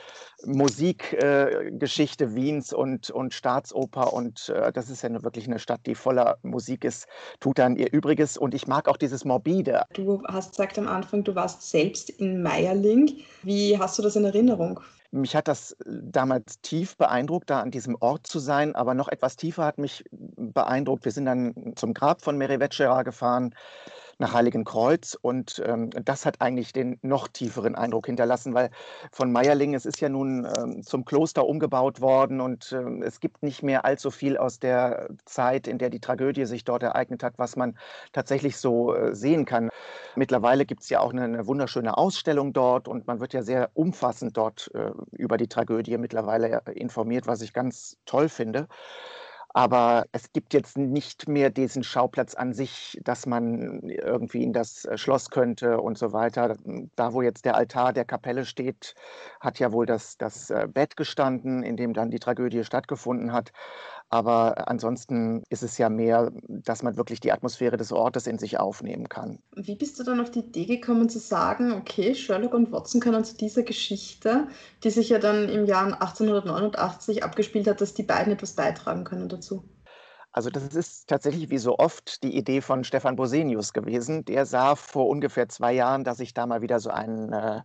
Musikgeschichte 0.44 2.24
äh, 2.24 2.34
Wiens 2.34 2.72
und, 2.72 3.10
und 3.10 3.34
Staatsoper 3.34 4.12
und 4.12 4.48
äh, 4.48 4.72
das 4.72 4.90
ist 4.90 5.02
ja 5.02 5.22
wirklich 5.22 5.46
eine 5.46 5.58
Stadt, 5.58 5.80
die 5.86 5.94
voller 5.94 6.38
Musik 6.42 6.84
ist 6.84 6.91
ist, 6.92 7.06
tut 7.40 7.58
dann 7.58 7.76
ihr 7.76 7.92
Übriges. 7.92 8.36
Und 8.36 8.54
ich 8.54 8.66
mag 8.66 8.88
auch 8.88 8.96
dieses 8.96 9.24
Morbide. 9.24 9.84
Du 9.94 10.22
hast 10.28 10.50
gesagt 10.50 10.78
am 10.78 10.88
Anfang, 10.88 11.24
du 11.24 11.34
warst 11.34 11.68
selbst 11.70 12.10
in 12.10 12.42
Meierling. 12.42 13.18
Wie 13.42 13.78
hast 13.78 13.98
du 13.98 14.02
das 14.02 14.16
in 14.16 14.24
Erinnerung? 14.24 14.80
Mich 15.10 15.36
hat 15.36 15.46
das 15.46 15.72
äh, 15.72 15.76
damals 15.86 16.60
tief 16.62 16.96
beeindruckt, 16.96 17.50
da 17.50 17.60
an 17.60 17.70
diesem 17.70 17.96
Ort 18.00 18.26
zu 18.26 18.38
sein, 18.38 18.74
aber 18.74 18.94
noch 18.94 19.08
etwas 19.08 19.36
tiefer 19.36 19.64
hat 19.64 19.78
mich 19.78 20.04
beeindruckt. 20.10 21.04
Wir 21.04 21.12
sind 21.12 21.26
dann 21.26 21.74
zum 21.76 21.92
Grab 21.92 22.22
von 22.22 22.38
Mary 22.38 22.58
Vetschera 22.58 23.02
gefahren 23.02 23.54
nach 24.22 24.32
Heiligenkreuz. 24.32 25.18
Und 25.20 25.62
ähm, 25.66 25.90
das 25.90 26.24
hat 26.24 26.40
eigentlich 26.40 26.72
den 26.72 26.98
noch 27.02 27.28
tieferen 27.28 27.74
Eindruck 27.74 28.06
hinterlassen, 28.06 28.54
weil 28.54 28.70
von 29.10 29.30
Meierling, 29.30 29.74
es 29.74 29.84
ist 29.84 30.00
ja 30.00 30.08
nun 30.08 30.48
ähm, 30.56 30.82
zum 30.82 31.04
Kloster 31.04 31.46
umgebaut 31.46 32.00
worden 32.00 32.40
und 32.40 32.72
ähm, 32.72 33.02
es 33.02 33.20
gibt 33.20 33.42
nicht 33.42 33.62
mehr 33.62 33.84
allzu 33.84 34.10
viel 34.10 34.38
aus 34.38 34.58
der 34.58 35.10
Zeit, 35.26 35.66
in 35.66 35.76
der 35.78 35.90
die 35.90 36.00
Tragödie 36.00 36.46
sich 36.46 36.64
dort 36.64 36.82
ereignet 36.82 37.22
hat, 37.22 37.34
was 37.36 37.56
man 37.56 37.76
tatsächlich 38.12 38.56
so 38.56 38.94
äh, 38.94 39.14
sehen 39.14 39.44
kann. 39.44 39.68
Mittlerweile 40.14 40.64
gibt 40.64 40.82
es 40.82 40.88
ja 40.88 41.00
auch 41.00 41.12
eine, 41.12 41.24
eine, 41.24 41.46
wunderschöne 41.46 41.98
Ausstellung 41.98 42.52
dort 42.52 42.88
und 42.88 43.06
man 43.06 43.20
wird 43.20 43.32
ja 43.32 43.42
sehr 43.42 43.70
umfassend 43.74 44.36
dort 44.36 44.70
äh, 44.74 44.92
über 45.12 45.36
die 45.36 45.48
Tragödie 45.48 45.98
mittlerweile 45.98 46.62
informiert, 46.74 47.26
was 47.26 47.42
ich 47.42 47.52
ganz 47.52 47.98
toll 48.06 48.28
finde. 48.28 48.68
Aber 49.54 50.06
es 50.12 50.32
gibt 50.32 50.54
jetzt 50.54 50.78
nicht 50.78 51.28
mehr 51.28 51.50
diesen 51.50 51.84
Schauplatz 51.84 52.34
an 52.34 52.52
sich, 52.54 52.98
dass 53.04 53.26
man 53.26 53.82
irgendwie 53.88 54.42
in 54.42 54.52
das 54.52 54.84
äh, 54.84 54.96
Schloss 54.96 55.30
könnte 55.30 55.80
und 55.80 55.98
so 55.98 56.12
weiter. 56.12 56.56
Da, 56.96 57.12
wo 57.12 57.22
jetzt 57.22 57.44
der 57.44 57.56
Altar 57.56 57.92
der 57.92 58.04
Kapelle 58.04 58.44
steht, 58.46 58.94
hat 59.40 59.58
ja 59.58 59.72
wohl 59.72 59.86
das, 59.86 60.16
das 60.16 60.50
äh, 60.50 60.66
Bett 60.72 60.96
gestanden, 60.96 61.62
in 61.62 61.76
dem 61.76 61.92
dann 61.92 62.10
die 62.10 62.18
Tragödie 62.18 62.64
stattgefunden 62.64 63.32
hat. 63.32 63.52
Aber 64.12 64.68
ansonsten 64.68 65.42
ist 65.48 65.62
es 65.62 65.78
ja 65.78 65.88
mehr, 65.88 66.30
dass 66.46 66.82
man 66.82 66.98
wirklich 66.98 67.20
die 67.20 67.32
Atmosphäre 67.32 67.78
des 67.78 67.92
Ortes 67.92 68.26
in 68.26 68.38
sich 68.38 68.60
aufnehmen 68.60 69.08
kann. 69.08 69.38
Wie 69.56 69.74
bist 69.74 69.98
du 69.98 70.04
dann 70.04 70.20
auf 70.20 70.30
die 70.30 70.40
Idee 70.40 70.66
gekommen 70.66 71.08
zu 71.08 71.18
sagen, 71.18 71.72
okay, 71.72 72.14
Sherlock 72.14 72.52
und 72.52 72.70
Watson 72.72 73.00
können 73.00 73.24
zu 73.24 73.34
dieser 73.38 73.62
Geschichte, 73.62 74.48
die 74.84 74.90
sich 74.90 75.08
ja 75.08 75.18
dann 75.18 75.48
im 75.48 75.64
Jahr 75.64 75.84
1889 75.84 77.24
abgespielt 77.24 77.66
hat, 77.66 77.80
dass 77.80 77.94
die 77.94 78.02
beiden 78.02 78.34
etwas 78.34 78.52
beitragen 78.52 79.04
können 79.04 79.30
dazu? 79.30 79.64
Also 80.34 80.48
das 80.48 80.74
ist 80.74 81.08
tatsächlich 81.08 81.50
wie 81.50 81.58
so 81.58 81.78
oft 81.78 82.22
die 82.22 82.36
Idee 82.36 82.62
von 82.62 82.84
Stefan 82.84 83.16
Bosenius 83.16 83.74
gewesen. 83.74 84.24
Der 84.24 84.46
sah 84.46 84.76
vor 84.76 85.08
ungefähr 85.08 85.48
zwei 85.50 85.72
Jahren, 85.74 86.04
dass 86.04 86.20
ich 86.20 86.32
da 86.32 86.46
mal 86.46 86.62
wieder 86.62 86.80
so 86.80 86.88
einen, 86.90 87.32
äh, 87.34 87.62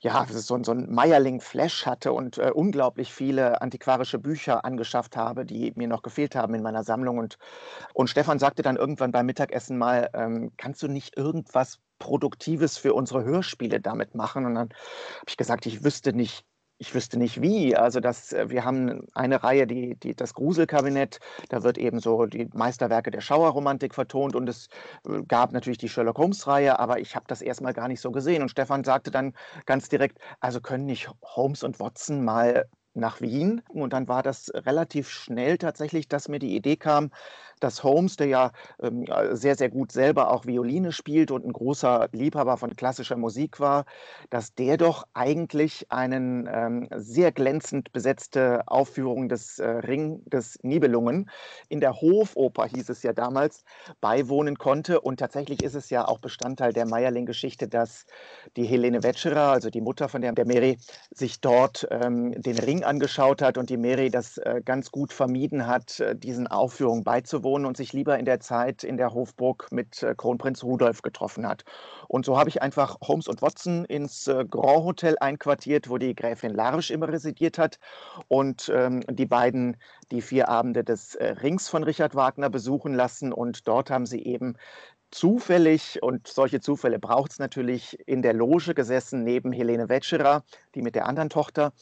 ja, 0.00 0.26
so, 0.30 0.62
so 0.62 0.72
ein 0.72 0.92
Meierling-Flash 0.92 1.86
hatte 1.86 2.12
und 2.12 2.36
äh, 2.36 2.50
unglaublich 2.54 3.14
viele 3.14 3.62
antiquarische 3.62 4.18
Bücher 4.18 4.64
angeschafft 4.66 5.16
habe, 5.16 5.46
die 5.46 5.72
mir 5.74 5.88
noch 5.88 6.02
gefehlt 6.02 6.36
haben 6.36 6.54
in 6.54 6.62
meiner 6.62 6.84
Sammlung. 6.84 7.16
Und, 7.18 7.38
und 7.94 8.08
Stefan 8.10 8.38
sagte 8.38 8.62
dann 8.62 8.76
irgendwann 8.76 9.12
beim 9.12 9.26
Mittagessen 9.26 9.78
mal, 9.78 10.10
ähm, 10.12 10.52
kannst 10.58 10.82
du 10.82 10.88
nicht 10.88 11.16
irgendwas 11.16 11.78
Produktives 11.98 12.76
für 12.76 12.92
unsere 12.94 13.24
Hörspiele 13.24 13.80
damit 13.80 14.14
machen? 14.14 14.44
Und 14.44 14.54
dann 14.56 14.68
habe 14.68 15.28
ich 15.28 15.36
gesagt, 15.38 15.64
ich 15.66 15.82
wüsste 15.82 16.12
nicht, 16.12 16.44
ich 16.82 16.94
wüsste 16.96 17.16
nicht 17.16 17.40
wie. 17.40 17.76
Also 17.76 18.00
das, 18.00 18.32
äh, 18.32 18.50
wir 18.50 18.64
haben 18.64 19.06
eine 19.14 19.42
Reihe, 19.44 19.68
die, 19.68 19.94
die, 19.94 20.16
das 20.16 20.34
Gruselkabinett, 20.34 21.20
da 21.48 21.62
wird 21.62 21.78
eben 21.78 22.00
so 22.00 22.26
die 22.26 22.48
Meisterwerke 22.52 23.12
der 23.12 23.20
Schauerromantik 23.20 23.94
vertont 23.94 24.34
und 24.34 24.48
es 24.48 24.68
äh, 25.08 25.22
gab 25.28 25.52
natürlich 25.52 25.78
die 25.78 25.88
Sherlock 25.88 26.18
Holmes-Reihe, 26.18 26.80
aber 26.80 26.98
ich 26.98 27.14
habe 27.14 27.24
das 27.28 27.40
erstmal 27.40 27.72
gar 27.72 27.86
nicht 27.86 28.00
so 28.00 28.10
gesehen. 28.10 28.42
Und 28.42 28.48
Stefan 28.48 28.82
sagte 28.82 29.12
dann 29.12 29.32
ganz 29.64 29.88
direkt, 29.88 30.18
also 30.40 30.60
können 30.60 30.86
nicht 30.86 31.08
Holmes 31.22 31.62
und 31.62 31.78
Watson 31.78 32.24
mal 32.24 32.66
nach 32.94 33.20
Wien. 33.20 33.62
Und 33.68 33.92
dann 33.92 34.08
war 34.08 34.22
das 34.22 34.50
relativ 34.54 35.08
schnell 35.08 35.58
tatsächlich, 35.58 36.08
dass 36.08 36.28
mir 36.28 36.38
die 36.38 36.56
Idee 36.56 36.76
kam, 36.76 37.10
dass 37.62 37.84
Holmes, 37.84 38.16
der 38.16 38.26
ja 38.26 38.52
ähm, 38.82 39.04
sehr, 39.32 39.54
sehr 39.54 39.70
gut 39.70 39.92
selber 39.92 40.30
auch 40.32 40.46
Violine 40.46 40.92
spielt 40.92 41.30
und 41.30 41.46
ein 41.46 41.52
großer 41.52 42.08
Liebhaber 42.12 42.56
von 42.56 42.74
klassischer 42.74 43.16
Musik 43.16 43.60
war, 43.60 43.84
dass 44.30 44.54
der 44.54 44.76
doch 44.76 45.04
eigentlich 45.14 45.86
einen 45.90 46.48
ähm, 46.52 46.88
sehr 46.94 47.32
glänzend 47.32 47.92
besetzte 47.92 48.62
Aufführung 48.66 49.28
des 49.28 49.58
äh, 49.58 49.68
Ring 49.68 50.22
des 50.26 50.58
Nibelungen 50.62 51.30
in 51.68 51.80
der 51.80 52.00
Hofoper, 52.00 52.66
hieß 52.66 52.88
es 52.88 53.02
ja 53.02 53.12
damals, 53.12 53.64
beiwohnen 54.00 54.58
konnte. 54.58 55.00
Und 55.00 55.18
tatsächlich 55.20 55.62
ist 55.62 55.74
es 55.74 55.90
ja 55.90 56.06
auch 56.06 56.18
Bestandteil 56.18 56.72
der 56.72 56.86
Meierling-Geschichte, 56.86 57.68
dass 57.68 58.06
die 58.56 58.64
Helene 58.64 59.02
Wetscherer, 59.02 59.52
also 59.52 59.70
die 59.70 59.80
Mutter 59.80 60.08
von 60.08 60.20
der, 60.20 60.32
der 60.32 60.46
Mary, 60.46 60.78
sich 61.10 61.40
dort 61.40 61.86
ähm, 61.90 62.32
den 62.42 62.58
Ring 62.58 62.81
angeschaut 62.84 63.42
hat 63.42 63.58
und 63.58 63.70
die 63.70 63.76
Mary 63.76 64.10
das 64.10 64.38
äh, 64.38 64.62
ganz 64.64 64.90
gut 64.90 65.12
vermieden 65.12 65.66
hat, 65.66 66.00
äh, 66.00 66.16
diesen 66.16 66.46
Aufführungen 66.46 67.04
beizuwohnen 67.04 67.42
wohnen 67.42 67.66
und 67.66 67.76
sich 67.76 67.92
lieber 67.92 68.18
in 68.18 68.24
der 68.24 68.40
Zeit 68.40 68.84
in 68.84 68.96
der 68.96 69.14
Hofburg 69.14 69.68
mit 69.70 70.02
äh, 70.02 70.14
Kronprinz 70.16 70.62
Rudolf 70.62 71.02
getroffen 71.02 71.46
hat. 71.46 71.64
Und 72.08 72.24
so 72.24 72.38
habe 72.38 72.48
ich 72.48 72.62
einfach 72.62 72.98
Holmes 73.02 73.26
und 73.26 73.42
Watson 73.42 73.84
ins 73.84 74.24
Grand 74.24 74.84
Hotel 74.84 75.16
einquartiert, 75.20 75.88
wo 75.88 75.98
die 75.98 76.14
Gräfin 76.14 76.54
Larsch 76.54 76.90
immer 76.90 77.08
residiert 77.08 77.58
hat. 77.58 77.78
Und 78.28 78.70
ähm, 78.74 79.00
die 79.10 79.26
beiden 79.26 79.76
die 80.10 80.20
vier 80.20 80.48
Abende 80.48 80.84
des 80.84 81.16
Rings 81.20 81.68
von 81.68 81.82
Richard 81.84 82.14
Wagner 82.14 82.50
besuchen 82.50 82.94
lassen. 82.94 83.32
Und 83.32 83.66
dort 83.66 83.90
haben 83.90 84.06
sie 84.06 84.22
eben 84.22 84.56
zufällig, 85.12 86.02
und 86.02 86.26
solche 86.26 86.60
Zufälle 86.60 86.98
braucht 86.98 87.32
es 87.32 87.38
natürlich, 87.38 87.98
in 88.08 88.22
der 88.22 88.32
Loge 88.32 88.74
gesessen 88.74 89.22
neben 89.22 89.52
Helene 89.52 89.88
Wetscherer, 89.88 90.42
die 90.74 90.82
mit 90.82 90.94
der 90.94 91.06
anderen 91.06 91.30
Tochter 91.30 91.72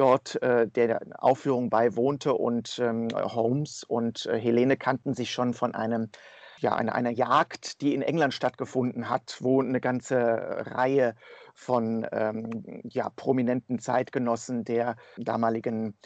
dort 0.00 0.42
äh, 0.42 0.66
der 0.66 1.02
Aufführung 1.18 1.68
beiwohnte 1.68 2.32
und 2.32 2.78
ähm, 2.78 3.08
Holmes 3.14 3.84
und 3.84 4.24
äh, 4.26 4.38
Helene 4.38 4.78
kannten 4.78 5.12
sich 5.14 5.30
schon 5.30 5.52
von 5.52 5.74
einem 5.74 6.08
ja, 6.58 6.74
einer, 6.74 6.94
einer 6.94 7.10
Jagd, 7.10 7.80
die 7.80 7.94
in 7.94 8.02
England 8.02 8.34
stattgefunden 8.34 9.08
hat, 9.08 9.38
wo 9.40 9.62
eine 9.62 9.80
ganze 9.80 10.16
Reihe 10.16 11.14
von 11.54 12.06
ähm, 12.12 12.82
ja, 12.84 13.10
prominenten 13.10 13.78
Zeitgenossen 13.78 14.64
der 14.64 14.96
damaligen 15.16 15.96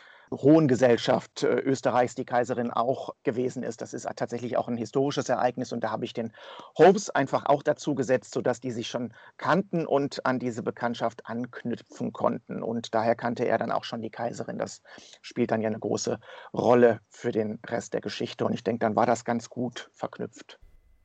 Hohen 0.43 0.68
Gesellschaft 0.68 1.43
äh, 1.43 1.61
Österreichs 1.61 2.14
die 2.14 2.24
Kaiserin 2.24 2.70
auch 2.70 3.14
gewesen 3.22 3.62
ist. 3.62 3.80
Das 3.80 3.95
ist 3.95 4.09
tatsächlich 4.16 4.57
auch 4.57 4.68
ein 4.68 4.76
historisches 4.76 5.28
Ereignis 5.28 5.72
und 5.72 5.82
da 5.82 5.91
habe 5.91 6.05
ich 6.05 6.12
den 6.12 6.32
Holmes 6.76 7.11
einfach 7.11 7.47
auch 7.47 7.62
dazu 7.62 7.95
gesetzt, 7.95 8.35
sodass 8.35 8.61
die 8.61 8.70
sich 8.70 8.89
schon 8.89 9.12
kannten 9.37 9.87
und 9.87 10.24
an 10.26 10.39
diese 10.39 10.62
Bekanntschaft 10.62 11.26
anknüpfen 11.26 12.12
konnten. 12.12 12.62
Und 12.62 12.95
daher 12.95 13.14
kannte 13.14 13.45
er 13.45 13.59
dann 13.59 13.72
auch 13.72 13.85
schon 13.85 14.03
die 14.03 14.11
Kaiserin. 14.11 14.59
Das 14.59 14.82
spielt 15.22 15.51
dann 15.51 15.61
ja 15.61 15.68
eine 15.68 15.78
große 15.78 16.18
Rolle 16.53 17.01
für 17.09 17.32
den 17.32 17.59
Rest 17.66 17.95
der 17.95 18.01
Geschichte 18.01 18.45
und 18.45 18.53
ich 18.53 18.64
denke, 18.64 18.80
dann 18.80 18.97
war 18.97 19.07
das 19.07 19.24
ganz 19.24 19.49
gut 19.49 19.91
verknüpft. 19.93 20.59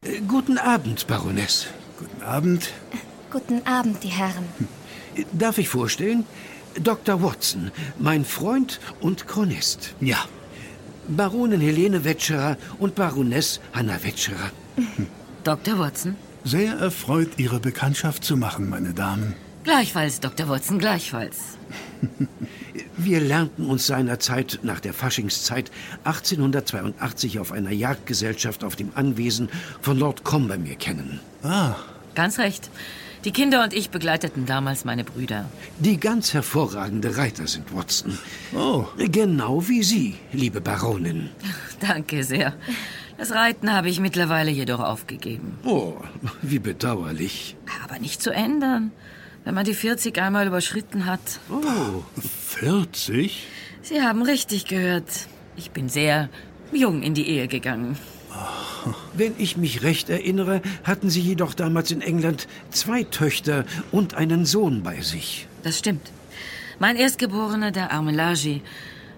Äh, 0.04 0.22
guten 0.22 0.58
Abend, 0.58 1.08
Baroness. 1.08 1.68
Guten 1.98 2.24
Abend. 2.24 2.72
Guten 3.32 3.66
Abend, 3.68 4.04
die 4.04 4.08
Herren. 4.08 4.48
Darf 5.34 5.58
ich 5.58 5.70
vorstellen? 5.70 6.26
Dr. 6.84 7.22
Watson, 7.22 7.72
mein 7.98 8.24
Freund 8.24 8.80
und 9.02 9.28
Chronist. 9.28 9.94
Ja. 10.00 10.18
Baronin 11.08 11.60
Helene 11.60 12.04
Wetscherer 12.06 12.58
und 12.78 12.96
Baroness 12.96 13.60
Hanna 13.74 14.02
Wetscherer. 14.04 14.52
Dr. 15.44 15.80
Watson? 15.80 16.16
Sehr 16.44 16.74
erfreut, 16.74 17.32
Ihre 17.38 17.60
Bekanntschaft 17.60 18.24
zu 18.24 18.38
machen, 18.38 18.70
meine 18.70 18.94
Damen. 18.94 19.36
Gleichfalls, 19.64 20.20
Dr. 20.20 20.48
Watson, 20.48 20.80
gleichfalls. 20.80 21.58
Wir 22.98 23.20
lernten 23.20 23.66
uns 23.66 23.88
seinerzeit 23.88 24.60
nach 24.64 24.80
der 24.80 24.94
Faschingszeit 24.94 25.72
1882 26.06 27.40
auf 27.40 27.52
einer 27.52 27.72
Jagdgesellschaft 27.72 28.64
auf 28.64 28.76
dem 28.76 28.92
Anwesen 28.96 29.50
von 29.82 29.98
Lord 29.98 30.24
Combermere 30.24 30.76
kennen. 30.76 31.20
Ah. 31.44 31.76
Ganz 32.16 32.40
recht. 32.40 32.70
Die 33.26 33.32
Kinder 33.32 33.64
und 33.64 33.74
ich 33.74 33.90
begleiteten 33.90 34.46
damals 34.46 34.86
meine 34.86 35.04
Brüder. 35.04 35.50
Die 35.78 36.00
ganz 36.00 36.34
hervorragende 36.34 37.18
Reiter 37.18 37.48
sind, 37.48 37.76
Watson. 37.76 38.18
Oh. 38.56 38.86
Genau 38.98 39.68
wie 39.68 39.84
Sie, 39.84 40.16
liebe 40.32 40.62
Baronin. 40.62 41.30
Danke 41.82 42.24
sehr. 42.24 42.54
Das 43.18 43.32
Reiten 43.32 43.74
habe 43.74 43.90
ich 43.90 44.00
mittlerweile 44.00 44.52
jedoch 44.52 44.80
aufgegeben. 44.80 45.58
Oh, 45.66 45.96
wie 46.42 46.60
bedauerlich. 46.60 47.58
Aber 47.84 48.00
nicht 48.00 48.22
zu 48.22 48.32
ändern, 48.32 48.92
wenn 49.44 49.54
man 49.54 49.66
die 49.66 49.74
40 49.74 50.18
einmal 50.22 50.48
überschritten 50.48 51.06
hat. 51.06 51.20
Oh, 51.50 52.04
40? 52.22 53.46
Sie 53.82 54.02
haben 54.02 54.22
richtig 54.22 54.66
gehört. 54.66 55.28
Ich 55.58 55.72
bin 55.72 55.90
sehr 55.90 56.30
jung 56.72 57.04
in 57.04 57.14
die 57.14 57.28
Ehe 57.28 57.50
gegangen. 57.50 57.98
Wenn 59.14 59.34
ich 59.38 59.58
mich 59.58 59.84
recht 59.84 60.10
erinnere, 60.10 60.62
hatten 60.84 61.10
Sie 61.10 61.22
jedoch 61.22 61.54
damals 61.54 61.92
in 61.92 62.02
England 62.02 62.48
zwei 62.72 63.04
Töchter 63.04 63.66
und 63.92 64.14
einen 64.14 64.46
Sohn 64.46 64.84
bei 64.84 65.02
sich. 65.02 65.48
Das 65.64 65.78
stimmt. 65.78 66.12
Mein 66.80 66.96
Erstgeborener, 66.96 67.72
der 67.72 67.92
arme 67.92 68.12
Laji, 68.12 68.62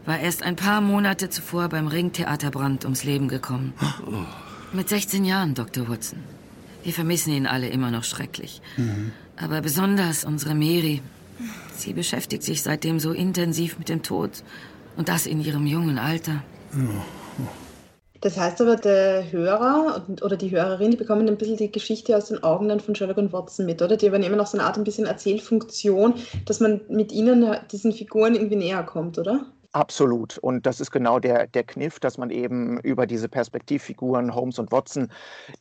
war 0.05 0.19
erst 0.19 0.41
ein 0.43 0.55
paar 0.55 0.81
Monate 0.81 1.29
zuvor 1.29 1.69
beim 1.69 1.87
Ringtheaterbrand 1.87 2.85
ums 2.85 3.03
Leben 3.03 3.27
gekommen. 3.27 3.73
Mit 4.73 4.89
16 4.89 5.25
Jahren, 5.25 5.53
Dr. 5.53 5.87
Watson. 5.87 6.19
Wir 6.83 6.93
vermissen 6.93 7.33
ihn 7.33 7.45
alle 7.45 7.69
immer 7.69 7.91
noch 7.91 8.03
schrecklich. 8.03 8.61
Aber 9.37 9.61
besonders 9.61 10.23
unsere 10.25 10.55
Mary. 10.55 11.01
Sie 11.75 11.93
beschäftigt 11.93 12.43
sich 12.43 12.63
seitdem 12.63 12.99
so 12.99 13.11
intensiv 13.11 13.77
mit 13.77 13.89
dem 13.89 14.01
Tod. 14.01 14.31
Und 14.97 15.07
das 15.09 15.25
in 15.25 15.43
ihrem 15.43 15.67
jungen 15.67 15.99
Alter. 15.99 16.43
Das 18.21 18.37
heißt 18.37 18.61
aber, 18.61 18.75
der 18.75 19.31
Hörer 19.31 20.05
oder 20.21 20.37
die 20.37 20.51
Hörerin, 20.51 20.91
die 20.91 20.97
bekommen 20.97 21.27
ein 21.27 21.37
bisschen 21.37 21.57
die 21.57 21.71
Geschichte 21.71 22.15
aus 22.15 22.27
den 22.27 22.43
Augen 22.43 22.69
dann 22.69 22.79
von 22.79 22.93
Sherlock 22.93 23.17
und 23.17 23.33
Watson 23.33 23.65
mit, 23.65 23.81
oder? 23.81 23.97
Die 23.97 24.05
übernehmen 24.05 24.39
auch 24.39 24.45
so 24.45 24.59
eine 24.59 24.67
Art 24.67 24.77
ein 24.77 24.83
bisschen 24.83 25.07
Erzählfunktion, 25.07 26.13
dass 26.45 26.59
man 26.59 26.81
mit 26.87 27.11
ihnen 27.11 27.55
diesen 27.71 27.93
Figuren 27.93 28.35
irgendwie 28.35 28.57
näher 28.57 28.83
kommt, 28.83 29.17
oder? 29.17 29.47
Absolut. 29.73 30.37
Und 30.37 30.65
das 30.65 30.81
ist 30.81 30.91
genau 30.91 31.19
der, 31.19 31.47
der 31.47 31.63
Kniff, 31.63 31.97
dass 32.01 32.17
man 32.17 32.29
eben 32.29 32.77
über 32.81 33.07
diese 33.07 33.29
Perspektivfiguren 33.29 34.35
Holmes 34.35 34.59
und 34.59 34.69
Watson 34.73 35.07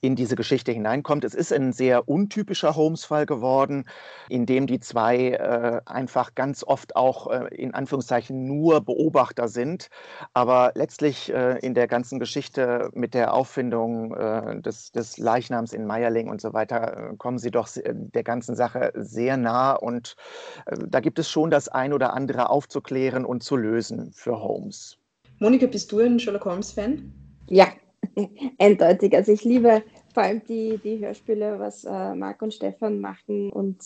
in 0.01 0.17
diese 0.17 0.35
Geschichte 0.35 0.73
hineinkommt. 0.73 1.23
Es 1.23 1.33
ist 1.33 1.53
ein 1.53 1.73
sehr 1.73 2.09
untypischer 2.09 2.75
Holmes-Fall 2.75 3.25
geworden, 3.25 3.85
in 4.29 4.47
dem 4.47 4.67
die 4.67 4.81
zwei 4.81 5.31
äh, 5.31 5.81
einfach 5.87 6.35
ganz 6.35 6.65
oft 6.65 6.97
auch 6.97 7.29
äh, 7.31 7.55
in 7.55 7.73
Anführungszeichen 7.73 8.49
nur 8.49 8.81
Beobachter 8.81 9.47
sind. 9.47 9.91
Aber 10.35 10.73
letztlich 10.75 11.33
äh, 11.33 11.59
in 11.61 11.75
der 11.75 11.87
ganzen 11.87 12.19
Geschichte 12.19 12.91
mit 12.93 13.15
der 13.15 13.33
Auffindung 13.33 14.13
äh, 14.17 14.61
des, 14.61 14.91
des 14.91 15.19
Leichnams 15.19 15.73
in 15.73 15.87
Meierling 15.87 16.29
und 16.29 16.41
so 16.41 16.53
weiter 16.53 17.13
äh, 17.13 17.17
kommen 17.17 17.39
sie 17.39 17.53
doch 17.53 17.69
der 17.87 18.25
ganzen 18.25 18.57
Sache 18.57 18.91
sehr 18.97 19.37
nah. 19.37 19.75
Und 19.75 20.17
äh, 20.67 20.77
da 20.89 20.99
gibt 20.99 21.21
es 21.21 21.31
schon 21.31 21.51
das 21.51 21.69
ein 21.69 21.93
oder 21.93 22.13
andere 22.13 22.51
aufzuklären 22.51 23.25
und 23.25 23.45
zu 23.45 23.57
lösen 23.57 24.00
für 24.13 24.41
Holmes. 24.41 24.97
Monika, 25.39 25.67
bist 25.67 25.91
du 25.93 26.01
ein 26.01 26.19
Sherlock 26.19 26.45
Holmes-Fan? 26.45 27.13
Ja, 27.49 27.69
eindeutig. 28.59 29.15
Also 29.15 29.33
ich 29.33 29.45
liebe 29.45 29.83
vor 30.13 30.23
allem 30.23 30.43
die, 30.49 30.79
die 30.83 30.99
Hörspiele, 30.99 31.59
was 31.59 31.85
äh, 31.85 32.15
Marc 32.15 32.43
und 32.43 32.55
Stefan 32.55 33.01
machen 33.01 33.51
und 33.51 33.83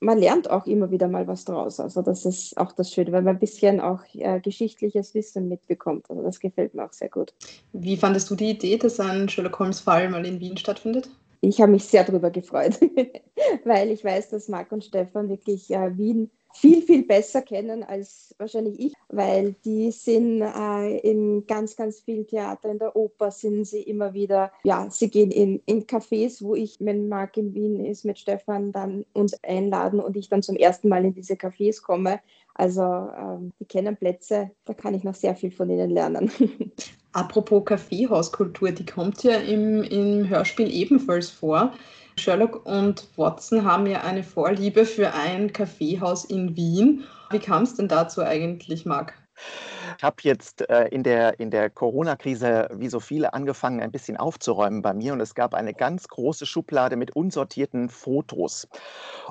man 0.00 0.18
lernt 0.18 0.48
auch 0.50 0.66
immer 0.66 0.90
wieder 0.90 1.08
mal 1.08 1.26
was 1.26 1.44
draus. 1.44 1.80
Also 1.80 2.02
das 2.02 2.24
ist 2.24 2.56
auch 2.56 2.72
das 2.72 2.92
Schöne, 2.92 3.10
weil 3.12 3.22
man 3.22 3.36
ein 3.36 3.40
bisschen 3.40 3.80
auch 3.80 4.00
äh, 4.14 4.40
geschichtliches 4.40 5.14
Wissen 5.14 5.48
mitbekommt. 5.48 6.08
Also 6.08 6.22
das 6.22 6.38
gefällt 6.38 6.74
mir 6.74 6.84
auch 6.84 6.92
sehr 6.92 7.08
gut. 7.08 7.34
Wie 7.72 7.96
fandest 7.96 8.30
du 8.30 8.36
die 8.36 8.50
Idee, 8.50 8.76
dass 8.76 9.00
ein 9.00 9.28
Sherlock 9.28 9.58
Holmes-Fall 9.58 10.08
mal 10.08 10.24
in 10.24 10.40
Wien 10.40 10.56
stattfindet? 10.56 11.10
Ich 11.40 11.60
habe 11.60 11.72
mich 11.72 11.84
sehr 11.84 12.04
darüber 12.04 12.30
gefreut, 12.30 12.80
weil 13.64 13.90
ich 13.90 14.04
weiß, 14.04 14.30
dass 14.30 14.48
Marc 14.48 14.72
und 14.72 14.84
Stefan 14.84 15.28
wirklich 15.28 15.70
äh, 15.70 15.96
Wien 15.96 16.30
viel, 16.54 16.82
viel 16.82 17.04
besser 17.04 17.42
kennen 17.42 17.84
als 17.84 18.34
wahrscheinlich 18.38 18.80
ich, 18.80 18.94
weil 19.08 19.54
die 19.64 19.90
sind 19.90 20.42
äh, 20.42 20.98
in 20.98 21.46
ganz, 21.46 21.76
ganz 21.76 22.00
viel 22.00 22.24
Theater, 22.24 22.70
in 22.70 22.78
der 22.78 22.96
Oper 22.96 23.30
sind 23.30 23.64
sie 23.64 23.82
immer 23.82 24.14
wieder, 24.14 24.52
ja, 24.64 24.88
sie 24.90 25.10
gehen 25.10 25.30
in, 25.30 25.62
in 25.66 25.86
Cafés, 25.86 26.42
wo 26.42 26.54
ich, 26.54 26.76
wenn 26.80 27.08
Marc 27.08 27.36
in 27.36 27.54
Wien 27.54 27.84
ist 27.84 28.04
mit 28.04 28.18
Stefan, 28.18 28.72
dann 28.72 29.04
uns 29.12 29.38
einladen 29.44 30.00
und 30.00 30.16
ich 30.16 30.28
dann 30.28 30.42
zum 30.42 30.56
ersten 30.56 30.88
Mal 30.88 31.04
in 31.04 31.14
diese 31.14 31.34
Cafés 31.34 31.82
komme. 31.82 32.20
Also 32.58 32.82
ähm, 32.82 33.52
die 33.60 33.66
kennen 33.66 33.96
Plätze, 33.96 34.50
da 34.64 34.74
kann 34.74 34.92
ich 34.92 35.04
noch 35.04 35.14
sehr 35.14 35.36
viel 35.36 35.52
von 35.52 35.70
ihnen 35.70 35.90
lernen. 35.90 36.30
Apropos 37.12 37.64
Kaffeehauskultur, 37.64 38.72
die 38.72 38.84
kommt 38.84 39.22
ja 39.22 39.36
im, 39.36 39.84
im 39.84 40.28
Hörspiel 40.28 40.68
ebenfalls 40.70 41.30
vor. 41.30 41.72
Sherlock 42.16 42.66
und 42.66 43.08
Watson 43.16 43.64
haben 43.64 43.86
ja 43.86 44.02
eine 44.02 44.24
Vorliebe 44.24 44.84
für 44.84 45.14
ein 45.14 45.52
Kaffeehaus 45.52 46.24
in 46.24 46.56
Wien. 46.56 47.04
Wie 47.30 47.38
kam 47.38 47.62
es 47.62 47.76
denn 47.76 47.86
dazu 47.86 48.22
eigentlich, 48.22 48.84
Marc? 48.84 49.14
Ich 49.96 50.04
habe 50.04 50.16
jetzt 50.22 50.68
äh, 50.68 50.88
in 50.88 51.02
der, 51.02 51.40
in 51.40 51.50
der 51.50 51.70
Corona-Krise, 51.70 52.68
wie 52.74 52.88
so 52.88 53.00
viele, 53.00 53.34
angefangen, 53.34 53.80
ein 53.80 53.90
bisschen 53.90 54.16
aufzuräumen 54.16 54.82
bei 54.82 54.94
mir. 54.94 55.12
Und 55.12 55.20
es 55.20 55.34
gab 55.34 55.54
eine 55.54 55.74
ganz 55.74 56.08
große 56.08 56.46
Schublade 56.46 56.96
mit 56.96 57.16
unsortierten 57.16 57.88
Fotos. 57.88 58.68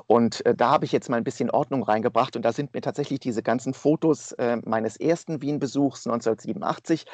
Und 0.06 0.44
äh, 0.46 0.54
da 0.54 0.70
habe 0.70 0.84
ich 0.84 0.92
jetzt 0.92 1.08
mal 1.08 1.16
ein 1.16 1.24
bisschen 1.24 1.50
Ordnung 1.50 1.82
reingebracht. 1.82 2.36
Und 2.36 2.42
da 2.42 2.52
sind 2.52 2.74
mir 2.74 2.80
tatsächlich 2.80 3.20
diese 3.20 3.42
ganzen 3.42 3.74
Fotos 3.74 4.32
äh, 4.32 4.58
meines 4.64 4.96
ersten 4.96 5.42
Wien-Besuchs 5.42 6.06
1987 6.06 7.06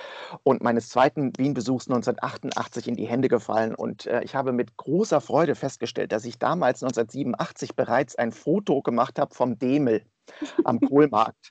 und 0.42 0.62
meines 0.62 0.88
zweiten 0.88 1.32
Wien-Besuchs 1.36 1.88
1988 1.88 2.88
in 2.88 2.96
die 2.96 3.06
Hände 3.06 3.28
gefallen. 3.28 3.74
Und 3.74 4.06
äh, 4.06 4.22
ich 4.22 4.34
habe 4.34 4.52
mit 4.52 4.76
großer 4.76 5.20
Freude 5.20 5.54
festgestellt, 5.54 6.12
dass 6.12 6.24
ich 6.24 6.38
damals 6.38 6.82
1987 6.82 7.76
bereits 7.76 8.16
ein 8.16 8.32
Foto 8.32 8.82
gemacht 8.82 9.18
habe 9.18 9.34
vom 9.34 9.58
Demel 9.58 10.02
am 10.64 10.80
Kohlmarkt. 10.80 11.50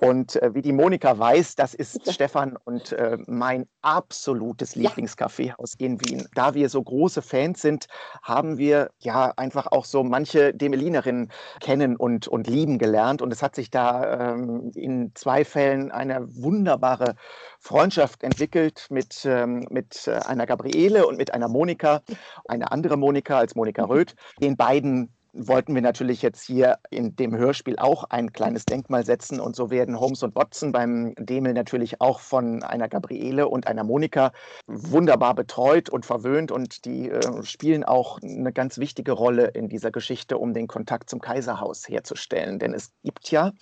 Und 0.00 0.36
äh, 0.36 0.54
wie 0.54 0.62
die 0.62 0.72
Monika 0.72 1.18
weiß, 1.18 1.54
das 1.56 1.74
ist 1.74 2.12
Stefan 2.12 2.56
und 2.64 2.92
äh, 2.92 3.18
mein 3.26 3.66
absolutes 3.82 4.74
Lieblingskaffeehaus 4.76 5.74
in 5.78 6.00
Wien. 6.00 6.26
Da 6.34 6.54
wir 6.54 6.68
so 6.68 6.82
große 6.82 7.22
Fans 7.22 7.62
sind, 7.62 7.86
haben 8.22 8.58
wir 8.58 8.90
ja 8.98 9.32
einfach 9.36 9.66
auch 9.68 9.84
so 9.84 10.04
manche 10.04 10.54
Demelinerinnen 10.54 11.30
kennen 11.60 11.96
und, 11.96 12.28
und 12.28 12.46
lieben 12.46 12.78
gelernt. 12.78 13.22
Und 13.22 13.32
es 13.32 13.42
hat 13.42 13.54
sich 13.54 13.70
da 13.70 14.32
ähm, 14.32 14.72
in 14.74 15.12
zwei 15.14 15.44
Fällen 15.44 15.90
eine 15.90 16.26
wunderbare 16.36 17.14
Freundschaft 17.58 18.22
entwickelt 18.22 18.86
mit, 18.90 19.24
ähm, 19.24 19.66
mit 19.70 20.06
äh, 20.06 20.12
einer 20.26 20.46
Gabriele 20.46 21.06
und 21.06 21.16
mit 21.16 21.34
einer 21.34 21.48
Monika, 21.48 22.02
eine 22.48 22.72
andere 22.72 22.96
Monika 22.96 23.38
als 23.38 23.54
Monika 23.54 23.84
Röth. 23.90 24.14
Den 24.40 24.56
beiden 24.56 25.12
wollten 25.32 25.74
wir 25.74 25.82
natürlich 25.82 26.22
jetzt 26.22 26.44
hier 26.44 26.78
in 26.90 27.16
dem 27.16 27.36
Hörspiel 27.36 27.76
auch 27.78 28.04
ein 28.04 28.32
kleines 28.32 28.64
Denkmal 28.64 29.04
setzen. 29.04 29.40
Und 29.40 29.56
so 29.56 29.70
werden 29.70 29.98
Holmes 29.98 30.22
und 30.22 30.34
Watson 30.34 30.72
beim 30.72 31.14
Demel 31.18 31.52
natürlich 31.52 32.00
auch 32.00 32.20
von 32.20 32.62
einer 32.62 32.88
Gabriele 32.88 33.48
und 33.48 33.66
einer 33.66 33.84
Monika 33.84 34.32
wunderbar 34.66 35.34
betreut 35.34 35.88
und 35.88 36.06
verwöhnt. 36.06 36.52
Und 36.52 36.84
die 36.84 37.10
äh, 37.10 37.42
spielen 37.42 37.84
auch 37.84 38.18
eine 38.22 38.52
ganz 38.52 38.78
wichtige 38.78 39.12
Rolle 39.12 39.48
in 39.48 39.68
dieser 39.68 39.90
Geschichte, 39.90 40.38
um 40.38 40.54
den 40.54 40.66
Kontakt 40.66 41.10
zum 41.10 41.20
Kaiserhaus 41.20 41.88
herzustellen. 41.88 42.58
Denn 42.58 42.74
es 42.74 42.92
gibt 43.02 43.30
ja 43.30 43.52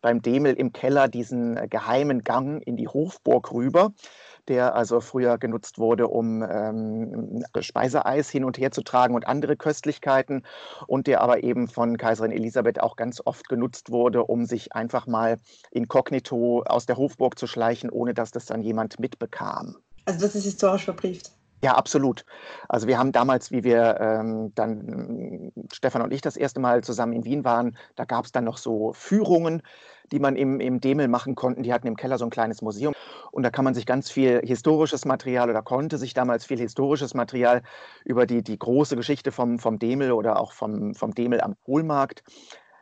beim 0.00 0.22
Demel 0.22 0.54
im 0.54 0.72
Keller 0.72 1.08
diesen 1.08 1.56
geheimen 1.68 2.22
Gang 2.22 2.62
in 2.66 2.76
die 2.76 2.88
Hofburg 2.88 3.52
rüber 3.52 3.92
der 4.48 4.74
also 4.74 5.00
früher 5.00 5.38
genutzt 5.38 5.78
wurde, 5.78 6.08
um 6.08 6.42
ähm, 6.42 7.44
Speiseeis 7.60 8.30
hin 8.30 8.44
und 8.44 8.58
her 8.58 8.70
zu 8.70 8.82
tragen 8.82 9.14
und 9.14 9.26
andere 9.26 9.56
Köstlichkeiten 9.56 10.44
und 10.86 11.06
der 11.06 11.20
aber 11.20 11.42
eben 11.42 11.68
von 11.68 11.96
Kaiserin 11.96 12.32
Elisabeth 12.32 12.80
auch 12.80 12.96
ganz 12.96 13.22
oft 13.24 13.48
genutzt 13.48 13.90
wurde, 13.90 14.24
um 14.24 14.46
sich 14.46 14.74
einfach 14.74 15.06
mal 15.06 15.38
inkognito 15.70 16.62
aus 16.66 16.86
der 16.86 16.96
Hofburg 16.96 17.38
zu 17.38 17.46
schleichen, 17.46 17.90
ohne 17.90 18.14
dass 18.14 18.30
das 18.30 18.46
dann 18.46 18.62
jemand 18.62 18.98
mitbekam. 18.98 19.76
Also 20.04 20.20
das 20.20 20.34
ist 20.34 20.44
historisch 20.44 20.84
verbrieft. 20.84 21.32
Ja, 21.62 21.74
absolut. 21.74 22.24
Also 22.68 22.86
wir 22.86 22.98
haben 22.98 23.10
damals, 23.10 23.50
wie 23.50 23.64
wir 23.64 23.98
ähm, 24.00 24.52
dann, 24.54 25.50
Stefan 25.72 26.02
und 26.02 26.12
ich 26.12 26.20
das 26.20 26.36
erste 26.36 26.60
Mal 26.60 26.84
zusammen 26.84 27.12
in 27.12 27.24
Wien 27.24 27.44
waren, 27.44 27.76
da 27.96 28.04
gab 28.04 28.26
es 28.26 28.32
dann 28.32 28.44
noch 28.44 28.58
so 28.58 28.92
Führungen, 28.92 29.62
die 30.12 30.20
man 30.20 30.36
im, 30.36 30.60
im 30.60 30.80
Demel 30.80 31.08
machen 31.08 31.34
konnten. 31.34 31.64
Die 31.64 31.72
hatten 31.72 31.88
im 31.88 31.96
Keller 31.96 32.16
so 32.16 32.24
ein 32.24 32.30
kleines 32.30 32.62
Museum. 32.62 32.94
Und 33.32 33.42
da 33.42 33.50
kann 33.50 33.64
man 33.64 33.74
sich 33.74 33.86
ganz 33.86 34.10
viel 34.10 34.40
historisches 34.44 35.04
Material 35.04 35.50
oder 35.50 35.62
konnte 35.62 35.98
sich 35.98 36.14
damals 36.14 36.46
viel 36.46 36.58
historisches 36.58 37.14
Material 37.14 37.62
über 38.04 38.24
die, 38.24 38.42
die 38.42 38.58
große 38.58 38.94
Geschichte 38.94 39.32
vom, 39.32 39.58
vom 39.58 39.80
Demel 39.80 40.12
oder 40.12 40.38
auch 40.38 40.52
vom, 40.52 40.94
vom 40.94 41.12
Demel 41.12 41.40
am 41.40 41.56
Kohlmarkt 41.64 42.22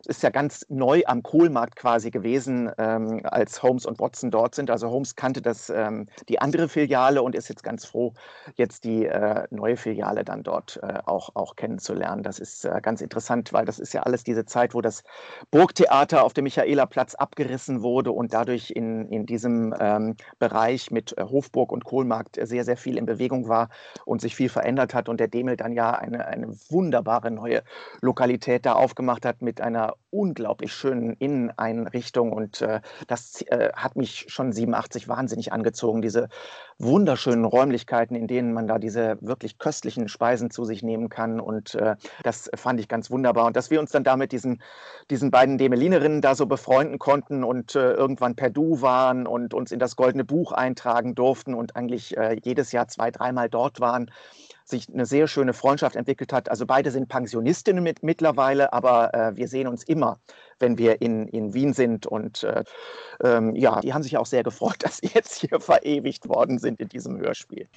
ist 0.04 0.22
ja 0.22 0.30
ganz 0.30 0.64
neu 0.68 1.02
am 1.06 1.22
Kohlmarkt 1.22 1.76
quasi 1.76 2.10
gewesen, 2.10 2.70
ähm, 2.78 3.20
als 3.24 3.62
Holmes 3.62 3.86
und 3.86 3.98
Watson 3.98 4.30
dort 4.30 4.54
sind. 4.54 4.70
Also 4.70 4.90
Holmes 4.90 5.16
kannte 5.16 5.42
das, 5.42 5.70
ähm, 5.70 6.08
die 6.28 6.40
andere 6.40 6.68
Filiale 6.68 7.22
und 7.22 7.34
ist 7.34 7.48
jetzt 7.48 7.62
ganz 7.62 7.84
froh, 7.84 8.14
jetzt 8.54 8.84
die 8.84 9.06
äh, 9.06 9.44
neue 9.50 9.76
Filiale 9.76 10.24
dann 10.24 10.42
dort 10.42 10.78
äh, 10.82 10.98
auch, 11.06 11.30
auch 11.34 11.56
kennenzulernen. 11.56 12.22
Das 12.22 12.38
ist 12.38 12.64
äh, 12.64 12.80
ganz 12.82 13.00
interessant, 13.00 13.52
weil 13.52 13.64
das 13.64 13.78
ist 13.78 13.92
ja 13.92 14.02
alles 14.02 14.22
diese 14.24 14.44
Zeit, 14.44 14.74
wo 14.74 14.80
das 14.80 15.02
Burgtheater 15.50 16.24
auf 16.24 16.32
dem 16.32 16.44
Michaelerplatz 16.44 17.14
abgerissen 17.14 17.82
wurde 17.82 18.12
und 18.12 18.32
dadurch 18.32 18.70
in, 18.70 19.08
in 19.08 19.26
diesem 19.26 19.74
ähm, 19.78 20.16
Bereich 20.38 20.90
mit 20.90 21.16
äh, 21.18 21.24
Hofburg 21.24 21.72
und 21.72 21.84
Kohlmarkt 21.84 22.38
sehr, 22.40 22.64
sehr 22.64 22.76
viel 22.76 22.98
in 22.98 23.06
Bewegung 23.06 23.48
war 23.48 23.70
und 24.04 24.20
sich 24.20 24.36
viel 24.36 24.48
verändert 24.48 24.94
hat 24.94 25.08
und 25.08 25.18
der 25.18 25.28
Demel 25.28 25.56
dann 25.56 25.72
ja 25.72 25.92
eine, 25.92 26.26
eine 26.26 26.48
wunderbare 26.68 27.30
neue 27.30 27.62
Lokalität 28.00 28.66
da 28.66 28.74
aufgemacht 28.74 29.24
hat 29.24 29.42
mit 29.42 29.60
einer 29.60 29.95
out 29.96 30.05
unglaublich 30.16 30.72
schönen 30.72 31.12
Inneneinrichtung 31.12 32.32
und 32.32 32.62
äh, 32.62 32.80
das 33.06 33.42
äh, 33.42 33.70
hat 33.74 33.96
mich 33.96 34.26
schon 34.28 34.52
87 34.52 35.08
wahnsinnig 35.08 35.52
angezogen, 35.52 36.00
diese 36.00 36.28
wunderschönen 36.78 37.44
Räumlichkeiten, 37.44 38.16
in 38.16 38.26
denen 38.26 38.52
man 38.52 38.66
da 38.66 38.78
diese 38.78 39.18
wirklich 39.20 39.58
köstlichen 39.58 40.08
Speisen 40.08 40.50
zu 40.50 40.64
sich 40.64 40.82
nehmen 40.82 41.08
kann 41.08 41.38
und 41.38 41.74
äh, 41.74 41.96
das 42.22 42.50
fand 42.54 42.80
ich 42.80 42.88
ganz 42.88 43.10
wunderbar 43.10 43.46
und 43.46 43.56
dass 43.56 43.70
wir 43.70 43.78
uns 43.78 43.90
dann 43.90 44.04
damit 44.04 44.32
diesen, 44.32 44.62
diesen 45.10 45.30
beiden 45.30 45.58
Demelinerinnen 45.58 46.22
da 46.22 46.34
so 46.34 46.46
befreunden 46.46 46.98
konnten 46.98 47.44
und 47.44 47.74
äh, 47.74 47.92
irgendwann 47.92 48.36
per 48.36 48.50
Du 48.50 48.80
waren 48.80 49.26
und 49.26 49.52
uns 49.52 49.70
in 49.70 49.78
das 49.78 49.96
Goldene 49.96 50.24
Buch 50.24 50.52
eintragen 50.52 51.14
durften 51.14 51.54
und 51.54 51.76
eigentlich 51.76 52.16
äh, 52.16 52.38
jedes 52.42 52.72
Jahr 52.72 52.88
zwei, 52.88 53.10
dreimal 53.10 53.50
dort 53.50 53.80
waren 53.80 54.10
sich 54.68 54.92
eine 54.92 55.06
sehr 55.06 55.28
schöne 55.28 55.52
Freundschaft 55.52 55.96
entwickelt 55.96 56.32
hat. 56.32 56.50
Also 56.50 56.66
beide 56.66 56.90
sind 56.90 57.08
Pensionistinnen 57.08 57.82
mit, 57.82 58.02
mittlerweile, 58.02 58.72
aber 58.72 59.14
äh, 59.14 59.36
wir 59.36 59.48
sehen 59.48 59.68
uns 59.68 59.84
immer, 59.84 60.05
wenn 60.58 60.78
wir 60.78 61.00
in, 61.02 61.28
in 61.28 61.54
Wien 61.54 61.72
sind. 61.72 62.06
Und 62.06 62.42
äh, 62.42 62.64
ähm, 63.22 63.54
ja, 63.54 63.80
die 63.80 63.92
haben 63.92 64.02
sich 64.02 64.16
auch 64.16 64.26
sehr 64.26 64.42
gefreut, 64.42 64.76
dass 64.80 64.98
sie 64.98 65.10
jetzt 65.12 65.40
hier 65.40 65.60
verewigt 65.60 66.28
worden 66.28 66.58
sind 66.58 66.80
in 66.80 66.88
diesem 66.88 67.18
Hörspiel. 67.18 67.68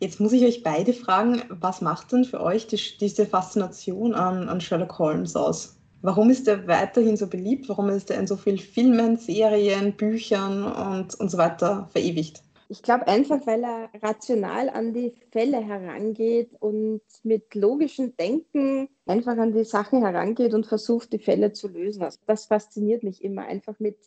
Jetzt 0.00 0.20
muss 0.20 0.32
ich 0.32 0.44
euch 0.44 0.62
beide 0.62 0.92
fragen, 0.92 1.42
was 1.48 1.80
macht 1.80 2.12
denn 2.12 2.24
für 2.24 2.40
euch 2.40 2.66
die, 2.66 2.80
diese 2.98 3.26
Faszination 3.26 4.14
an, 4.14 4.48
an 4.48 4.60
Sherlock 4.60 4.98
Holmes 4.98 5.36
aus? 5.36 5.76
Warum 6.04 6.30
ist 6.30 6.48
er 6.48 6.66
weiterhin 6.66 7.16
so 7.16 7.28
beliebt? 7.28 7.68
Warum 7.68 7.88
ist 7.88 8.10
er 8.10 8.18
in 8.18 8.26
so 8.26 8.36
vielen 8.36 8.58
Filmen, 8.58 9.16
Serien, 9.16 9.92
Büchern 9.92 10.64
und, 10.64 11.14
und 11.14 11.30
so 11.30 11.38
weiter 11.38 11.88
verewigt? 11.92 12.42
Ich 12.72 12.82
glaube 12.82 13.06
einfach, 13.06 13.46
weil 13.46 13.62
er 13.64 13.90
rational 14.02 14.70
an 14.70 14.94
die 14.94 15.12
Fälle 15.30 15.58
herangeht 15.58 16.56
und 16.58 17.02
mit 17.22 17.54
logischem 17.54 18.16
Denken 18.16 18.88
einfach 19.04 19.36
an 19.36 19.52
die 19.52 19.64
Sache 19.64 20.00
herangeht 20.00 20.54
und 20.54 20.66
versucht, 20.66 21.12
die 21.12 21.18
Fälle 21.18 21.52
zu 21.52 21.68
lösen. 21.68 22.02
Also 22.02 22.18
das 22.26 22.46
fasziniert 22.46 23.02
mich 23.02 23.22
immer 23.22 23.42
einfach 23.42 23.78
mit 23.78 23.98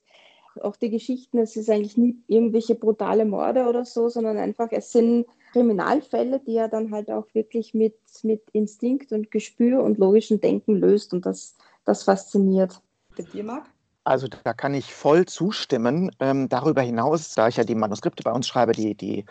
auch 0.60 0.78
die 0.78 0.90
Geschichten. 0.90 1.38
Es 1.38 1.56
ist 1.56 1.70
eigentlich 1.70 1.96
nie 1.96 2.18
irgendwelche 2.26 2.74
brutale 2.74 3.26
Morde 3.26 3.68
oder 3.68 3.86
so, 3.86 4.10
sondern 4.10 4.38
einfach, 4.38 4.70
es 4.72 4.92
sind 4.92 5.28
Kriminalfälle, 5.52 6.40
die 6.40 6.56
er 6.56 6.68
dann 6.68 6.90
halt 6.90 7.12
auch 7.12 7.28
wirklich 7.34 7.76
mit, 7.76 8.00
mit 8.24 8.42
Instinkt 8.52 9.12
und 9.12 9.30
Gespür 9.30 9.84
und 9.84 10.00
logischem 10.00 10.42
Denken 10.42 10.76
löst. 10.76 11.14
Und 11.14 11.28
das, 11.28 11.56
das 11.86 12.02
fasziniert. 12.02 12.82
Bei 13.16 13.22
dir, 13.22 13.44
Marc? 13.44 13.75
Also 14.06 14.28
da 14.28 14.54
kann 14.54 14.76
ich 14.76 14.94
voll 14.94 15.26
zustimmen. 15.26 16.12
Ähm, 16.20 16.48
darüber 16.48 16.84
hinaus, 16.84 17.34
da 17.34 17.48
ich 17.48 17.58
ja 17.58 17.64
die 17.64 17.74
Manuskripte 17.74 18.22
bei 18.22 18.32
uns 18.32 18.48
schreibe, 18.48 18.72
die, 18.74 18.94
die 18.94 19.26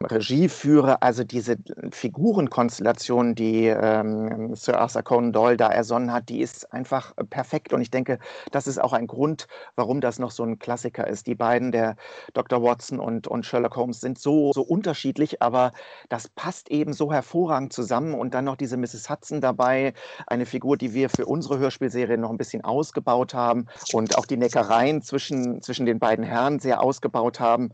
Regie 0.00 0.48
führe, 0.48 1.02
also 1.02 1.24
diese 1.24 1.56
Figurenkonstellation, 1.90 3.34
die 3.34 3.66
ähm, 3.66 4.54
Sir 4.54 4.78
Arthur 4.78 5.02
Conan 5.02 5.32
Doyle 5.32 5.56
da 5.56 5.68
ersonnen 5.68 6.12
hat, 6.12 6.28
die 6.28 6.42
ist 6.42 6.72
einfach 6.72 7.12
perfekt. 7.28 7.72
Und 7.72 7.80
ich 7.80 7.90
denke, 7.90 8.20
das 8.52 8.68
ist 8.68 8.80
auch 8.80 8.92
ein 8.92 9.08
Grund, 9.08 9.48
warum 9.74 10.00
das 10.00 10.20
noch 10.20 10.30
so 10.30 10.44
ein 10.44 10.60
Klassiker 10.60 11.08
ist. 11.08 11.26
Die 11.26 11.34
beiden, 11.34 11.72
der 11.72 11.96
Dr. 12.32 12.62
Watson 12.62 13.00
und, 13.00 13.26
und 13.26 13.44
Sherlock 13.44 13.74
Holmes, 13.74 14.00
sind 14.00 14.16
so, 14.20 14.52
so 14.52 14.62
unterschiedlich, 14.62 15.42
aber 15.42 15.72
das 16.08 16.28
passt 16.28 16.70
eben 16.70 16.92
so 16.92 17.12
hervorragend 17.12 17.72
zusammen. 17.72 18.14
Und 18.14 18.34
dann 18.34 18.44
noch 18.44 18.56
diese 18.56 18.76
Mrs. 18.76 19.10
Hudson 19.10 19.40
dabei, 19.40 19.92
eine 20.28 20.46
Figur, 20.46 20.76
die 20.76 20.94
wir 20.94 21.10
für 21.10 21.26
unsere 21.26 21.58
Hörspielserie 21.58 22.16
noch 22.16 22.30
ein 22.30 22.38
bisschen 22.38 22.62
ausgebaut 22.62 23.34
haben. 23.34 23.66
Und 23.92 24.19
auch 24.20 24.26
die 24.26 24.36
Neckereien 24.36 25.00
zwischen, 25.00 25.62
zwischen 25.62 25.86
den 25.86 25.98
beiden 25.98 26.26
Herren 26.26 26.58
sehr 26.58 26.82
ausgebaut 26.82 27.40
haben. 27.40 27.70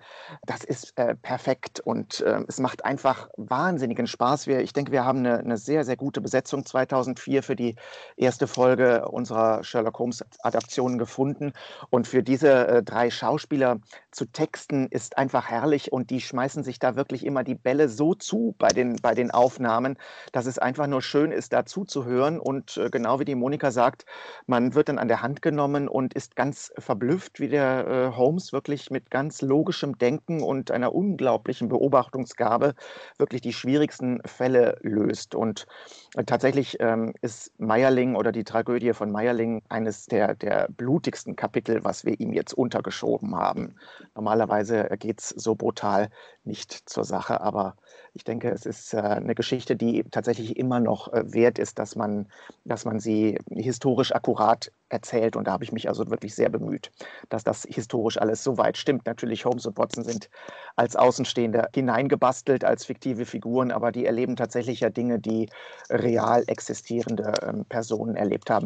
Das 0.47 0.62
ist 0.62 0.97
äh, 0.97 1.16
perfekt 1.16 1.80
und 1.80 2.20
äh, 2.20 2.44
es 2.47 2.61
macht 2.61 2.84
einfach 2.84 3.28
wahnsinnigen 3.36 4.07
Spaß. 4.07 4.47
Wir, 4.47 4.61
ich 4.61 4.72
denke, 4.72 4.92
wir 4.92 5.05
haben 5.05 5.18
eine, 5.18 5.40
eine, 5.40 5.57
sehr, 5.57 5.82
sehr 5.82 5.97
gute 5.97 6.20
Besetzung 6.20 6.64
2004 6.64 7.42
für 7.42 7.57
die 7.57 7.74
erste 8.16 8.47
Folge 8.47 9.09
unserer 9.09 9.64
Sherlock 9.64 9.99
Holmes-Adaptionen 9.99 10.99
gefunden. 10.99 11.53
Und 11.90 12.07
für 12.07 12.22
diese 12.22 12.68
äh, 12.68 12.82
drei 12.84 13.11
Schauspieler 13.11 13.78
zu 14.12 14.26
texten 14.26 14.86
ist 14.88 15.18
einfach 15.18 15.49
herrlich 15.49 15.90
und 15.90 16.11
die 16.11 16.20
schmeißen 16.20 16.62
sich 16.62 16.78
da 16.78 16.94
wirklich 16.94 17.26
immer 17.26 17.42
die 17.42 17.57
Bälle 17.57 17.88
so 17.88 18.14
zu 18.14 18.55
bei 18.59 18.68
den, 18.68 18.97
bei 19.03 19.14
den 19.14 19.32
Aufnahmen, 19.32 19.99
dass 20.30 20.47
es 20.47 20.61
einfach 20.61 20.86
nur 20.86 21.03
schön 21.03 21.32
ist, 21.32 21.53
da 21.53 21.66
zuzuhören. 21.66 22.38
Und 22.38 22.76
äh, 22.76 22.88
genau 22.88 23.18
wie 23.18 23.24
die 23.24 23.34
Monika 23.34 23.72
sagt, 23.72 24.07
man 24.47 24.76
wird 24.76 24.88
dann 24.88 25.01
an 25.01 25.09
der 25.09 25.22
Hand 25.22 25.42
genommen 25.42 25.88
und 25.88 26.14
ist 26.14 26.36
ganz 26.37 26.72
verblüfft, 26.78 27.41
wie 27.41 27.49
der 27.49 27.87
äh, 27.87 28.16
Holmes 28.16 28.53
wirklich 28.53 28.91
mit 28.91 29.11
ganz 29.11 29.43
logischem 29.43 29.99
Denken 29.99 30.43
und 30.43 30.70
einer 30.70 30.95
unglaublichen 30.95 31.68
Beobachtungsgabe 31.68 32.74
wirklich 33.18 33.41
die 33.41 33.53
schwierigsten 33.53 34.20
Fälle 34.24 34.78
löst. 34.82 35.34
Und 35.34 35.66
äh, 36.14 36.24
tatsächlich 36.24 36.76
ähm, 36.80 37.14
ist 37.22 37.59
Meierling 37.59 38.14
oder 38.14 38.32
die 38.32 38.45
Tragödie 38.45 38.93
von 38.93 39.11
Meierling 39.11 39.62
eines 39.68 40.07
der, 40.07 40.34
der 40.34 40.68
blutigsten 40.68 41.34
Kapitel, 41.34 41.82
was 41.82 42.05
wir 42.05 42.20
ihm 42.20 42.32
jetzt 42.32 42.53
untergeschoben 42.53 43.34
haben. 43.34 43.74
Normalerweise 44.14 44.89
geht 44.99 45.20
es 45.20 45.30
so 45.30 45.55
brutal 45.55 46.11
nicht 46.45 46.89
zur 46.89 47.05
Sache, 47.05 47.41
aber 47.41 47.76
ich 48.16 48.24
denke, 48.24 48.50
es 48.50 48.64
ist 48.64 48.94
äh, 48.94 48.98
eine 48.98 49.34
Geschichte, 49.34 49.76
die 49.76 50.02
tatsächlich 50.10 50.56
immer 50.56 50.80
noch 50.80 51.12
äh, 51.12 51.34
wert 51.34 51.58
ist, 51.58 51.78
dass 51.78 51.96
man, 51.96 52.26
dass 52.64 52.86
man 52.86 52.98
sie 52.98 53.38
historisch 53.50 54.14
akkurat 54.14 54.72
erzählt. 54.88 55.36
Und 55.36 55.46
da 55.46 55.52
habe 55.52 55.64
ich 55.64 55.72
mich 55.72 55.88
also 55.88 56.08
wirklich 56.10 56.34
sehr 56.34 56.48
bemüht, 56.48 56.90
dass 57.28 57.44
das 57.44 57.66
historisch 57.68 58.18
alles 58.18 58.42
so 58.42 58.56
weit 58.56 58.78
stimmt. 58.78 59.04
Natürlich, 59.04 59.44
Holmes 59.44 59.66
und 59.66 59.76
Watson 59.76 60.02
sind 60.02 60.30
als 60.76 60.96
Außenstehende 60.96 61.68
hineingebastelt, 61.74 62.64
als 62.64 62.86
fiktive 62.86 63.26
Figuren, 63.26 63.70
aber 63.70 63.92
die 63.92 64.06
erleben 64.06 64.34
tatsächlich 64.34 64.80
ja 64.80 64.88
Dinge, 64.88 65.18
die 65.18 65.50
real 65.90 66.42
existierende 66.46 67.34
ähm, 67.46 67.66
Personen 67.68 68.16
erlebt 68.16 68.48
haben. 68.48 68.64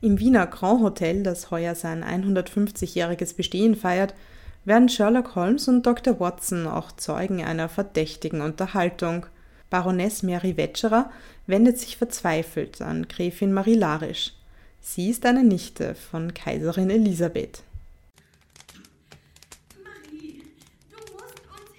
Im 0.00 0.18
Wiener 0.18 0.48
Grand 0.48 0.82
Hotel, 0.82 1.22
das 1.22 1.52
heuer 1.52 1.76
sein 1.76 2.02
150-jähriges 2.04 3.36
Bestehen 3.36 3.76
feiert, 3.76 4.14
werden 4.64 4.88
Sherlock 4.88 5.34
Holmes 5.34 5.68
und 5.68 5.84
Dr. 5.84 6.20
Watson 6.20 6.66
auch 6.66 6.92
Zeugen 6.92 7.44
einer 7.44 7.68
verdächtigen 7.68 8.40
Unterhaltung. 8.40 9.26
Baroness 9.70 10.22
Mary 10.22 10.56
Wetscherer 10.56 11.10
wendet 11.46 11.78
sich 11.78 11.96
verzweifelt 11.96 12.80
an 12.82 13.08
Gräfin 13.08 13.52
Marie 13.52 13.74
Larisch. 13.74 14.34
Sie 14.80 15.10
ist 15.10 15.24
eine 15.26 15.44
Nichte 15.44 15.94
von 15.94 16.34
Kaiserin 16.34 16.90
Elisabeth. 16.90 17.62
Marie, 19.82 20.42
du 20.90 20.96
musst 21.12 21.40
uns 21.48 21.70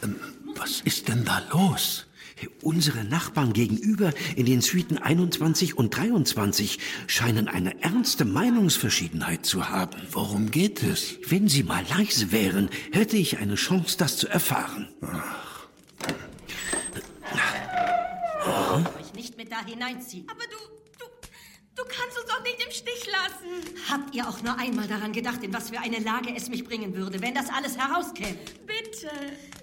helfen. 0.00 0.20
Was 0.56 0.80
ist 0.80 1.08
denn 1.08 1.24
da 1.24 1.42
los? 1.52 2.06
Unsere 2.62 3.04
Nachbarn 3.04 3.52
gegenüber 3.52 4.12
in 4.36 4.46
den 4.46 4.60
Suiten 4.60 4.98
21 4.98 5.76
und 5.76 5.96
23 5.96 6.78
scheinen 7.06 7.48
eine 7.48 7.82
ernste 7.82 8.24
Meinungsverschiedenheit 8.24 9.46
zu 9.46 9.68
haben. 9.68 10.00
Worum 10.10 10.50
geht 10.50 10.82
es? 10.82 11.16
Wenn 11.28 11.48
Sie 11.48 11.62
mal 11.62 11.84
leise 11.88 12.32
wären, 12.32 12.68
hätte 12.92 13.16
ich 13.16 13.38
eine 13.38 13.54
Chance, 13.54 13.96
das 13.98 14.16
zu 14.16 14.28
erfahren. 14.28 14.88
Ach. 15.02 15.44
Oh. 18.46 19.00
Euch 19.00 19.14
nicht 19.14 19.36
mit 19.36 19.50
da 19.50 19.64
hineinziehen. 19.64 20.26
Aber 20.28 20.44
du, 20.44 20.56
du, 20.98 21.06
du 21.76 21.82
kannst 21.88 22.18
uns 22.18 22.26
doch 22.28 22.42
nicht 22.42 22.62
im 22.64 22.70
Stich 22.70 23.06
lassen. 23.06 23.78
Habt 23.88 24.14
ihr 24.14 24.28
auch 24.28 24.42
nur 24.42 24.58
einmal 24.58 24.86
daran 24.86 25.12
gedacht, 25.12 25.42
in 25.42 25.52
was 25.52 25.70
für 25.70 25.78
eine 25.80 25.98
Lage 25.98 26.34
es 26.36 26.48
mich 26.48 26.64
bringen 26.64 26.94
würde, 26.94 27.20
wenn 27.20 27.34
das 27.34 27.48
alles 27.48 27.76
herauskäme? 27.76 28.36
Bitte, 28.94 29.10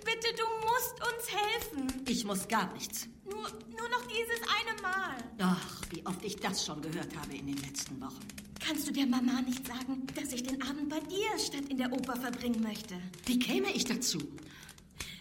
bitte, 0.04 0.36
du 0.36 0.44
musst 0.68 0.96
uns 1.00 1.32
helfen. 1.32 2.04
Ich 2.06 2.26
muss 2.26 2.48
gar 2.50 2.74
nichts. 2.74 3.08
Nur, 3.24 3.50
nur 3.78 3.90
noch 3.90 4.06
dieses 4.08 4.42
eine 4.60 4.82
Mal. 4.82 5.16
Ach, 5.40 5.82
wie 5.90 6.06
oft 6.06 6.24
ich 6.26 6.36
das 6.36 6.66
schon 6.66 6.82
gehört 6.82 7.16
habe 7.16 7.36
in 7.36 7.48
den 7.48 7.58
letzten 7.58 8.02
Wochen. 8.02 8.20
Kannst 8.60 8.90
du 8.90 8.92
der 8.92 9.06
Mama 9.06 9.42
nicht 9.42 9.66
sagen, 9.66 10.06
dass 10.16 10.34
ich 10.34 10.44
den 10.44 10.62
Abend 10.62 10.90
bei 10.90 11.00
dir 11.00 11.40
statt 11.40 11.64
in 11.70 11.78
der 11.78 11.94
Oper 11.94 12.18
verbringen 12.18 12.62
möchte? 12.62 12.96
Wie 13.26 13.40
käme 13.40 13.72
ich 13.72 13.86
dazu? 13.86 14.20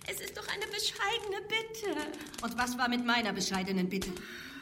Es 0.08 0.20
ist 0.20 0.36
doch 0.36 0.46
eine 0.48 0.66
bescheidene 0.66 1.42
Bitte. 1.48 1.96
Und 2.42 2.58
was 2.58 2.76
war 2.78 2.88
mit 2.88 3.06
meiner 3.06 3.32
bescheidenen 3.32 3.88
Bitte? 3.88 4.10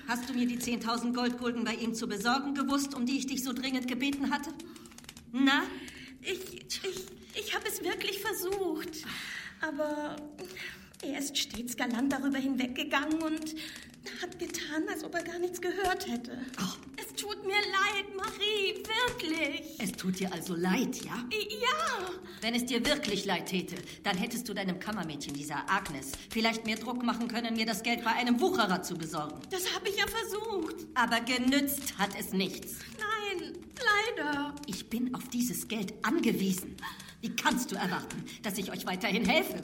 Hast 0.09 0.29
du 0.29 0.35
mir 0.35 0.47
die 0.47 0.59
10.000 0.59 1.15
Goldgulden 1.15 1.65
bei 1.65 1.75
ihm 1.75 1.95
zu 1.95 2.07
besorgen 2.07 2.55
gewusst, 2.55 2.95
um 2.95 3.07
die 3.07 3.17
ich 3.17 3.27
dich 3.27 3.43
so 3.43 3.55
dringend 3.55 3.89
gebeten 3.89 4.31
hatte? 4.31 4.51
Na? 5.33 5.63
Ich, 6.21 6.55
ich, 6.55 7.07
ich 7.35 7.55
habe 7.55 7.67
es 7.67 7.83
wirklich 7.83 7.99
wirklich 8.09 8.21
versucht. 8.21 9.05
Aber 9.61 10.17
er 11.03 11.19
ist 11.19 11.37
stets 11.37 11.77
galant 11.77 12.13
darüber 12.13 12.39
hinweggegangen 12.39 13.23
und 13.23 13.55
hat 14.23 14.39
getan, 14.39 14.89
als 14.89 15.05
ob 15.05 15.15
er 15.15 15.23
gar 15.23 15.39
nichts 15.39 15.61
gehört 15.61 16.09
hätte. 16.09 16.39
Oh. 16.61 16.77
Es 16.97 17.15
tut 17.21 17.45
mir 17.45 17.53
leid, 17.53 18.17
Marie, 18.17 18.83
wirklich. 19.07 19.63
Es 19.79 19.93
tut 19.93 20.19
dir 20.19 20.33
also 20.33 20.55
leid, 20.55 21.05
ja? 21.05 21.25
Ja. 21.31 22.11
Wenn 22.41 22.55
es 22.55 22.67
dir 22.67 22.85
wirklich 22.85 23.25
leid 23.25 23.47
täte, 23.47 23.77
dann 24.03 24.17
hättest 24.17 24.49
du 24.49 24.55
deinem 24.55 24.79
Kammermädchen, 24.81 25.35
dieser 25.35 25.69
Agnes, 25.71 26.13
vielleicht 26.31 26.65
mehr 26.65 26.77
Druck 26.77 27.03
machen 27.03 27.29
können, 27.29 27.55
mir 27.55 27.67
das 27.67 27.83
Geld 27.83 28.03
bei 28.05 28.13
einem 28.13 28.41
Wucherer 28.41 28.83
zu 28.83 28.97
besorgen. 28.97 29.41
Das 29.51 29.75
habe 29.75 29.89
ich 29.89 29.97
ja 29.97 30.07
versucht. 30.07 30.87
Aber 30.95 31.21
genützt 31.21 31.99
hat 31.99 32.11
es 32.19 32.33
nichts. 32.33 32.77
Nein, 32.99 33.53
leider. 34.17 34.55
Ich 34.67 34.89
bin 34.89 35.15
auf 35.15 35.29
dieses 35.29 35.69
Geld 35.69 35.93
angewiesen. 36.03 36.77
Wie 37.21 37.35
kannst 37.35 37.73
du 37.73 37.77
erwarten, 37.77 38.25
dass 38.43 38.59
ich 38.59 38.71
euch 38.71 38.87
weiterhin 38.87 39.25
helfe? 39.25 39.61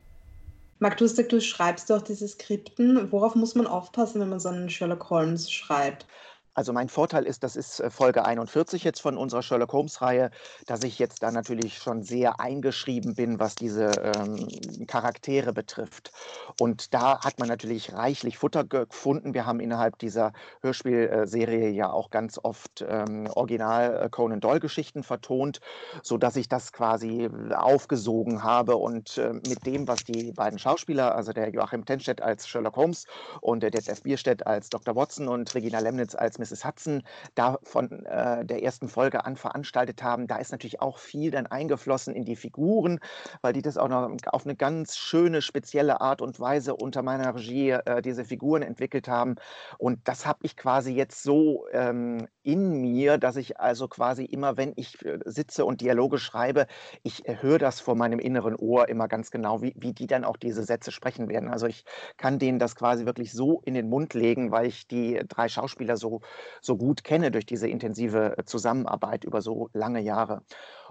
Marc, 0.81 0.97
du 0.97 1.05
hast 1.05 1.17
du 1.17 1.41
schreibst 1.41 1.91
auch 1.93 2.03
diese 2.03 2.27
Skripten. 2.27 3.13
Worauf 3.13 3.37
muss 3.37 3.55
man 3.55 3.67
aufpassen, 3.67 4.21
wenn 4.21 4.29
man 4.29 4.41
so 4.41 4.49
einen 4.49 4.69
Sherlock 4.69 5.09
Holmes 5.09 5.51
schreibt? 5.51 6.07
Also 6.55 6.73
mein 6.73 6.89
Vorteil 6.89 7.25
ist, 7.25 7.43
das 7.43 7.57
ist 7.57 7.81
äh, 7.81 7.91
Folge 7.91 8.25
41 8.25 8.85
jetzt 8.85 9.01
von 9.01 9.19
unserer 9.19 9.43
Sherlock 9.43 9.73
Holmes-Reihe, 9.73 10.31
dass 10.67 10.85
ich 10.85 11.01
jetzt 11.01 11.23
da 11.23 11.33
natürlich 11.33 11.79
schon 11.79 12.05
sehr 12.05 12.39
eingeschrieben 12.39 13.15
bin, 13.15 13.41
was 13.41 13.57
diese 13.57 13.91
ähm, 14.03 14.87
Charaktere 14.87 15.53
betrifft. 15.53 16.13
Und 16.61 16.95
da 16.95 17.21
hat 17.21 17.41
man 17.41 17.49
natürlich 17.49 17.93
reichlich 17.93 18.39
Futter 18.39 18.63
gefunden. 18.63 19.35
Wir 19.35 19.47
haben 19.47 19.59
innerhalb 19.59 19.99
dieser 19.99 20.33
Hörspielserie 20.61 21.71
ja 21.71 21.91
auch 21.91 22.11
ganz 22.11 22.39
oft 22.41 22.85
ähm, 22.89 23.27
Original 23.35 24.05
äh, 24.05 24.09
Conan 24.09 24.41
Doyle-Geschichten 24.41 25.03
vertont, 25.03 25.61
sodass 26.03 26.37
ich 26.37 26.49
das 26.49 26.73
quasi 26.73 27.29
aufgesogen 27.53 28.45
habe. 28.45 28.77
Und 28.77 29.19
äh, 29.19 29.33
mit 29.33 29.67
dem, 29.67 29.89
was 29.89 30.05
die 30.05 30.31
beiden 30.33 30.61
Schauspieler, 30.61 31.17
also 31.17 31.33
der 31.33 31.51
Joachim 31.51 31.85
Tenstedt 31.85 32.23
als 32.23 32.47
Sherlock 32.47 32.77
Holmes 32.77 33.07
und 33.41 33.65
der 33.65 33.73
Detlef 33.73 34.03
Bierstedt 34.03 34.47
als 34.47 34.69
Dr. 34.69 34.95
Watson 34.95 35.27
und 35.27 35.53
Regina 35.53 35.81
Lemnitz 35.81 36.15
als 36.15 36.39
Mrs. 36.45 36.65
Hudson 36.65 37.03
da 37.35 37.59
von 37.63 38.05
äh, 38.07 38.45
der 38.45 38.63
ersten 38.63 38.89
Folge 38.89 39.25
an 39.25 39.37
veranstaltet 39.37 40.03
haben, 40.03 40.27
da 40.27 40.37
ist 40.37 40.53
natürlich 40.53 40.81
auch 40.81 40.99
viel 40.99 41.31
dann 41.31 41.47
eingeflossen 41.47 42.15
in 42.15 42.25
die 42.25 42.37
Figuren, 42.37 43.01
weil 43.41 43.53
die 43.53 43.63
das 43.63 43.79
auch 43.79 43.89
noch 43.89 44.11
auf 44.27 44.45
eine 44.45 44.57
ganz 44.57 44.97
schöne, 44.97 45.41
spezielle 45.43 46.01
Art 46.01 46.21
und 46.21 46.39
Weise 46.39 46.75
unter 46.77 47.03
meiner 47.03 47.35
Regie 47.35 47.71
äh, 47.71 48.03
diese 48.03 48.25
Figuren 48.25 48.63
entwickelt 48.63 49.09
haben. 49.09 49.37
Und 49.79 50.01
das 50.05 50.27
habe 50.27 50.41
ich 50.43 50.57
quasi 50.57 50.93
jetzt 50.93 51.23
so 51.23 51.67
ähm, 51.73 52.29
in 52.43 52.81
mir, 52.81 53.19
dass 53.19 53.37
ich 53.37 53.59
also 53.59 53.89
quasi 53.89 54.25
immer, 54.25 54.57
wenn 54.57 54.73
ich 54.77 55.05
äh, 55.05 55.19
sitze 55.25 55.65
und 55.65 55.81
Dialoge 55.81 56.19
schreibe, 56.19 56.67
ich 57.03 57.27
äh, 57.27 57.37
höre 57.41 57.59
das 57.59 57.81
vor 57.81 57.95
meinem 57.95 58.19
inneren 58.19 58.57
Ohr 58.57 58.89
immer 58.89 59.09
ganz 59.09 59.31
genau, 59.31 59.63
wie, 59.63 59.75
wie 59.77 59.93
die 59.93 60.07
dann 60.07 60.25
auch 60.25 60.37
diese 60.37 60.63
Sätze 60.65 60.93
sprechen 60.93 61.29
werden. 61.29 61.49
Also 61.49 61.67
ich 61.67 61.85
kann 62.17 62.39
denen 62.39 62.59
das 62.59 62.77
quasi 62.77 63.07
wirklich 63.07 63.33
so 63.33 63.63
in 63.65 63.75
den 63.75 63.89
Mund 63.89 64.15
legen, 64.15 64.51
weil 64.51 64.67
ich 64.67 64.87
die 64.87 65.21
drei 65.29 65.49
Schauspieler 65.49 65.97
so 65.97 66.21
so 66.61 66.77
gut 66.77 67.05
kenne 67.05 67.31
durch 67.31 67.47
diese 67.47 67.69
intensive 67.69 68.39
äh, 68.39 68.45
Zusammenarbeit 68.45 69.25
über 69.25 69.43
so 69.43 69.69
lange 69.73 70.01
Jahre. 70.01 70.43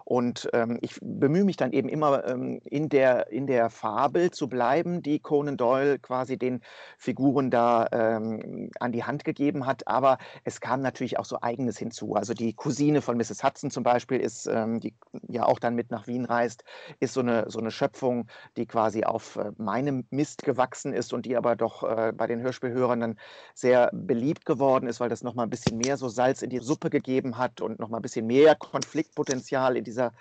Und 0.06 0.49
ähm, 0.54 0.78
ich 0.82 0.99
bemühe 1.01 1.43
mich 1.43 1.58
dann 1.58 1.72
eben 1.72 1.89
immer 1.89 2.26
ähm, 2.28 2.60
in, 2.66 2.89
der, 2.89 3.32
in 3.32 3.47
der 3.47 3.70
Fabel 3.70 4.32
zu 4.32 4.47
bleiben, 4.47 5.01
die 5.01 5.20
Conan 5.20 5.58
Doyle 5.58 5.99
quasi 5.99 6.38
den 6.38 6.62
Figuren 6.97 7.49
da 7.49 7.88
ähm, 7.91 8.70
an 8.80 8.91
die 8.91 9.04
Hand 9.04 9.24
gegeben 9.24 9.66
hat. 9.66 9.88
Aber 9.88 10.18
es 10.43 10.62
kam 10.62 10.82
natürlich 10.82 11.20
auch 11.20 11.26
so 11.26 11.38
eigenes 11.41 11.78
hinzu. 11.78 12.16
Also 12.16 12.34
die 12.34 12.54
Cousine 12.54 13.01
von 13.01 13.18
Mrs. 13.18 13.43
Hudson 13.43 13.72
zum 13.72 13.84
Beispiel 13.84 14.20
ist, 14.20 14.47
ähm, 14.47 14.80
die 14.80 14.93
ja 15.28 15.45
auch 15.45 15.60
dann 15.60 15.76
mit 15.76 15.91
nach 15.91 16.08
Wien 16.08 16.26
reist, 16.26 16.64
ist 16.99 17.14
so 17.14 17.22
eine, 17.22 17.49
so 17.49 17.60
eine 17.60 17.72
Schöpfung, 17.72 18.28
die 18.58 18.66
quasi 18.66 19.04
auf 19.04 19.38
äh, 19.38 19.51
meinem 19.58 20.06
Mist 20.10 20.43
gewachsen 20.43 20.93
ist 20.93 21.14
und 21.14 21.26
die 21.26 21.38
aber 21.38 21.56
doch 21.56 21.84
äh, 21.84 22.12
bei 22.16 22.28
den 22.28 22.41
Hörspielhörern 22.41 22.99
dann 22.99 23.20
sehr 23.54 23.89
beliebt 23.93 24.45
geworden 24.45 24.88
ist, 24.88 24.99
weil 24.99 25.10
das 25.10 25.24
nochmal 25.24 25.47
ein 25.47 25.49
bisschen 25.49 25.78
mehr 25.78 25.97
so 25.97 26.10
Salz 26.10 26.41
in 26.41 26.49
die 26.49 26.60
Suppe 26.60 26.89
gegeben 26.89 27.38
hat 27.38 27.62
und 27.62 27.80
nochmal 27.80 27.99
ein 27.99 28.04
bisschen 28.04 28.28
mehr 28.28 28.56
Konfliktpotenzial 28.56 29.78
in 29.78 29.84
die 29.84 29.91
dieser 29.94 30.14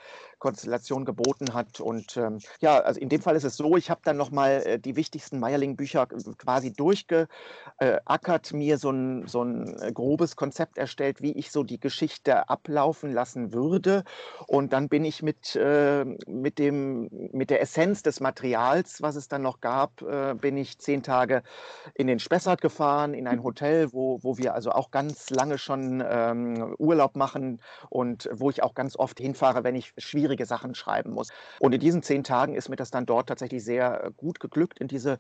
Konstellation 0.43 1.05
geboten 1.05 1.55
hat. 1.55 1.79
Und 1.79 2.17
ähm, 2.17 2.41
ja, 2.61 2.81
also 2.81 2.99
in 2.99 3.09
dem 3.09 3.23
Fall 3.23 3.37
ist 3.37 3.45
es 3.45 3.57
so, 3.57 3.77
ich 3.77 3.91
habe 3.91 4.01
dann 4.03 4.17
nochmal 4.17 4.63
äh, 4.67 4.79
die 4.81 4.97
wichtigsten 4.97 5.39
Meierling-Bücher 5.39 6.09
quasi 6.37 6.73
durchgeackert, 6.73 8.53
mir 8.53 8.77
so 8.79 8.91
ein, 8.91 9.29
so 9.29 9.45
ein 9.45 9.81
äh, 9.81 9.93
grobes 9.93 10.35
Konzept 10.35 10.79
erstellt, 10.79 11.23
wie 11.23 11.31
ich 11.31 11.53
so 11.53 11.63
die 11.63 11.79
Geschichte 11.79 12.49
ablaufen 12.49 13.13
lassen 13.13 13.53
würde. 13.53 14.03
Und 14.49 14.73
dann 14.73 14.89
bin 14.89 15.05
ich 15.05 15.23
mit, 15.23 15.55
äh, 15.55 16.05
mit, 16.27 16.59
dem, 16.59 17.09
mit 17.33 17.51
der 17.51 17.61
Essenz 17.61 18.03
des 18.03 18.19
Materials, 18.19 19.01
was 19.01 19.15
es 19.15 19.29
dann 19.29 19.43
noch 19.43 19.61
gab, 19.61 20.03
äh, 20.03 20.35
bin 20.35 20.57
ich 20.57 20.77
zehn 20.81 21.05
Tage 21.05 21.45
in 21.95 22.09
den 22.09 22.19
Spessart 22.19 22.61
gefahren, 22.61 23.15
in 23.15 23.29
ein 23.29 23.45
Hotel, 23.45 23.93
wo, 23.93 24.19
wo 24.25 24.39
wir 24.39 24.55
also 24.55 24.73
auch 24.73 24.91
ganz 24.91 25.31
lange 25.31 25.57
schon 25.57 26.03
ähm, 26.05 26.75
Urlaub 26.79 27.15
machen 27.15 27.61
und 27.91 28.29
wo 28.33 28.51
ich 28.51 28.65
auch 28.65 28.75
ganz 28.75 28.97
oft 28.97 29.21
hinfahre, 29.21 29.63
wenn 29.63 29.77
ich 29.77 29.93
schwierige 29.99 30.32
Sachen 30.47 30.75
schreiben 30.75 31.13
muss. 31.13 31.29
Und 31.61 31.73
in 31.73 31.81
diesen 31.81 32.03
zehn 32.03 32.25
Tagen 32.25 32.55
ist 32.55 32.69
mir 32.69 32.77
das 32.77 32.91
dann 32.91 33.07
dort 33.07 33.29
tatsächlich 33.29 33.65
sehr 33.65 34.05
äh, 34.05 34.11
gut 34.17 34.41
geglückt, 34.41 34.79
in 34.79 34.89
diese 34.89 35.19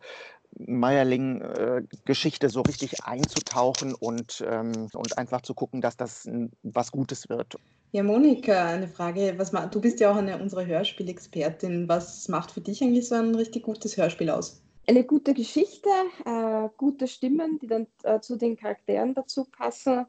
Meierling-Geschichte 0.58 2.48
so 2.50 2.60
richtig 2.62 3.04
einzutauchen 3.04 3.94
und, 3.94 4.44
ähm, 4.46 4.88
und 4.92 5.16
einfach 5.16 5.40
zu 5.42 5.54
gucken, 5.54 5.80
dass 5.80 5.96
das 5.96 6.28
was 6.62 6.92
Gutes 6.92 7.28
wird. 7.28 7.56
Ja, 7.92 8.02
Monika, 8.02 8.68
eine 8.68 8.88
Frage. 8.88 9.34
Was, 9.36 9.50
du 9.70 9.80
bist 9.80 10.00
ja 10.00 10.10
auch 10.12 10.16
eine 10.16 10.38
unserer 10.38 10.66
Hörspielexpertin. 10.66 11.88
Was 11.88 12.28
macht 12.28 12.50
für 12.50 12.60
dich 12.60 12.82
eigentlich 12.82 13.08
so 13.08 13.14
ein 13.14 13.34
richtig 13.34 13.62
gutes 13.62 13.96
Hörspiel 13.96 14.30
aus? 14.30 14.62
Eine 14.86 15.04
gute 15.04 15.32
Geschichte, 15.32 15.88
äh, 16.24 16.68
gute 16.76 17.06
Stimmen, 17.06 17.58
die 17.60 17.66
dann 17.66 17.86
äh, 18.02 18.20
zu 18.20 18.36
den 18.36 18.56
Charakteren 18.56 19.14
dazu 19.14 19.44
passen 19.44 20.06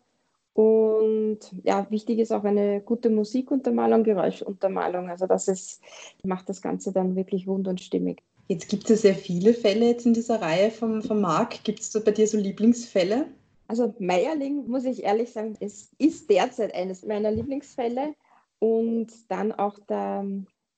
und 0.53 1.39
ja, 1.63 1.87
wichtig 1.89 2.19
ist 2.19 2.31
auch 2.31 2.43
eine 2.43 2.79
gute 2.81 3.09
Musikuntermalung, 3.09 4.03
Geräuschuntermalung. 4.03 5.09
Also 5.09 5.25
das 5.25 5.47
ist, 5.47 5.81
macht 6.23 6.47
das 6.47 6.61
Ganze 6.61 6.91
dann 6.91 7.15
wirklich 7.15 7.47
rund 7.47 7.67
und 7.67 7.81
stimmig. 7.81 8.21
Jetzt 8.47 8.69
gibt 8.69 8.83
es 8.83 8.89
ja 8.89 8.95
sehr 8.95 9.15
viele 9.15 9.53
Fälle 9.53 9.87
jetzt 9.87 10.05
in 10.05 10.13
dieser 10.13 10.41
Reihe 10.41 10.69
vom, 10.69 11.01
vom 11.01 11.21
Marc. 11.21 11.63
Gibt 11.63 11.79
es 11.79 11.91
bei 12.03 12.11
dir 12.11 12.27
so 12.27 12.37
Lieblingsfälle? 12.37 13.25
Also 13.67 13.95
Meierling, 13.97 14.67
muss 14.67 14.83
ich 14.83 15.03
ehrlich 15.03 15.31
sagen, 15.31 15.55
es 15.59 15.89
ist 15.97 16.29
derzeit 16.29 16.75
eines 16.75 17.03
meiner 17.03 17.31
Lieblingsfälle. 17.31 18.13
Und 18.59 19.07
dann 19.29 19.51
auch 19.51 19.79
der, 19.89 20.25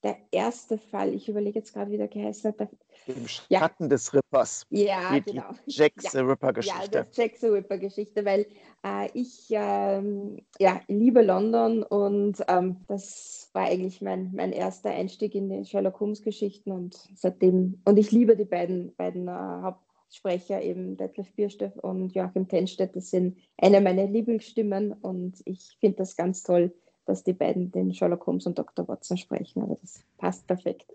der 0.05 0.17
erste 0.29 0.77
Fall, 0.77 1.15
ich 1.15 1.27
überlege 1.27 1.57
jetzt 1.57 1.73
gerade, 1.73 1.89
wie 1.89 1.97
der 1.97 2.07
geheißen 2.07 2.51
hat, 2.51 2.59
der 2.59 2.69
im 3.07 3.27
Schatten 3.27 3.83
ja. 3.83 3.89
des 3.89 4.13
Rippers. 4.13 4.65
Ja, 4.69 5.19
die, 5.19 5.31
genau. 5.31 5.49
Die 5.65 5.71
Jack 5.71 5.93
the 5.97 6.19
Ripper-Geschichte. 6.19 6.97
Ja, 6.97 7.03
die 7.03 7.21
Jack 7.21 7.37
the 7.37 7.47
Ripper-Geschichte, 7.47 8.23
weil 8.23 8.45
äh, 8.83 9.09
ich 9.15 9.47
ähm, 9.49 10.45
ja, 10.59 10.79
liebe 10.87 11.23
London 11.23 11.81
und 11.81 12.37
ähm, 12.47 12.77
das 12.87 13.49
war 13.53 13.63
eigentlich 13.63 13.99
mein, 14.01 14.31
mein 14.35 14.51
erster 14.51 14.91
Einstieg 14.91 15.33
in 15.33 15.49
die 15.49 15.65
Sherlock 15.65 15.99
Holmes-Geschichten 15.99 16.71
und 16.71 16.95
seitdem, 17.15 17.81
und 17.85 17.97
ich 17.97 18.11
liebe 18.11 18.37
die 18.37 18.45
beiden, 18.45 18.95
beiden 18.95 19.27
äh, 19.27 19.31
Hauptsprecher, 19.31 20.61
eben 20.61 20.97
Detlef 20.97 21.33
Biersteff 21.33 21.75
und 21.77 22.13
Joachim 22.13 22.47
Tenstedt, 22.47 22.95
das 22.95 23.09
sind 23.09 23.39
eine 23.57 23.81
meiner 23.81 24.05
Lieblingsstimmen 24.05 24.93
und 24.93 25.41
ich 25.45 25.77
finde 25.79 25.97
das 25.97 26.15
ganz 26.15 26.43
toll, 26.43 26.71
dass 27.05 27.23
die 27.23 27.33
beiden 27.33 27.71
den 27.71 27.93
Sherlock 27.93 28.25
Holmes 28.27 28.45
und 28.45 28.57
Dr. 28.57 28.87
Watson 28.87 29.17
sprechen. 29.17 29.61
Also 29.61 29.77
das 29.81 30.03
passt 30.17 30.47
perfekt. 30.47 30.93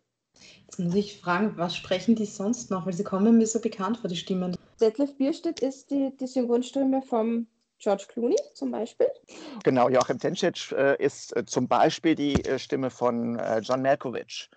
Jetzt 0.66 0.78
muss 0.78 0.94
ich 0.94 1.20
fragen, 1.20 1.56
was 1.56 1.76
sprechen 1.76 2.14
die 2.14 2.26
sonst 2.26 2.70
noch? 2.70 2.86
Weil 2.86 2.92
sie 2.92 3.04
kommen 3.04 3.38
mir 3.38 3.46
so 3.46 3.60
bekannt 3.60 3.98
vor, 3.98 4.08
die 4.08 4.16
Stimmen. 4.16 4.56
Detlef 4.80 5.16
Bierstedt 5.16 5.60
ist 5.60 5.90
die, 5.90 6.12
die 6.18 6.26
Synchronstimme 6.26 7.02
vom 7.02 7.46
George 7.78 8.04
Clooney 8.08 8.36
zum 8.54 8.70
Beispiel. 8.70 9.08
Genau, 9.64 9.88
Joachim 9.88 10.18
Tencic 10.18 10.72
äh, 10.72 11.02
ist 11.02 11.36
äh, 11.36 11.44
zum 11.44 11.66
Beispiel 11.66 12.14
die 12.14 12.34
äh, 12.44 12.58
Stimme 12.58 12.90
von 12.90 13.38
äh, 13.38 13.60
John 13.60 13.82
Malkovich. 13.82 14.50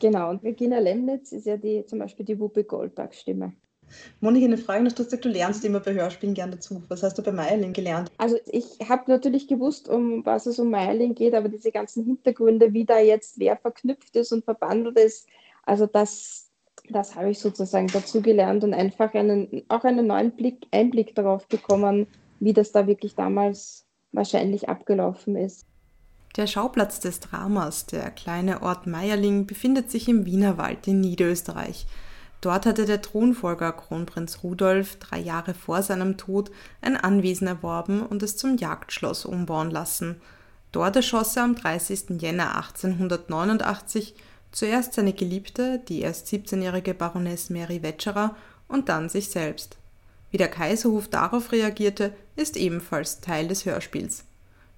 Genau, 0.00 0.30
und 0.30 0.42
Regina 0.42 0.78
Lemnitz 0.78 1.32
ist 1.32 1.46
ja 1.46 1.56
die, 1.56 1.84
zum 1.86 1.98
Beispiel 1.98 2.24
die 2.24 2.38
Whoopi 2.38 2.62
Goldberg-Stimme. 2.64 3.52
Monika, 4.20 4.46
eine 4.46 4.58
Frage 4.58 4.84
noch. 4.84 4.92
Du 4.92 5.00
hast 5.00 5.06
gesagt, 5.06 5.24
du 5.24 5.28
lernst 5.28 5.64
immer 5.64 5.80
bei 5.80 5.94
Hörspielen 5.94 6.34
gern 6.34 6.50
dazu. 6.50 6.82
Was 6.88 7.02
hast 7.02 7.18
du 7.18 7.22
bei 7.22 7.32
Meierling 7.32 7.72
gelernt? 7.72 8.10
Also 8.18 8.36
ich 8.46 8.64
habe 8.88 9.10
natürlich 9.10 9.48
gewusst, 9.48 9.88
um 9.88 10.24
was 10.24 10.46
es 10.46 10.58
um 10.58 10.70
Meierling 10.70 11.14
geht, 11.14 11.34
aber 11.34 11.48
diese 11.48 11.70
ganzen 11.70 12.04
Hintergründe, 12.04 12.72
wie 12.72 12.84
da 12.84 12.98
jetzt 12.98 13.38
wer 13.38 13.56
verknüpft 13.56 14.16
ist 14.16 14.32
und 14.32 14.44
verbandelt 14.44 14.98
ist, 14.98 15.26
also 15.64 15.86
das, 15.86 16.50
das 16.88 17.14
habe 17.14 17.30
ich 17.30 17.38
sozusagen 17.38 17.88
dazu 17.88 18.20
gelernt 18.20 18.64
und 18.64 18.74
einfach 18.74 19.14
einen, 19.14 19.62
auch 19.68 19.84
einen 19.84 20.06
neuen 20.06 20.32
Blick, 20.32 20.66
Einblick 20.70 21.14
darauf 21.14 21.46
bekommen, 21.46 22.06
wie 22.40 22.52
das 22.52 22.72
da 22.72 22.86
wirklich 22.86 23.14
damals 23.14 23.84
wahrscheinlich 24.12 24.68
abgelaufen 24.68 25.36
ist. 25.36 25.64
Der 26.36 26.46
Schauplatz 26.46 26.98
des 26.98 27.20
Dramas, 27.20 27.86
der 27.86 28.10
kleine 28.10 28.62
Ort 28.62 28.86
Meierling, 28.86 29.46
befindet 29.46 29.90
sich 29.90 30.08
im 30.08 30.24
Wienerwald 30.24 30.88
in 30.88 31.00
Niederösterreich. 31.00 31.86
Dort 32.42 32.66
hatte 32.66 32.84
der 32.84 33.00
Thronfolger 33.00 33.72
Kronprinz 33.72 34.40
Rudolf 34.42 34.96
drei 34.96 35.18
Jahre 35.20 35.54
vor 35.54 35.82
seinem 35.82 36.18
Tod 36.18 36.50
ein 36.82 36.96
Anwesen 36.96 37.46
erworben 37.46 38.02
und 38.02 38.22
es 38.22 38.36
zum 38.36 38.58
Jagdschloss 38.58 39.24
umbauen 39.24 39.70
lassen. 39.70 40.20
Dort 40.72 40.96
erschoss 40.96 41.36
er 41.36 41.44
am 41.44 41.54
30. 41.54 42.20
Jänner 42.20 42.56
1889 42.56 44.14
Zuerst 44.52 44.92
seine 44.92 45.14
Geliebte, 45.14 45.80
die 45.88 46.02
erst 46.02 46.28
17-jährige 46.28 46.92
Baroness 46.92 47.48
Mary 47.48 47.82
Wetscherer, 47.82 48.36
und 48.68 48.88
dann 48.88 49.08
sich 49.08 49.30
selbst. 49.30 49.78
Wie 50.30 50.36
der 50.36 50.48
Kaiserhof 50.48 51.08
darauf 51.08 51.52
reagierte, 51.52 52.12
ist 52.36 52.56
ebenfalls 52.56 53.20
Teil 53.20 53.48
des 53.48 53.64
Hörspiels. 53.64 54.24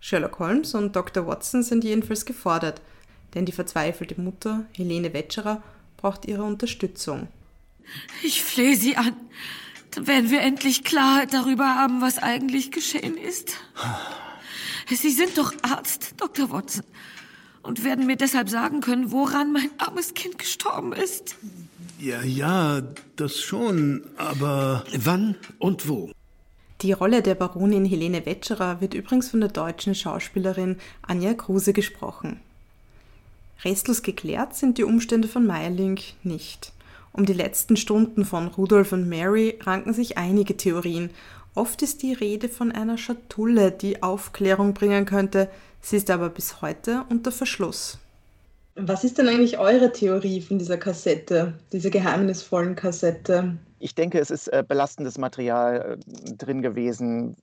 Sherlock 0.01 0.39
Holmes 0.39 0.75
und 0.75 0.95
Dr. 0.95 1.27
Watson 1.27 1.63
sind 1.63 1.83
jedenfalls 1.83 2.25
gefordert, 2.25 2.81
denn 3.35 3.47
die 3.47 3.53
verzweifelte 3.53 4.21
Mutter, 4.21 4.65
Helene 4.77 5.13
Wetscherer, 5.13 5.63
braucht 5.97 6.25
ihre 6.27 6.45
Unterstützung. 6.45 7.29
Ich 8.23 8.43
flehe 8.43 8.77
Sie 8.77 8.97
an. 8.97 9.15
Dann 9.93 10.07
werden 10.07 10.31
wir 10.31 10.41
endlich 10.41 10.85
Klarheit 10.85 11.33
darüber 11.33 11.75
haben, 11.75 12.01
was 12.01 12.19
eigentlich 12.19 12.73
geschehen 12.73 13.17
ist. 13.17 13.53
Sie 14.89 15.11
sind 15.11 15.39
doch 15.39 15.53
Arzt, 15.63 16.15
Dr. 16.17 16.51
Watson, 16.51 16.85
und 17.63 17.85
werden 17.85 18.07
mir 18.07 18.17
deshalb 18.17 18.49
sagen 18.49 18.81
können, 18.81 19.13
woran 19.13 19.53
mein 19.53 19.71
armes 19.79 20.15
Kind 20.15 20.39
gestorben 20.39 20.93
ist. 20.93 21.37
Ja, 21.99 22.23
ja, 22.23 22.83
das 23.17 23.41
schon, 23.41 24.05
aber. 24.17 24.85
Wann 24.97 25.37
und 25.59 25.89
wo? 25.89 26.11
Die 26.83 26.93
Rolle 26.93 27.23
der 27.23 27.35
Baronin 27.35 27.87
Helene 27.87 28.27
Wetscherer 28.27 28.81
wird 28.81 28.95
übrigens 28.95 29.31
von 29.31 29.41
der 29.41 29.49
deutschen 29.49 29.95
Schauspielerin 29.95 30.77
Anja 31.03 31.33
Kruse 31.33 31.73
gesprochen. 31.73 32.41
Restlos 33.65 34.03
geklärt 34.03 34.55
sind 34.55 34.77
die 34.77 34.85
Umstände 34.85 35.29
von 35.29 35.47
Meierling 35.47 35.99
nicht. 36.25 36.73
Um 37.17 37.25
die 37.25 37.33
letzten 37.33 37.77
Stunden 37.77 38.25
von 38.25 38.49
Rudolf 38.49 38.91
und 38.91 39.09
Mary 39.09 39.57
ranken 39.63 39.95
sich 39.95 40.19
einige 40.19 40.57
Theorien. 40.57 41.11
Oft 41.55 41.81
ist 41.83 42.03
die 42.03 42.13
Rede 42.13 42.49
von 42.49 42.73
einer 42.73 42.99
Schatulle, 42.99 43.71
die 43.71 44.03
Aufklärung 44.03 44.75
bringen 44.75 45.07
könnte. 45.07 45.49
Sie 45.81 45.97
ist 45.97 46.11
aber 46.11 46.29
bis 46.29 46.61
heute 46.61 47.05
unter 47.11 47.31
Verschluss. 47.31 47.99
Was 48.75 49.05
ist 49.05 49.19
denn 49.19 49.29
eigentlich 49.29 49.59
eure 49.59 49.93
Theorie 49.93 50.41
von 50.41 50.59
dieser 50.59 50.77
Kassette, 50.77 51.55
dieser 51.73 51.91
geheimnisvollen 51.91 52.75
Kassette? 52.75 53.59
Ich 53.79 53.95
denke, 53.95 54.19
es 54.19 54.31
ist 54.31 54.49
äh, 54.49 54.65
belastendes 54.67 55.19
Material 55.19 55.99
äh, 55.99 56.35
drin 56.37 56.63
gewesen. 56.63 57.37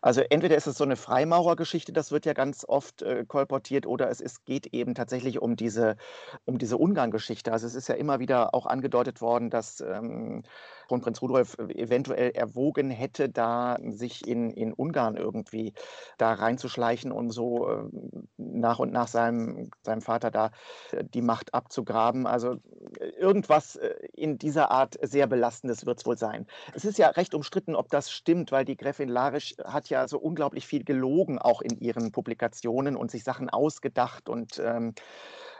Also 0.00 0.22
entweder 0.30 0.56
ist 0.56 0.66
es 0.66 0.78
so 0.78 0.84
eine 0.84 0.96
Freimaurergeschichte, 0.96 1.92
das 1.92 2.12
wird 2.12 2.26
ja 2.26 2.32
ganz 2.32 2.64
oft 2.66 3.02
äh, 3.02 3.24
kolportiert, 3.26 3.86
oder 3.86 4.10
es 4.10 4.20
ist, 4.20 4.44
geht 4.44 4.68
eben 4.68 4.94
tatsächlich 4.94 5.40
um 5.40 5.56
diese, 5.56 5.96
um 6.44 6.58
diese 6.58 6.76
Ungarn-Geschichte. 6.76 7.52
Also 7.52 7.66
es 7.66 7.74
ist 7.74 7.88
ja 7.88 7.94
immer 7.94 8.20
wieder 8.20 8.54
auch 8.54 8.66
angedeutet 8.66 9.20
worden, 9.20 9.50
dass 9.50 9.80
ähm, 9.80 10.42
Kronprinz 10.88 11.22
Rudolf 11.22 11.58
eventuell 11.58 12.30
erwogen 12.30 12.90
hätte, 12.90 13.28
da 13.28 13.76
sich 13.88 14.26
in, 14.26 14.50
in 14.50 14.72
Ungarn 14.72 15.16
irgendwie 15.16 15.72
da 16.18 16.32
reinzuschleichen 16.32 17.12
und 17.12 17.30
so 17.30 17.68
äh, 17.68 17.84
nach 18.36 18.78
und 18.78 18.92
nach 18.92 19.08
seinem, 19.08 19.70
seinem 19.82 20.02
Vater 20.02 20.30
da 20.30 20.50
die 21.14 21.22
Macht 21.22 21.54
abzugraben. 21.54 22.26
Also 22.26 22.56
irgendwas 23.18 23.78
in 24.12 24.38
dieser 24.38 24.70
Art 24.70 24.96
sehr 25.02 25.26
Belastendes 25.42 25.86
wird 25.86 25.98
es 25.98 26.06
wohl 26.06 26.16
sein. 26.16 26.46
Es 26.72 26.84
ist 26.84 26.98
ja 26.98 27.08
recht 27.08 27.34
umstritten, 27.34 27.74
ob 27.74 27.88
das 27.88 28.12
stimmt, 28.12 28.52
weil 28.52 28.64
die 28.64 28.76
Gräfin 28.76 29.08
Larisch 29.08 29.56
hat 29.64 29.88
ja 29.88 30.06
so 30.06 30.20
unglaublich 30.20 30.68
viel 30.68 30.84
gelogen, 30.84 31.40
auch 31.40 31.62
in 31.62 31.80
ihren 31.80 32.12
Publikationen 32.12 32.94
und 32.94 33.10
sich 33.10 33.24
Sachen 33.24 33.50
ausgedacht 33.50 34.28
und 34.28 34.60
ähm, 34.64 34.94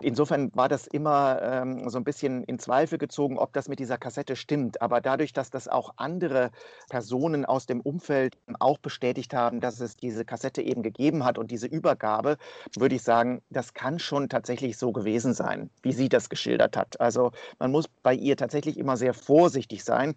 Insofern 0.02 0.50
war 0.54 0.68
das 0.68 0.88
immer 0.88 1.40
ähm, 1.42 1.88
so 1.88 1.96
ein 1.96 2.02
bisschen 2.02 2.42
in 2.44 2.58
Zweifel 2.58 2.98
gezogen, 2.98 3.38
ob 3.38 3.52
das 3.52 3.68
mit 3.68 3.78
dieser 3.78 3.98
Kassette 3.98 4.34
stimmt. 4.34 4.82
Aber 4.82 5.00
dadurch, 5.00 5.32
dass 5.32 5.50
das 5.50 5.68
auch 5.68 5.94
andere 5.96 6.50
Personen 6.90 7.44
aus 7.44 7.66
dem 7.66 7.80
Umfeld 7.80 8.36
auch 8.58 8.78
bestätigt 8.78 9.32
haben, 9.32 9.60
dass 9.60 9.80
es 9.80 9.96
diese 9.96 10.24
Kassette 10.24 10.60
eben 10.60 10.82
gegeben 10.82 11.24
hat 11.24 11.38
und 11.38 11.52
diese 11.52 11.68
Übergabe, 11.68 12.36
würde 12.76 12.96
ich 12.96 13.02
sagen, 13.02 13.42
das 13.48 13.74
kann 13.74 14.00
schon 14.00 14.28
tatsächlich 14.28 14.76
so 14.76 14.90
gewesen 14.90 15.34
sein, 15.34 15.70
wie 15.82 15.92
sie 15.92 16.08
das 16.08 16.28
geschildert 16.28 16.76
hat. 16.76 17.00
Also 17.00 17.30
man 17.60 17.70
muss 17.70 17.86
bei 18.02 18.14
ihr 18.14 18.36
tatsächlich 18.36 18.78
immer 18.78 18.96
sehr 18.96 19.14
vorsichtig 19.14 19.61
sein 19.84 20.14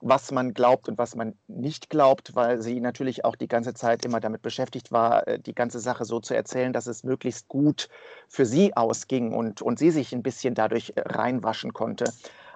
was 0.00 0.30
man 0.30 0.54
glaubt 0.54 0.88
und 0.88 0.98
was 0.98 1.16
man 1.16 1.34
nicht 1.48 1.90
glaubt, 1.90 2.34
weil 2.34 2.62
sie 2.62 2.80
natürlich 2.80 3.24
auch 3.24 3.36
die 3.36 3.48
ganze 3.48 3.74
Zeit 3.74 4.04
immer 4.04 4.20
damit 4.20 4.42
beschäftigt 4.42 4.92
war, 4.92 5.26
äh, 5.26 5.38
die 5.38 5.54
ganze 5.54 5.80
Sache 5.80 6.04
so 6.04 6.20
zu 6.20 6.34
erzählen, 6.34 6.72
dass 6.72 6.86
es 6.86 7.04
möglichst 7.04 7.48
gut 7.48 7.88
für 8.28 8.46
sie 8.46 8.76
ausging 8.76 9.32
und, 9.32 9.60
und 9.60 9.78
sie 9.78 9.90
sich 9.90 10.12
ein 10.12 10.22
bisschen 10.22 10.54
dadurch 10.54 10.92
äh, 10.94 11.00
reinwaschen 11.00 11.72
konnte. 11.72 12.04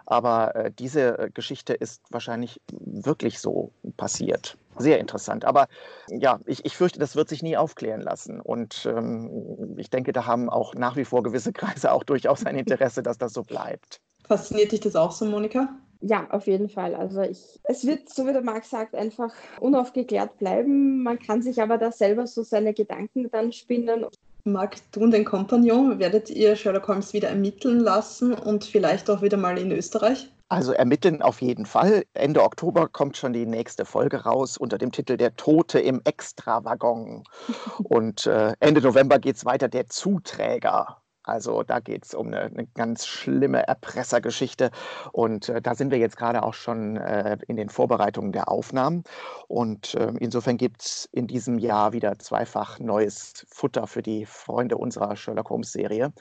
Aber 0.07 0.55
äh, 0.55 0.71
diese 0.71 1.19
äh, 1.19 1.31
Geschichte 1.31 1.75
ist 1.75 2.03
wahrscheinlich 2.11 2.61
wirklich 2.71 3.41
so 3.41 3.73
passiert. 3.97 4.57
Sehr 4.79 4.99
interessant. 4.99 5.45
Aber 5.45 5.69
ja, 6.09 6.41
ich, 6.47 6.65
ich 6.65 6.77
fürchte, 6.77 6.99
das 6.99 7.15
wird 7.15 7.29
sich 7.29 7.43
nie 7.43 7.57
aufklären 7.57 8.01
lassen. 8.01 8.41
Und 8.41 8.87
ähm, 8.87 9.75
ich 9.77 9.91
denke, 9.91 10.13
da 10.13 10.27
haben 10.27 10.49
auch 10.49 10.75
nach 10.75 10.97
wie 10.97 11.05
vor 11.05 11.23
gewisse 11.23 11.53
Kreise 11.53 11.93
auch 11.93 12.05
durchaus 12.05 12.47
ein 12.47 12.57
Interesse, 12.57 13.03
dass 13.03 13.19
das 13.19 13.33
so 13.33 13.43
bleibt. 13.43 14.01
Fasziniert 14.27 14.73
dich 14.73 14.81
das 14.81 14.97
auch 14.97 15.13
so, 15.13 15.25
Monika? 15.25 15.69
Ja, 16.03 16.27
auf 16.31 16.49
jeden 16.49 16.69
Fall. 16.69 16.97
Also 16.97 17.23
ich, 17.23 17.61
es 17.63 17.87
wird, 17.87 18.09
so 18.09 18.27
wie 18.27 18.33
der 18.33 18.43
Marc 18.43 18.65
sagt, 18.65 18.95
einfach 18.95 19.33
unaufgeklärt 19.61 20.37
bleiben. 20.39 21.03
Man 21.03 21.19
kann 21.19 21.43
sich 21.43 21.63
aber 21.63 21.79
da 21.79 21.93
selber 21.93 22.27
so 22.27 22.43
seine 22.43 22.75
Gedanken 22.75 23.31
dann 23.31 23.53
spinnen. 23.53 24.07
Marc, 24.45 24.77
du 24.91 25.01
und 25.01 25.13
dein 25.13 25.25
Kompagnon, 25.25 26.01
werdet 26.01 26.29
ihr 26.29 26.57
Sherlock 26.57 26.89
Holmes 26.89 27.13
wieder 27.13 27.29
ermitteln 27.29 27.79
lassen 27.79 28.35
und 28.35 28.65
vielleicht 28.65 29.09
auch 29.09 29.23
wieder 29.23 29.37
mal 29.37 29.57
in 29.57 29.71
Österreich? 29.71 30.29
Also 30.49 30.73
ermitteln 30.73 31.23
auf 31.23 31.41
jeden 31.41 31.65
Fall. 31.65 32.03
Ende 32.13 32.43
Oktober 32.43 32.89
kommt 32.89 33.17
schon 33.17 33.33
die 33.33 33.47
nächste 33.47 33.85
Folge 33.85 34.25
raus 34.25 34.59
unter 34.59 34.77
dem 34.77 34.91
Titel 34.91 35.17
Der 35.17 35.37
Tote 35.37 35.79
im 35.79 36.03
Extrawaggon. 36.05 37.23
Und 37.85 38.27
äh, 38.27 38.53
Ende 38.61 38.83
November 38.83 39.19
geht 39.19 39.37
es 39.37 39.47
weiter, 39.47 39.69
Der 39.69 39.87
Zuträger. 39.87 41.02
Also 41.25 41.63
da 41.63 41.81
geht 41.81 42.05
es 42.05 42.15
um 42.15 42.29
eine, 42.29 42.43
eine, 42.43 42.67
ganz 42.75 43.07
schlimme 43.07 43.67
Erpressergeschichte. 43.67 44.71
Und 45.13 45.49
äh, 45.49 45.63
da 45.63 45.75
sind 45.75 45.91
wir 45.91 45.99
jetzt 45.99 46.17
gerade 46.17 46.43
auch 46.43 46.55
schon 46.55 46.97
äh, 46.97 47.39
in 47.47 47.57
den 47.57 47.69
Vorbereitungen 47.69 48.33
der 48.33 48.49
Aufnahmen. 48.49 49.05
Und 49.49 49.95
äh, 49.95 50.13
insofern 50.19 50.57
gibt 50.57 50.83
es 50.83 51.09
in 51.13 51.27
diesem 51.27 51.59
Jahr 51.59 51.93
wieder 51.93 52.19
zweifach 52.19 52.79
neues 52.79 53.47
Futter 53.49 53.87
für 53.87 54.03
die 54.03 54.27
Freunde 54.27 54.77
unserer 54.77 55.17
Sherlock 55.17 55.51
Holmes-Serie. 55.51 56.13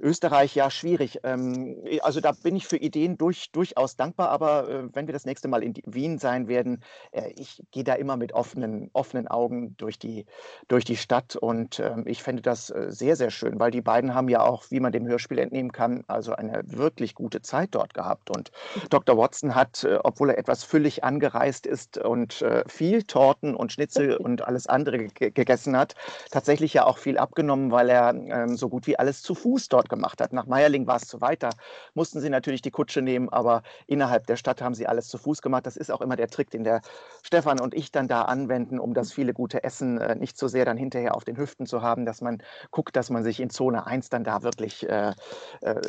Österreich, 0.00 0.54
ja, 0.54 0.70
schwierig. 0.70 1.20
Ähm, 1.22 1.76
also 2.02 2.20
da 2.20 2.32
bin 2.32 2.56
ich 2.56 2.66
für 2.66 2.76
Ideen 2.76 3.18
durch, 3.18 3.50
durchaus 3.52 3.96
dankbar, 3.96 4.30
aber 4.30 4.68
äh, 4.68 4.88
wenn 4.94 5.06
wir 5.06 5.12
das 5.12 5.24
nächste 5.24 5.48
Mal 5.48 5.62
in 5.62 5.74
Wien 5.86 6.18
sein 6.18 6.48
werden, 6.48 6.82
äh, 7.12 7.30
ich 7.36 7.62
gehe 7.70 7.84
da 7.84 7.94
immer 7.94 8.16
mit 8.16 8.32
offenen, 8.32 8.90
offenen 8.92 9.28
Augen 9.28 9.76
durch 9.76 9.98
die, 9.98 10.26
durch 10.68 10.84
die 10.84 10.96
Stadt 10.96 11.36
und 11.36 11.80
ähm, 11.80 12.04
ich 12.06 12.22
fände 12.22 12.42
das 12.42 12.70
äh, 12.70 12.86
sehr, 12.90 13.16
sehr 13.16 13.30
schön, 13.30 13.60
weil 13.60 13.70
die 13.70 13.82
beiden 13.82 14.14
haben 14.14 14.28
ja 14.28 14.42
auch, 14.42 14.64
wie 14.70 14.80
man 14.80 14.92
dem 14.92 15.06
Hörspiel 15.06 15.38
entnehmen 15.38 15.72
kann, 15.72 16.04
also 16.08 16.32
eine 16.32 16.62
wirklich 16.64 17.14
gute 17.14 17.42
Zeit 17.42 17.70
dort 17.72 17.94
gehabt. 17.94 18.34
Und 18.34 18.50
Dr. 18.90 19.16
Watson 19.16 19.54
hat, 19.54 19.86
obwohl 20.04 20.30
er 20.30 20.38
etwas 20.38 20.64
füllig 20.64 21.04
angereist 21.04 21.66
ist 21.66 21.98
und 21.98 22.44
viel 22.66 23.02
Torten 23.02 23.54
und 23.54 23.72
Schnitzel 23.72 24.16
und 24.16 24.42
alles 24.42 24.66
andere 24.66 25.08
gegessen 25.08 25.76
hat, 25.76 25.94
tatsächlich 26.30 26.74
ja 26.74 26.86
auch 26.86 26.98
viel 26.98 27.18
abgenommen, 27.18 27.70
weil 27.70 27.88
er 27.88 28.14
ähm, 28.14 28.56
so 28.56 28.68
gut 28.68 28.86
wie 28.86 28.98
alles 28.98 29.22
zu 29.22 29.34
Fuß 29.34 29.68
dort 29.68 29.88
gemacht 29.90 30.22
hat. 30.22 30.32
Nach 30.32 30.46
Meierling 30.46 30.86
war 30.86 30.96
es 30.96 31.02
zu 31.02 31.20
weit, 31.20 31.42
da 31.42 31.50
mussten 31.92 32.20
sie 32.20 32.30
natürlich 32.30 32.62
die 32.62 32.70
Kutsche 32.70 33.02
nehmen, 33.02 33.28
aber 33.28 33.62
innerhalb 33.86 34.26
der 34.26 34.36
Stadt 34.36 34.62
haben 34.62 34.74
sie 34.74 34.86
alles 34.86 35.08
zu 35.08 35.18
Fuß 35.18 35.42
gemacht. 35.42 35.66
Das 35.66 35.76
ist 35.76 35.90
auch 35.90 36.00
immer 36.00 36.16
der 36.16 36.28
Trick, 36.28 36.50
den 36.50 36.64
der 36.64 36.80
Stefan 37.22 37.60
und 37.60 37.74
ich 37.74 37.92
dann 37.92 38.08
da 38.08 38.22
anwenden, 38.22 38.80
um 38.80 38.94
das 38.94 39.12
viele 39.12 39.34
gute 39.34 39.62
Essen 39.62 39.98
äh, 39.98 40.14
nicht 40.14 40.38
so 40.38 40.48
sehr 40.48 40.64
dann 40.64 40.78
hinterher 40.78 41.14
auf 41.14 41.24
den 41.24 41.36
Hüften 41.36 41.66
zu 41.66 41.82
haben, 41.82 42.06
dass 42.06 42.22
man 42.22 42.42
guckt, 42.70 42.96
dass 42.96 43.10
man 43.10 43.22
sich 43.22 43.40
in 43.40 43.50
Zone 43.50 43.86
1 43.86 44.08
dann 44.08 44.24
da 44.24 44.42
wirklich 44.42 44.88
äh, 44.88 45.12
äh, 45.60 45.80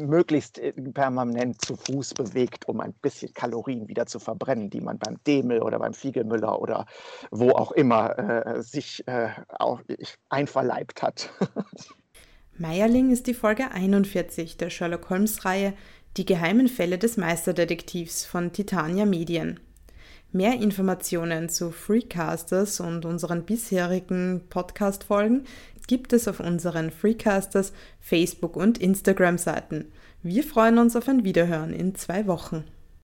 möglichst 0.00 0.58
äh, 0.58 0.72
permanent 0.72 1.60
zu 1.60 1.76
Fuß 1.76 2.14
bewegt, 2.14 2.68
um 2.68 2.80
ein 2.80 2.94
bisschen 2.94 3.32
Kalorien 3.34 3.88
wieder 3.88 4.06
zu 4.06 4.18
verbrennen, 4.18 4.70
die 4.70 4.80
man 4.80 4.98
beim 4.98 5.22
Demel 5.26 5.62
oder 5.62 5.78
beim 5.78 5.94
Fiegelmüller 5.94 6.60
oder 6.60 6.86
wo 7.30 7.50
auch 7.50 7.72
immer 7.72 8.18
äh, 8.18 8.62
sich 8.62 9.06
äh, 9.08 9.30
auch 9.58 9.80
einverleibt 10.28 11.02
hat. 11.02 11.30
Meierling 12.58 13.10
ist 13.10 13.26
die 13.26 13.34
Folge 13.34 13.70
41 13.70 14.56
der 14.56 14.70
Sherlock 14.70 15.10
Holmes-Reihe 15.10 15.74
Die 16.16 16.24
geheimen 16.24 16.68
Fälle 16.68 16.96
des 16.96 17.18
Meisterdetektivs 17.18 18.24
von 18.24 18.50
Titania 18.50 19.04
Medien. 19.04 19.60
Mehr 20.32 20.54
Informationen 20.54 21.50
zu 21.50 21.70
Freecasters 21.70 22.80
und 22.80 23.04
unseren 23.04 23.44
bisherigen 23.44 24.40
Podcast-Folgen 24.48 25.44
gibt 25.86 26.14
es 26.14 26.28
auf 26.28 26.40
unseren 26.40 26.90
Freecasters 26.90 27.74
Facebook- 28.00 28.56
und 28.56 28.78
Instagram-Seiten. 28.78 29.92
Wir 30.22 30.42
freuen 30.42 30.78
uns 30.78 30.96
auf 30.96 31.10
ein 31.10 31.24
Wiederhören 31.24 31.74
in 31.74 31.94
zwei 31.94 32.26
Wochen. 32.26 32.64